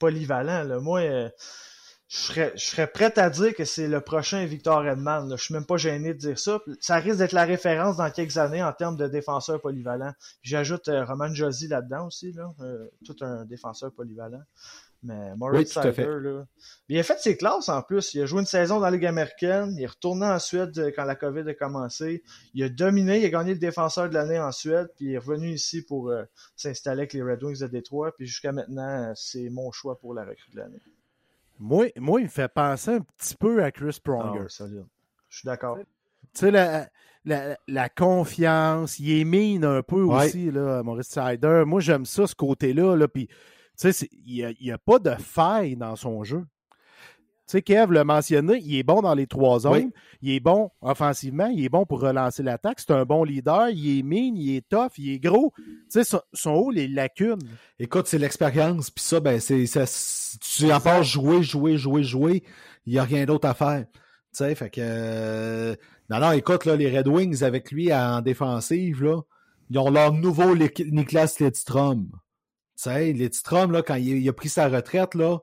polyvalent. 0.00 0.64
Là. 0.64 0.80
Moi, 0.80 1.00
euh, 1.02 1.28
je 2.08 2.56
serais, 2.56 2.88
prêt 2.88 3.16
à 3.20 3.30
dire 3.30 3.54
que 3.54 3.64
c'est 3.64 3.86
le 3.86 4.00
prochain 4.00 4.44
Victor 4.44 4.84
Edman. 4.84 5.28
Là. 5.28 5.36
Je 5.36 5.44
suis 5.44 5.54
même 5.54 5.64
pas 5.64 5.76
gêné 5.76 6.12
de 6.12 6.18
dire 6.18 6.38
ça. 6.40 6.58
Ça 6.80 6.96
risque 6.96 7.18
d'être 7.18 7.32
la 7.32 7.44
référence 7.44 7.98
dans 7.98 8.10
quelques 8.10 8.36
années 8.36 8.64
en 8.64 8.72
termes 8.72 8.96
de 8.96 9.06
défenseur 9.06 9.60
polyvalent. 9.60 10.12
J'ajoute 10.42 10.88
euh, 10.88 11.04
Roman 11.04 11.32
Josie 11.32 11.68
là-dedans 11.68 12.08
aussi, 12.08 12.32
là. 12.32 12.52
Euh, 12.60 12.88
tout 13.06 13.14
un 13.20 13.44
défenseur 13.44 13.92
polyvalent. 13.92 14.42
Mais 15.02 15.34
Maurice 15.36 15.74
Oui, 15.76 15.82
Sider, 15.82 15.92
fait. 15.92 16.06
là. 16.20 16.44
Il 16.90 16.98
a 16.98 17.02
fait 17.02 17.18
ses 17.18 17.36
classes 17.36 17.70
en 17.70 17.80
plus. 17.80 18.12
Il 18.12 18.20
a 18.20 18.26
joué 18.26 18.40
une 18.40 18.46
saison 18.46 18.80
dans 18.80 18.84
la 18.84 18.90
Ligue 18.90 19.06
américaine. 19.06 19.74
Il 19.78 19.82
est 19.82 19.86
retourné 19.86 20.26
en 20.26 20.38
Suède 20.38 20.78
euh, 20.78 20.90
quand 20.94 21.04
la 21.04 21.14
COVID 21.14 21.48
a 21.48 21.54
commencé. 21.54 22.22
Il 22.52 22.62
a 22.64 22.68
dominé. 22.68 23.18
Il 23.18 23.24
a 23.24 23.30
gagné 23.30 23.54
le 23.54 23.58
défenseur 23.58 24.10
de 24.10 24.14
l'année 24.14 24.38
en 24.38 24.52
Suède. 24.52 24.88
Puis 24.96 25.06
il 25.06 25.12
est 25.14 25.18
revenu 25.18 25.48
ici 25.52 25.80
pour 25.82 26.10
euh, 26.10 26.24
s'installer 26.54 27.00
avec 27.00 27.14
les 27.14 27.22
Red 27.22 27.42
Wings 27.42 27.60
de 27.60 27.66
Détroit. 27.68 28.12
Puis 28.14 28.26
jusqu'à 28.26 28.52
maintenant, 28.52 29.08
euh, 29.08 29.12
c'est 29.14 29.48
mon 29.48 29.72
choix 29.72 29.98
pour 29.98 30.12
la 30.12 30.22
recrue 30.24 30.50
de 30.52 30.58
l'année. 30.58 30.80
Moi, 31.58 31.86
moi, 31.96 32.20
il 32.20 32.24
me 32.24 32.28
fait 32.30 32.52
penser 32.52 32.90
un 32.92 33.00
petit 33.00 33.36
peu 33.36 33.62
à 33.64 33.70
Chris 33.70 33.96
Ah 33.98 34.00
Pronger. 34.04 34.44
solide. 34.48 34.84
Je 35.30 35.38
suis 35.38 35.46
d'accord. 35.46 35.78
Tu 36.34 36.40
sais, 36.40 36.50
la, 36.50 36.88
la, 37.24 37.56
la 37.68 37.88
confiance, 37.88 38.98
il 38.98 39.20
est 39.20 39.24
mine 39.24 39.64
un 39.64 39.82
peu 39.82 40.02
Ouais. 40.02 40.26
aussi, 40.26 40.50
là, 40.50 40.82
Maurice 40.82 41.08
Sider. 41.08 41.64
Moi, 41.66 41.80
j'aime 41.80 42.04
ça, 42.04 42.26
ce 42.26 42.34
côté-là. 42.34 42.96
Là, 42.96 43.08
puis, 43.08 43.28
sais, 43.92 44.08
il 44.26 44.54
n'y 44.60 44.70
a, 44.72 44.78
pas 44.78 44.98
de 44.98 45.14
faille 45.18 45.76
dans 45.76 45.96
son 45.96 46.24
jeu. 46.24 46.44
Tu 47.46 47.56
sais, 47.56 47.62
Kev 47.62 47.92
l'a 47.92 48.04
mentionné, 48.04 48.58
il 48.62 48.76
est 48.76 48.82
bon 48.84 49.00
dans 49.02 49.14
les 49.14 49.26
trois 49.26 49.60
zones, 49.60 49.72
Oui. 49.72 49.90
il 50.22 50.34
est 50.34 50.40
bon 50.40 50.70
offensivement, 50.82 51.46
il 51.46 51.64
est 51.64 51.68
bon 51.68 51.84
pour 51.84 52.00
relancer 52.00 52.44
l'attaque, 52.44 52.78
c'est 52.78 52.92
un 52.92 53.04
bon 53.04 53.24
leader, 53.24 53.70
il 53.70 53.98
est 53.98 54.02
mine, 54.02 54.36
il 54.36 54.54
est 54.56 54.68
tough, 54.68 54.92
il 54.98 55.14
est 55.14 55.18
gros. 55.18 55.52
Tu 55.56 55.64
sais, 55.88 56.04
son, 56.04 56.20
son 56.32 56.50
haut, 56.52 56.70
les 56.70 56.86
lacunes. 56.86 57.40
Écoute, 57.80 58.06
c'est 58.06 58.18
l'expérience, 58.18 58.90
puis 58.90 59.02
ça, 59.02 59.18
ben, 59.18 59.40
c'est, 59.40 59.64
tu 59.64 60.72
en 60.72 60.80
part 60.80 61.02
jouer, 61.02 61.42
jouer, 61.42 61.76
jouer, 61.76 62.04
jouer, 62.04 62.44
il 62.86 62.92
n'y 62.92 62.98
a 63.00 63.02
rien 63.04 63.24
d'autre 63.24 63.48
à 63.48 63.54
faire. 63.54 63.84
Tu 63.90 63.98
sais, 64.32 64.54
fait 64.54 64.70
que. 64.70 64.80
euh, 64.80 65.74
Non, 66.08 66.20
non, 66.20 66.30
écoute, 66.30 66.66
là, 66.66 66.76
les 66.76 66.96
Red 66.96 67.08
Wings 67.08 67.42
avec 67.42 67.72
lui 67.72 67.92
en 67.92 68.20
défensive, 68.20 69.02
là, 69.02 69.22
ils 69.70 69.78
ont 69.78 69.90
leur 69.90 70.12
nouveau 70.12 70.54
Niklas 70.54 71.36
Lidstrom. 71.40 72.10
Tu 72.82 72.88
sais, 72.90 73.12
Lidstrom, 73.12 73.72
là, 73.72 73.82
quand 73.82 73.96
il, 73.96 74.18
il 74.18 74.28
a 74.28 74.32
pris 74.32 74.48
sa 74.48 74.68
retraite, 74.68 75.14
là, 75.14 75.38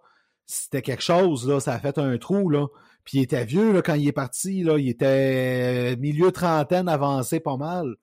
c'était 0.45 0.81
quelque 0.81 1.03
chose, 1.03 1.47
là, 1.47 1.59
ça 1.59 1.73
a 1.73 1.79
fait 1.79 1.97
un 1.97 2.17
trou, 2.17 2.49
là. 2.49 2.67
Puis 3.03 3.19
il 3.19 3.21
était 3.21 3.45
vieux, 3.45 3.71
là, 3.73 3.81
quand 3.81 3.93
il 3.93 4.07
est 4.07 4.11
parti, 4.13 4.63
là, 4.63 4.77
il 4.77 4.89
était 4.89 5.95
milieu 5.97 6.31
trentaine 6.31 6.89
avancé 6.89 7.39
pas 7.39 7.57
mal. 7.57 7.95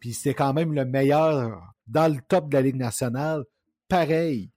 Puis 0.00 0.12
c'était 0.14 0.34
quand 0.34 0.52
même 0.52 0.72
le 0.72 0.84
meilleur 0.84 1.60
dans 1.86 2.12
le 2.12 2.20
top 2.28 2.48
de 2.48 2.54
la 2.54 2.62
Ligue 2.62 2.76
nationale. 2.76 3.44
Pareil. 3.88 4.50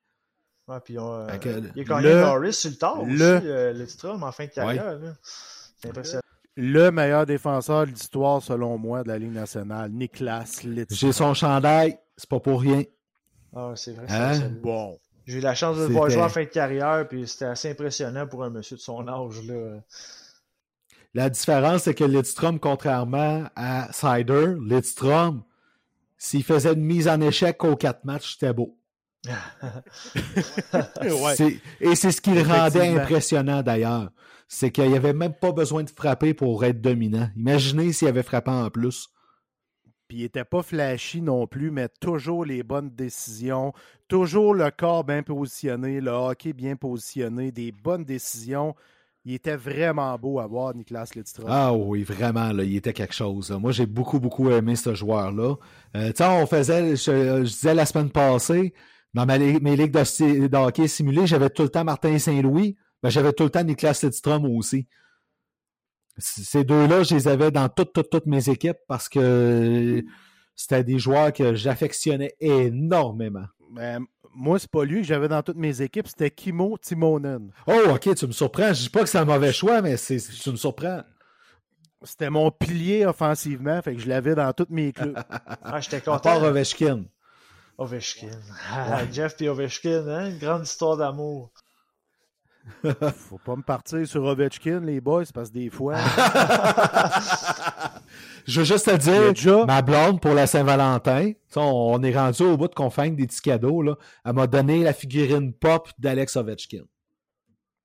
Ouais, 0.68 0.78
puis 0.84 1.00
on, 1.00 1.12
euh, 1.12 1.28
que 1.38 1.50
il 1.76 1.82
a 1.82 1.84
gagné 1.84 2.10
le- 2.10 2.22
Norris 2.22 2.54
sur 2.54 2.70
le 2.70 2.76
tard 2.78 3.04
le- 3.04 3.36
aussi, 3.36 3.48
euh, 3.48 4.14
en 4.22 4.32
fin 4.32 4.46
de 4.46 4.52
carrière. 4.52 5.00
là. 5.00 5.14
C'est 5.24 5.90
impressionnant. 5.90 6.22
Le 6.56 6.90
meilleur 6.92 7.26
défenseur 7.26 7.86
de 7.86 7.92
l'histoire, 7.92 8.42
selon 8.42 8.78
moi, 8.78 9.04
de 9.04 9.08
la 9.08 9.18
Ligue 9.18 9.32
nationale, 9.34 9.92
Niklas 9.92 10.62
Lidstrom. 10.64 10.98
J'ai 10.98 11.12
son 11.14 11.34
chandail, 11.34 11.98
c'est 12.18 12.30
pas 12.30 12.40
pour 12.40 12.62
rien. 12.62 12.84
Ah, 13.56 13.74
c'est 13.76 13.94
vrai. 13.94 14.06
Hein? 14.10 14.52
Bon. 14.62 15.00
J'ai 15.26 15.38
eu 15.38 15.42
la 15.42 15.54
chance 15.54 15.78
de 15.78 15.84
le 15.84 15.90
voir 15.90 16.10
jouer 16.10 16.24
en 16.24 16.30
fin 16.30 16.44
de 16.44 16.50
carrière, 16.50 17.08
puis 17.08 17.28
c'était 17.28 17.46
assez 17.46 17.70
impressionnant 17.70 18.26
pour 18.26 18.44
un 18.44 18.50
monsieur 18.50 18.78
de 18.78 18.82
son 18.82 19.08
âge. 19.08 19.44
Là. 19.48 19.80
La 21.14 21.30
différence, 21.30 21.84
c'est 21.84 21.94
que 21.94 22.04
Lidstrom, 22.04 22.60
contrairement 22.60 23.44
à 23.56 23.92
Sider, 23.92 24.56
Lidstrom, 24.60 25.44
s'il 26.18 26.44
faisait 26.44 26.74
une 26.74 26.84
mise 26.84 27.08
en 27.08 27.22
échec 27.22 27.64
aux 27.64 27.76
quatre 27.76 28.06
matchs, 28.06 28.34
c'était 28.34 28.54
beau. 28.54 28.76
Ouais. 31.02 31.60
Et 31.82 31.96
c'est 31.96 32.12
ce 32.12 32.22
qui 32.22 32.32
le 32.32 32.42
rendait 32.42 32.88
impressionnant 32.88 33.62
d'ailleurs. 33.62 34.10
C'est 34.48 34.72
qu'il 34.72 34.90
n'y 34.90 34.96
avait 34.96 35.14
même 35.14 35.34
pas 35.34 35.52
besoin 35.52 35.84
de 35.84 35.90
frapper 35.90 36.34
pour 36.34 36.64
être 36.64 36.82
dominant. 36.82 37.30
Imaginez 37.36 37.94
s'il 37.94 38.08
avait 38.08 38.24
frappé 38.24 38.50
en 38.50 38.70
plus. 38.70 39.10
Puis 40.10 40.18
il 40.18 40.24
était 40.24 40.44
pas 40.44 40.64
flashy 40.64 41.22
non 41.22 41.46
plus, 41.46 41.70
mais 41.70 41.88
toujours 41.88 42.44
les 42.44 42.64
bonnes 42.64 42.90
décisions, 42.90 43.74
toujours 44.08 44.56
le 44.56 44.72
corps 44.72 45.04
bien 45.04 45.22
positionné, 45.22 46.02
le 46.02 46.10
hockey 46.10 46.52
bien 46.52 46.76
positionné, 46.76 47.52
des 47.52 47.72
bonnes 47.72 48.06
décisions. 48.06 48.76
Il 49.24 49.36
était 49.36 49.56
vraiment 49.56 50.18
beau 50.18 50.40
à 50.40 50.48
voir, 50.48 50.74
Nicolas 50.74 51.06
Lidstrom. 51.16 51.46
Ah 51.48 51.74
oui, 51.74 52.02
vraiment, 52.02 52.52
là, 52.52 52.64
il 52.64 52.76
était 52.76 52.94
quelque 52.94 53.14
chose. 53.14 53.52
Moi, 53.52 53.72
j'ai 53.72 53.86
beaucoup, 53.86 54.20
beaucoup 54.20 54.50
aimé 54.50 54.76
ce 54.76 54.96
joueur-là. 54.96 55.58
Euh, 55.96 56.12
on 56.22 56.48
faisait, 56.48 56.96
je, 56.96 57.44
disais 57.44 57.76
la 57.76 57.86
semaine 57.86 58.10
passée, 58.10 58.74
dans 59.14 59.28
mes 59.28 59.38
ligues 59.38 59.92
de 59.92 60.58
hockey 60.58 60.88
simulées, 60.88 61.28
j'avais 61.28 61.52
tout 61.52 61.62
le 61.62 61.70
temps 61.70 61.84
Martin 61.84 62.18
Saint-Louis, 62.18 62.78
mais 63.04 63.12
j'avais 63.12 63.34
tout 63.34 63.44
le 63.44 63.52
temps 63.52 63.64
Nicolas 63.64 64.00
Lidstrom 64.02 64.46
aussi. 64.46 64.88
Ces 66.20 66.64
deux-là, 66.64 67.04
je 67.04 67.16
les 67.16 67.28
avais 67.28 67.52
dans 67.52 67.70
toutes, 67.70 67.94
toutes, 67.94 68.10
toutes 68.10 68.26
mes 68.26 68.50
équipes 68.50 68.78
parce 68.88 69.10
que 69.10 70.04
c'était 70.56 70.84
des 70.84 71.00
joueurs 71.00 71.32
que 71.34 71.56
j'affectionnais 71.56 72.36
énormément. 72.40 73.46
Mais 73.72 73.98
moi, 74.36 74.60
c'est 74.60 74.70
pas 74.70 74.84
lui 74.86 75.02
que 75.02 75.08
j'avais 75.08 75.28
dans 75.28 75.42
toutes 75.44 75.58
mes 75.58 75.82
équipes, 75.82 76.08
c'était 76.08 76.32
Kimo 76.32 76.78
Timonen. 76.78 77.52
Oh, 77.68 77.80
ok, 77.92 78.16
tu 78.16 78.28
me 78.28 78.32
surprends. 78.32 78.74
Je 78.74 78.82
dis 78.84 78.90
pas 78.90 79.02
que 79.02 79.10
c'est 79.10 79.18
un 79.18 79.26
mauvais 79.26 79.54
choix, 79.54 79.82
mais 79.82 79.98
c'est, 79.98 80.18
tu 80.18 80.52
me 80.52 80.56
surprends. 80.56 81.02
C'était 82.04 82.30
mon 82.30 82.50
pilier 82.50 83.06
offensivement, 83.06 83.82
fait 83.82 83.96
que 83.96 84.02
je 84.02 84.08
l'avais 84.08 84.34
dans 84.36 84.52
tous 84.54 84.68
mes 84.70 84.94
clubs. 84.94 85.18
Ah, 85.64 85.82
j'étais 85.82 85.98
À 85.98 86.02
content. 86.02 86.20
part 86.20 86.44
Ovechkin. 86.44 87.04
Ovechkin. 87.78 88.40
Ah, 88.72 89.02
Jeff 89.12 89.36
et 89.42 89.50
Ovechkin, 89.50 90.08
hein? 90.08 90.30
une 90.30 90.38
grande 90.38 90.64
histoire 90.64 90.96
d'amour. 90.98 91.52
Faut 93.30 93.40
pas 93.40 93.56
me 93.56 93.62
partir 93.64 94.06
sur 94.08 94.24
Ovechkin, 94.24 94.80
les 94.82 95.02
boys, 95.02 95.24
parce 95.34 95.50
que 95.50 95.56
des 95.56 95.70
fois. 95.70 95.96
Je 98.48 98.60
veux 98.60 98.66
juste 98.66 98.86
te 98.86 98.96
dire, 98.98 99.34
déjà- 99.34 99.66
ma 99.66 99.82
blonde 99.82 100.22
pour 100.22 100.34
la 100.34 100.48
Saint-Valentin, 100.48 101.32
on, 101.56 101.62
on 101.62 102.04
est 102.04 102.16
rendu 102.16 102.44
au 102.44 102.58
bout 102.58 102.68
de 102.68 102.74
qu'on 102.76 102.90
des 102.90 103.28
petits 103.28 103.42
cadeaux, 103.42 103.82
là. 103.82 103.96
Elle 104.26 104.34
m'a 104.34 104.48
donné 104.48 104.84
la 104.84 104.94
figurine 104.94 105.54
pop 105.54 105.90
d'Alex 106.00 106.36
Ovechkin. 106.36 106.84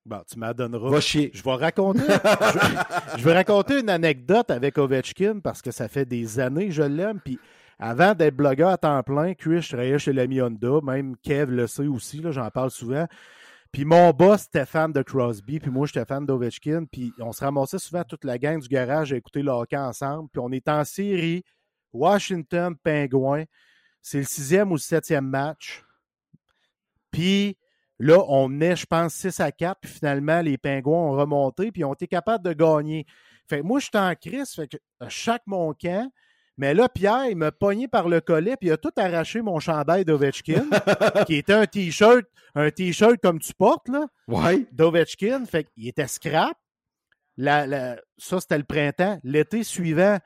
Bon, 0.06 0.20
tu 0.30 0.38
m'en 0.38 0.52
donneras. 0.52 0.90
Va 0.90 1.00
chier. 1.00 1.30
Je 1.34 1.42
vais 1.42 1.54
raconter. 1.54 2.00
je, 2.06 3.18
je 3.18 3.24
vais 3.24 3.32
raconter 3.32 3.80
une 3.80 3.88
anecdote 3.88 4.50
avec 4.50 4.76
Ovechkin 4.76 5.40
parce 5.42 5.62
que 5.62 5.70
ça 5.70 5.88
fait 5.88 6.04
des 6.04 6.38
années 6.40 6.66
que 6.68 6.74
je 6.74 6.82
l'aime. 6.82 7.20
Puis 7.24 7.38
avant 7.78 8.14
d'être 8.14 8.36
blogueur 8.36 8.68
à 8.68 8.76
temps 8.76 9.02
plein, 9.02 9.32
Chris, 9.34 9.62
je 9.62 9.68
travaillais 9.68 9.98
chez 9.98 10.12
l'ami 10.12 10.42
Honda. 10.42 10.80
Même 10.82 11.16
Kev 11.22 11.50
le 11.50 11.66
sait 11.66 11.86
aussi, 11.86 12.20
là, 12.20 12.32
j'en 12.32 12.50
parle 12.50 12.70
souvent. 12.70 13.06
Puis 13.74 13.84
mon 13.84 14.12
boss 14.12 14.44
était 14.46 14.66
fan 14.66 14.92
de 14.92 15.02
Crosby, 15.02 15.58
puis 15.58 15.68
moi 15.68 15.88
j'étais 15.88 16.04
fan 16.04 16.24
d'Ovechkin. 16.24 16.84
Puis 16.84 17.12
on 17.18 17.32
se 17.32 17.44
ramassait 17.44 17.80
souvent 17.80 18.04
toute 18.04 18.24
la 18.24 18.38
gang 18.38 18.60
du 18.60 18.68
garage 18.68 19.12
à 19.12 19.16
écouter 19.16 19.42
le 19.42 19.50
hockey 19.50 19.76
ensemble. 19.76 20.28
Puis 20.32 20.40
on 20.40 20.52
est 20.52 20.68
en 20.68 20.84
série 20.84 21.42
Washington 21.92 22.76
Penguins. 22.76 23.44
C'est 24.00 24.18
le 24.18 24.24
sixième 24.24 24.70
ou 24.70 24.76
le 24.76 24.80
septième 24.80 25.26
match. 25.26 25.84
Puis 27.10 27.58
Là, 28.00 28.24
on 28.28 28.60
est, 28.60 28.74
je 28.74 28.86
pense, 28.86 29.14
6 29.14 29.38
à 29.40 29.52
4, 29.52 29.80
puis 29.80 29.90
finalement, 29.90 30.40
les 30.40 30.58
Pingouins 30.58 30.98
ont 30.98 31.12
remonté, 31.12 31.70
puis 31.70 31.84
ont 31.84 31.94
été 31.94 32.08
capables 32.08 32.44
de 32.44 32.52
gagner. 32.52 33.06
Fait 33.48 33.60
que 33.60 33.64
moi, 33.64 33.78
je 33.78 33.84
suis 33.84 33.96
en 33.96 34.14
crise, 34.16 34.52
fait 34.52 34.66
que 34.66 34.76
chaque 35.08 35.46
mon 35.46 35.72
camp, 35.74 36.10
mais 36.56 36.74
là, 36.74 36.88
Pierre, 36.88 37.26
il 37.30 37.36
m'a 37.36 37.50
pogné 37.52 37.88
par 37.88 38.08
le 38.08 38.20
collet, 38.20 38.56
puis 38.56 38.68
il 38.68 38.72
a 38.72 38.76
tout 38.76 38.92
arraché 38.96 39.42
mon 39.42 39.58
chandail 39.60 40.04
d'Ovechkin, 40.04 40.66
qui 41.26 41.36
était 41.36 41.52
un 41.52 41.66
T-shirt, 41.66 42.24
un 42.54 42.70
T-shirt 42.70 43.16
comme 43.22 43.38
tu 43.40 43.52
portes, 43.54 43.88
là, 43.88 44.06
Ouais. 44.28 44.66
d'Ovechkin. 44.72 45.44
Fait 45.46 45.64
qu'il 45.64 45.88
était 45.88 46.06
scrap. 46.06 46.56
La- 47.36 47.66
la- 47.66 47.96
ça, 48.16 48.40
c'était 48.40 48.58
le 48.58 48.64
printemps. 48.64 49.18
L'été 49.24 49.64
suivant, 49.64 50.18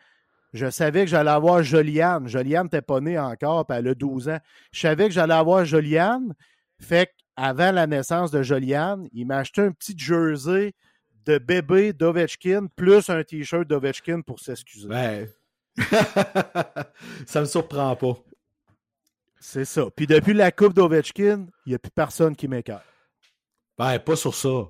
je 0.52 0.68
savais 0.70 1.04
que 1.04 1.10
j'allais 1.10 1.30
avoir 1.30 1.62
Joliane. 1.62 2.28
Joliane 2.28 2.64
n'était 2.64 2.82
pas 2.82 3.00
née 3.00 3.18
encore, 3.18 3.66
puis 3.66 3.78
elle 3.78 3.88
a 3.88 3.94
12 3.94 4.28
ans. 4.28 4.38
Je 4.72 4.80
savais 4.80 5.06
que 5.08 5.14
j'allais 5.14 5.32
avoir 5.34 5.64
Joliane. 5.64 6.34
Fait 6.80 7.10
qu'avant 7.36 7.72
la 7.72 7.86
naissance 7.86 8.30
de 8.30 8.42
Joliane, 8.42 9.08
il 9.14 9.26
m'a 9.26 9.38
acheté 9.38 9.62
un 9.62 9.72
petit 9.72 9.94
jersey 9.96 10.74
de 11.24 11.38
bébé 11.38 11.92
d'Ovechkin, 11.94 12.66
plus 12.76 13.08
un 13.08 13.22
T-shirt 13.24 13.66
d'Ovechkin 13.66 14.20
pour 14.20 14.38
s'excuser. 14.40 14.88
Ouais. 14.88 15.30
ça 17.26 17.40
me 17.40 17.46
surprend 17.46 17.96
pas. 17.96 18.16
C'est 19.40 19.64
ça. 19.64 19.84
Puis 19.94 20.06
depuis 20.06 20.34
la 20.34 20.50
coupe 20.50 20.74
d'Ovechkin, 20.74 21.46
il 21.64 21.70
n'y 21.70 21.74
a 21.74 21.78
plus 21.78 21.90
personne 21.90 22.34
qui 22.34 22.48
m'écarte. 22.48 22.84
Ben, 23.78 23.98
pas 23.98 24.16
sur 24.16 24.34
ça. 24.34 24.66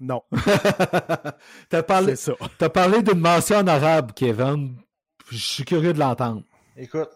Non, 0.00 0.22
T'as 1.68 1.82
parlé, 1.82 2.14
c'est 2.14 2.30
ça. 2.30 2.46
t'as 2.56 2.68
parlé 2.68 3.02
d'une 3.02 3.18
mention 3.18 3.56
en 3.56 3.66
arabe, 3.66 4.12
Kevin. 4.14 4.76
Je 5.28 5.36
suis 5.36 5.64
curieux 5.64 5.92
de 5.92 5.98
l'entendre. 5.98 6.44
Écoute, 6.76 7.10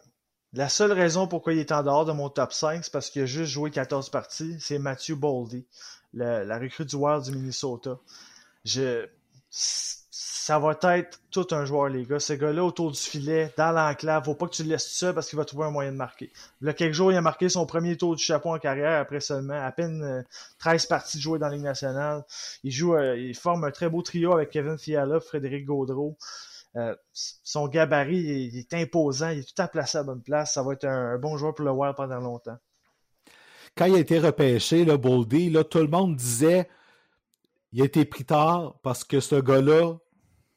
la 0.52 0.68
seule 0.68 0.90
raison 0.90 1.28
pourquoi 1.28 1.52
il 1.52 1.60
est 1.60 1.70
en 1.70 1.84
dehors 1.84 2.04
de 2.04 2.12
mon 2.12 2.28
top 2.28 2.52
5, 2.52 2.84
c'est 2.84 2.92
parce 2.92 3.08
qu'il 3.08 3.22
a 3.22 3.26
juste 3.26 3.52
joué 3.52 3.70
14 3.70 4.10
parties. 4.10 4.56
C'est 4.58 4.80
Matthew 4.80 5.12
Boldy. 5.12 5.64
la 6.12 6.58
recrue 6.58 6.84
du 6.84 6.96
Wild 6.96 7.22
du 7.22 7.32
Minnesota. 7.32 7.98
Je, 8.64 9.06
ça 10.14 10.58
va 10.58 10.76
être 10.98 11.22
tout 11.30 11.46
un 11.52 11.64
joueur, 11.64 11.88
les 11.88 12.04
gars. 12.04 12.20
Ce 12.20 12.34
gars-là, 12.34 12.62
autour 12.62 12.92
du 12.92 13.00
filet, 13.00 13.50
dans 13.56 13.72
l'enclave, 13.72 14.26
faut 14.26 14.34
pas 14.34 14.46
que 14.46 14.54
tu 14.54 14.62
le 14.62 14.68
laisses 14.68 14.92
seul 14.92 15.14
parce 15.14 15.30
qu'il 15.30 15.38
va 15.38 15.46
trouver 15.46 15.64
un 15.64 15.70
moyen 15.70 15.90
de 15.90 15.96
marquer. 15.96 16.30
Là, 16.60 16.74
quelques 16.74 16.92
jours, 16.92 17.10
il 17.10 17.16
a 17.16 17.22
marqué 17.22 17.48
son 17.48 17.64
premier 17.64 17.96
tour 17.96 18.14
du 18.14 18.22
chapeau 18.22 18.50
en 18.50 18.58
carrière 18.58 19.00
après 19.00 19.20
seulement 19.20 19.58
à 19.58 19.72
peine 19.72 20.26
13 20.58 20.84
euh, 20.84 20.88
parties 20.90 21.16
de 21.16 21.22
jouer 21.22 21.38
dans 21.38 21.48
la 21.48 21.54
Ligue 21.54 21.64
nationale. 21.64 22.24
Euh, 22.62 23.16
il 23.16 23.34
forme 23.34 23.64
un 23.64 23.70
très 23.70 23.88
beau 23.88 24.02
trio 24.02 24.34
avec 24.34 24.50
Kevin 24.50 24.76
Fiala, 24.76 25.18
Frédéric 25.18 25.64
Gaudreau. 25.64 26.18
Euh, 26.76 26.94
son 27.14 27.66
gabarit, 27.68 28.18
il, 28.52 28.58
est 28.58 28.74
imposant, 28.74 29.30
il 29.30 29.38
est 29.38 29.56
tout 29.56 29.62
à 29.62 29.68
placer 29.68 29.96
à 29.96 30.02
bonne 30.02 30.20
place. 30.20 30.52
Ça 30.52 30.62
va 30.62 30.74
être 30.74 30.84
un, 30.84 31.16
bon 31.16 31.38
joueur 31.38 31.54
pour 31.54 31.64
le 31.64 31.70
Wild 31.70 31.96
pendant 31.96 32.20
longtemps. 32.20 32.58
Quand 33.74 33.86
il 33.86 33.94
a 33.94 34.00
été 34.00 34.18
repêché, 34.18 34.84
le 34.84 34.98
Boldy, 34.98 35.56
tout 35.70 35.78
le 35.78 35.88
monde 35.88 36.16
disait 36.16 36.68
il 37.72 37.82
a 37.82 37.84
été 37.84 38.04
pris 38.04 38.24
tard 38.24 38.78
parce 38.82 39.04
que 39.04 39.20
ce 39.20 39.36
gars-là, 39.36 39.96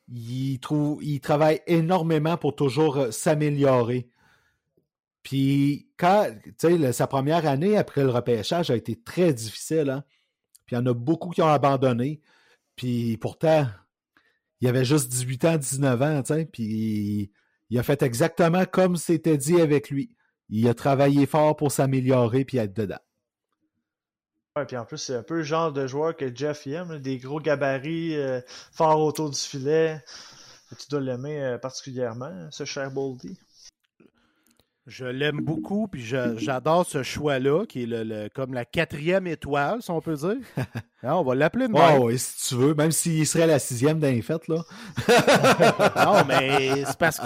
il, 0.10 0.60
travaille 1.22 1.62
énormément 1.68 2.38
pour 2.38 2.56
toujours 2.56 2.98
euh, 2.98 3.12
s'améliorer. 3.12 4.10
Puis, 5.24 5.90
quand, 5.98 6.28
sa 6.92 7.08
première 7.08 7.48
année 7.48 7.78
après 7.78 8.04
le 8.04 8.12
repêchage 8.12 8.70
a 8.70 8.76
été 8.76 8.96
très 8.96 9.34
difficile. 9.34 9.90
Hein? 9.90 10.04
Puis, 10.66 10.76
il 10.76 10.80
y 10.80 10.82
en 10.82 10.86
a 10.86 10.94
beaucoup 10.94 11.30
qui 11.30 11.42
ont 11.42 11.48
abandonné. 11.48 12.22
Puis, 12.76 13.18
pourtant, 13.18 13.68
il 14.62 14.68
avait 14.68 14.86
juste 14.86 15.10
18 15.10 15.46
ans, 15.46 15.58
19 15.58 16.02
ans. 16.02 16.22
Puis, 16.52 17.32
il 17.70 17.80
a 17.80 17.84
fait 17.84 18.04
exactement 18.04 18.66
comme 18.66 18.98
c'était 18.98 19.38
dit 19.38 19.60
avec 19.60 19.90
lui. 19.90 20.12
Il 20.50 20.68
a 20.68 20.76
travaillé 20.76 21.26
fort 21.26 21.56
pour 21.56 21.72
s'améliorer 21.72 22.46
puis 22.46 22.60
être 22.60 22.76
dedans. 22.76 23.00
Ouais, 24.58 24.66
puis 24.66 24.78
en 24.78 24.86
plus, 24.86 24.98
c'est 25.00 25.16
un 25.16 25.24
peu 25.24 25.36
le 25.36 25.44
genre 25.44 25.74
de 25.74 25.86
joueur 25.86 26.16
que 26.16 26.34
Jeff 26.34 26.66
aime, 26.68 27.00
des 27.00 27.18
gros 27.18 27.42
gabarits 27.42 28.16
euh, 28.16 28.40
forts 28.72 29.02
autour 29.02 29.30
du 29.30 29.38
filet. 29.38 30.02
Tu 30.80 30.88
dois 30.90 31.02
l'aimer 31.02 31.44
euh, 31.44 31.58
particulièrement, 31.58 32.32
ce 32.52 32.64
cher 32.64 32.90
Boldy. 32.90 33.38
Je 34.88 35.06
l'aime 35.06 35.42
beaucoup, 35.42 35.90
puis 35.90 36.06
j'adore 36.06 36.86
ce 36.86 37.04
choix-là, 37.04 37.66
qui 37.66 37.84
est 37.84 37.86
le, 37.86 38.30
comme 38.30 38.54
la 38.54 38.64
quatrième 38.64 39.28
étoile, 39.28 39.82
si 39.82 39.92
on 39.92 40.00
peut 40.00 40.16
dire. 40.16 40.38
Ah, 41.08 41.20
on 41.20 41.24
va 41.24 41.36
l'appeler 41.36 41.68
de 41.68 41.74
oh, 41.76 42.08
oui, 42.08 42.18
si 42.18 42.48
tu 42.48 42.56
veux, 42.56 42.74
même 42.74 42.92
s'il 42.92 43.28
serait 43.28 43.46
la 43.46 43.60
sixième 43.60 44.00
d'un 44.00 44.20
fait, 44.24 44.48
là. 44.48 44.64
non, 46.04 46.26
mais 46.26 46.84
c'est 46.84 46.98
parce 46.98 47.20
que 47.20 47.26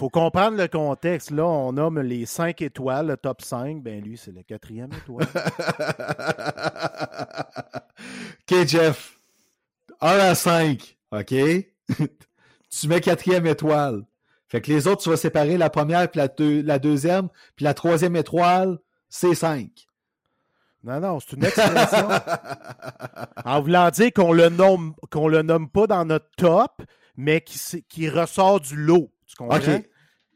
faut 0.00 0.08
comprendre 0.08 0.56
le 0.56 0.66
contexte. 0.66 1.30
Là, 1.30 1.44
on 1.44 1.74
nomme 1.74 2.00
les 2.00 2.24
cinq 2.24 2.62
étoiles, 2.62 3.08
le 3.08 3.18
top 3.18 3.42
5. 3.42 3.82
Ben 3.82 4.02
lui, 4.02 4.16
c'est 4.16 4.32
le 4.32 4.42
quatrième 4.42 4.88
étoile. 4.94 5.28
OK, 8.50 8.66
Jeff. 8.66 9.18
1 10.00 10.08
à 10.08 10.34
5. 10.34 10.96
OK? 11.12 11.28
tu 12.70 12.88
mets 12.88 13.02
quatrième 13.02 13.46
étoile. 13.46 14.06
Fait 14.48 14.62
que 14.62 14.72
les 14.72 14.86
autres, 14.86 15.02
tu 15.02 15.10
vas 15.10 15.18
séparer 15.18 15.58
la 15.58 15.68
première, 15.68 16.10
puis 16.10 16.22
la, 16.64 16.78
deuxième, 16.78 17.28
puis 17.54 17.66
la 17.66 17.74
troisième 17.74 18.16
étoile, 18.16 18.78
c'est 19.10 19.34
5. 19.34 19.68
Non, 20.82 20.98
non, 20.98 21.20
c'est 21.20 21.36
une 21.36 21.44
expression. 21.44 22.08
en 23.44 23.60
voulant 23.60 23.90
dire 23.90 24.14
qu'on 24.14 24.32
le 24.32 24.48
nomme 24.48 24.94
qu'on 25.10 25.28
le 25.28 25.42
nomme 25.42 25.68
pas 25.68 25.86
dans 25.86 26.06
notre 26.06 26.30
top, 26.38 26.80
mais 27.18 27.42
qui, 27.42 27.84
qui 27.86 28.08
ressort 28.08 28.60
du 28.60 28.76
lot. 28.76 29.10
Comprends? 29.40 29.80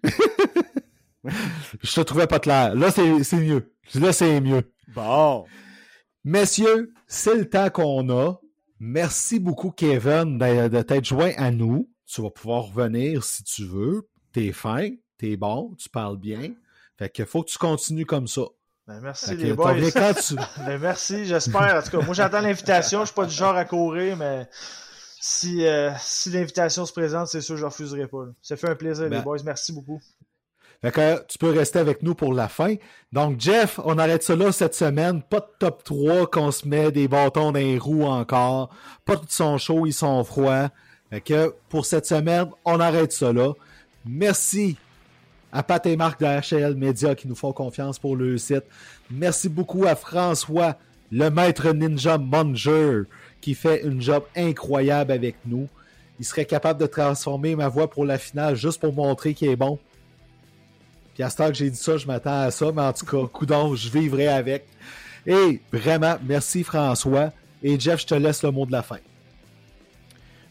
Je 1.82 1.94
te 1.94 2.00
trouvais 2.00 2.26
pas 2.26 2.40
clair. 2.40 2.74
Là, 2.74 2.90
c'est 2.90 3.36
mieux. 3.36 3.74
Là, 3.94 4.14
c'est 4.14 4.40
mieux. 4.40 4.72
Bon. 4.94 5.44
Messieurs, 6.24 6.94
c'est 7.06 7.34
le 7.34 7.48
temps 7.48 7.68
qu'on 7.68 8.08
a. 8.08 8.36
Merci 8.80 9.40
beaucoup, 9.40 9.70
Kevin, 9.70 10.38
de, 10.38 10.82
t'être 10.82 11.04
joint 11.04 11.32
à 11.36 11.50
nous. 11.50 11.90
Tu 12.06 12.22
vas 12.22 12.30
pouvoir 12.30 12.64
revenir 12.64 13.24
si 13.24 13.44
tu 13.44 13.66
veux. 13.66 14.08
T'es 14.32 14.52
fin, 14.52 14.88
t'es 15.18 15.36
bon, 15.36 15.74
tu 15.78 15.90
parles 15.90 16.16
bien. 16.16 16.54
Fait 16.98 17.10
que 17.10 17.26
faut 17.26 17.42
que 17.42 17.50
tu 17.50 17.58
continues 17.58 18.06
comme 18.06 18.26
ça. 18.26 18.42
Ben, 18.86 19.00
merci 19.00 19.36
les 19.36 19.52
boys. 19.52 19.74
ben, 20.66 20.78
merci, 20.80 21.26
j'espère. 21.26 21.76
En 21.76 21.82
tout 21.82 21.90
cas, 21.90 22.04
moi 22.04 22.14
j'attends 22.14 22.40
l'invitation. 22.40 23.00
Je 23.00 23.06
suis 23.06 23.14
pas 23.14 23.26
du 23.26 23.34
genre 23.34 23.56
à 23.56 23.66
courir, 23.66 24.16
mais 24.16 24.48
si, 25.26 25.66
euh, 25.66 25.90
si 26.00 26.28
l'invitation 26.28 26.84
se 26.84 26.92
présente, 26.92 27.28
c'est 27.28 27.40
sûr 27.40 27.54
que 27.54 27.60
je 27.62 27.64
refuserai 27.64 28.06
pas. 28.06 28.26
Ça 28.42 28.58
fait 28.58 28.68
un 28.68 28.74
plaisir, 28.74 29.04
les 29.04 29.08
ben. 29.08 29.22
boys. 29.22 29.38
Merci 29.42 29.72
beaucoup. 29.72 29.98
tu 30.82 31.38
peux 31.38 31.48
rester 31.48 31.78
avec 31.78 32.02
nous 32.02 32.14
pour 32.14 32.34
la 32.34 32.46
fin. 32.46 32.74
Donc, 33.10 33.40
Jeff, 33.40 33.80
on 33.86 33.96
arrête 33.96 34.22
ça 34.22 34.36
là 34.36 34.52
cette 34.52 34.74
semaine. 34.74 35.22
Pas 35.22 35.40
de 35.40 35.46
top 35.58 35.82
3 35.82 36.26
qu'on 36.30 36.50
se 36.50 36.68
met 36.68 36.92
des 36.92 37.08
bâtons 37.08 37.52
dans 37.52 37.58
les 37.58 37.78
roues 37.78 38.04
encore. 38.04 38.68
Pas 39.06 39.16
de 39.16 39.24
son 39.30 39.56
chaud, 39.56 39.86
ils 39.86 39.94
sont 39.94 40.22
froids. 40.24 40.68
Fait 41.08 41.22
que 41.22 41.54
pour 41.70 41.86
cette 41.86 42.04
semaine, 42.04 42.50
on 42.66 42.78
arrête 42.78 43.12
ça 43.12 43.32
là. 43.32 43.54
Merci 44.04 44.76
à 45.52 45.62
Pat 45.62 45.86
et 45.86 45.96
Marc 45.96 46.20
de 46.20 46.26
HL 46.26 46.74
Media 46.74 47.14
qui 47.14 47.28
nous 47.28 47.34
font 47.34 47.54
confiance 47.54 47.98
pour 47.98 48.14
le 48.14 48.36
site. 48.36 48.64
Merci 49.10 49.48
beaucoup 49.48 49.86
à 49.86 49.96
François, 49.96 50.76
le 51.10 51.30
maître 51.30 51.70
ninja 51.70 52.18
Manger 52.18 53.04
qui 53.44 53.54
fait 53.54 53.82
une 53.82 54.00
job 54.00 54.24
incroyable 54.34 55.12
avec 55.12 55.36
nous. 55.44 55.68
Il 56.18 56.24
serait 56.24 56.46
capable 56.46 56.80
de 56.80 56.86
transformer 56.86 57.54
ma 57.54 57.68
voix 57.68 57.90
pour 57.90 58.06
la 58.06 58.16
finale 58.16 58.56
juste 58.56 58.80
pour 58.80 58.94
montrer 58.94 59.34
qu'il 59.34 59.50
est 59.50 59.56
bon. 59.56 59.78
Puis 61.12 61.22
à 61.22 61.28
ce 61.28 61.36
temps 61.36 61.48
que 61.48 61.54
j'ai 61.54 61.68
dit 61.68 61.76
ça, 61.76 61.98
je 61.98 62.06
m'attends 62.06 62.40
à 62.40 62.50
ça, 62.50 62.72
mais 62.72 62.80
en 62.80 62.94
tout 62.94 63.04
cas, 63.04 63.26
coudon, 63.32 63.74
je 63.74 63.90
vivrai 63.90 64.28
avec. 64.28 64.66
Et 65.26 65.60
vraiment, 65.70 66.16
merci 66.24 66.64
François. 66.64 67.32
Et 67.62 67.78
Jeff, 67.78 68.00
je 68.00 68.06
te 68.06 68.14
laisse 68.14 68.42
le 68.42 68.50
mot 68.50 68.64
de 68.64 68.72
la 68.72 68.82
fin. 68.82 68.96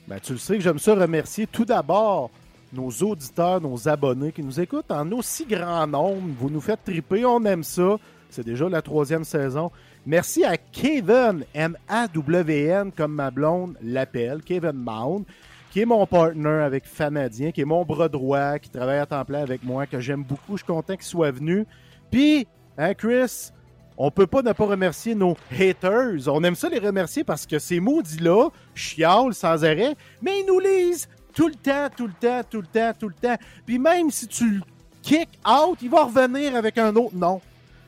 Ben, 0.08 0.20
tu 0.20 0.34
le 0.34 0.38
sais 0.38 0.58
que 0.58 0.62
j'aime 0.62 0.78
ça 0.78 0.94
remercier 0.94 1.48
tout 1.48 1.66
d'abord 1.66 2.30
nos 2.74 2.92
auditeurs, 2.92 3.60
nos 3.60 3.88
abonnés 3.88 4.32
qui 4.32 4.44
nous 4.44 4.60
écoutent 4.60 4.92
en 4.92 5.12
aussi 5.14 5.48
grand 5.48 5.88
nombre. 5.88 6.30
Vous 6.40 6.52
nous 6.52 6.62
faites 6.62 6.84
triper, 6.84 7.26
on 7.26 7.44
aime 7.46 7.64
ça. 7.64 7.98
C'est 8.30 8.46
déjà 8.46 8.70
la 8.70 8.84
troisième 8.84 9.24
saison. 9.24 9.72
Merci 10.06 10.44
à 10.44 10.58
Kevin, 10.58 11.46
M-A-W-N, 11.54 12.92
comme 12.92 13.14
ma 13.14 13.32
blonde 13.32 13.78
l'appelle, 13.82 14.42
Kevin 14.44 14.74
Mound, 14.74 15.24
qui 15.72 15.80
est 15.80 15.86
mon 15.86 16.06
partner 16.06 16.50
avec 16.50 16.86
Fanadien, 16.86 17.52
qui 17.52 17.62
est 17.62 17.66
mon 17.66 17.86
bras 17.86 18.10
droit, 18.10 18.60
qui 18.60 18.70
travaille 18.70 19.00
à 19.00 19.06
temps 19.06 19.24
plein 19.24 19.42
avec 19.42 19.64
moi, 19.64 19.88
que 19.88 20.02
j'aime 20.02 20.24
beaucoup. 20.24 20.58
Je 20.58 20.64
suis 20.64 20.66
content 20.66 20.96
qu'il 20.96 21.06
soit 21.06 21.32
venu. 21.32 21.66
Puis, 22.12 22.46
hein, 22.78 22.94
Chris, 22.96 23.52
on 23.98 24.12
peut 24.12 24.28
pas 24.28 24.42
ne 24.42 24.52
pas 24.52 24.66
remercier 24.66 25.16
nos 25.16 25.38
haters. 25.58 26.28
On 26.28 26.44
aime 26.44 26.56
ça 26.56 26.68
les 26.68 26.80
remercier 26.80 27.24
parce 27.24 27.46
que 27.46 27.58
ces 27.58 27.80
maudits-là 27.80 28.50
chialent 28.76 29.34
sans 29.34 29.64
arrêt, 29.64 29.96
mais 30.22 30.42
ils 30.42 30.46
nous 30.46 30.60
lisent 30.60 31.08
tout 31.34 31.48
le 31.48 31.56
temps, 31.56 31.88
tout 31.96 32.08
le 32.08 32.14
temps, 32.14 32.42
tout 32.50 32.62
le 32.62 32.68
temps, 32.68 32.92
tout 33.00 33.08
le 33.08 33.16
temps. 33.16 33.38
Puis 33.66 33.80
même 33.80 34.12
si 34.12 34.28
tu 34.28 34.50
le 34.50 34.62
kick 35.02 35.30
out, 35.48 35.78
il 35.82 35.90
va 35.90 36.04
revenir 36.04 36.58
avec 36.58 36.78
un 36.78 36.94
autre 36.98 37.16
nom. 37.16 37.40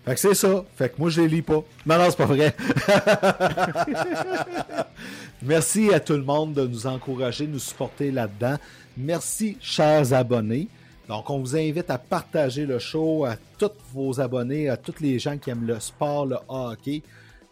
Fait 0.05 0.13
que 0.13 0.19
c'est 0.19 0.35
ça. 0.35 0.63
Fait 0.75 0.89
que 0.89 0.95
moi, 0.99 1.09
je 1.09 1.21
les 1.21 1.27
lis 1.27 1.41
pas. 1.41 1.63
Non, 1.85 1.97
non, 1.97 2.05
c'est 2.09 2.17
pas 2.17 2.25
vrai. 2.25 2.55
Merci 5.41 5.91
à 5.91 5.99
tout 5.99 6.13
le 6.13 6.23
monde 6.23 6.53
de 6.53 6.67
nous 6.67 6.85
encourager, 6.85 7.47
de 7.47 7.53
nous 7.53 7.59
supporter 7.59 8.11
là-dedans. 8.11 8.57
Merci, 8.97 9.57
chers 9.59 10.13
abonnés. 10.13 10.67
Donc, 11.07 11.29
on 11.29 11.39
vous 11.39 11.55
invite 11.55 11.89
à 11.89 11.97
partager 11.97 12.65
le 12.65 12.79
show 12.79 13.25
à 13.25 13.35
tous 13.57 13.71
vos 13.93 14.19
abonnés, 14.19 14.69
à 14.69 14.77
tous 14.77 14.99
les 15.01 15.17
gens 15.17 15.37
qui 15.37 15.49
aiment 15.49 15.65
le 15.65 15.79
sport, 15.79 16.27
le 16.27 16.37
hockey. 16.47 17.01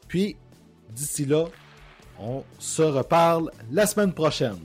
Puis, 0.08 0.36
d'ici 0.90 1.26
là, 1.26 1.46
on 2.20 2.44
se 2.60 2.84
reparle 2.84 3.52
la 3.72 3.88
semaine 3.88 4.14
prochaine. 4.14 4.60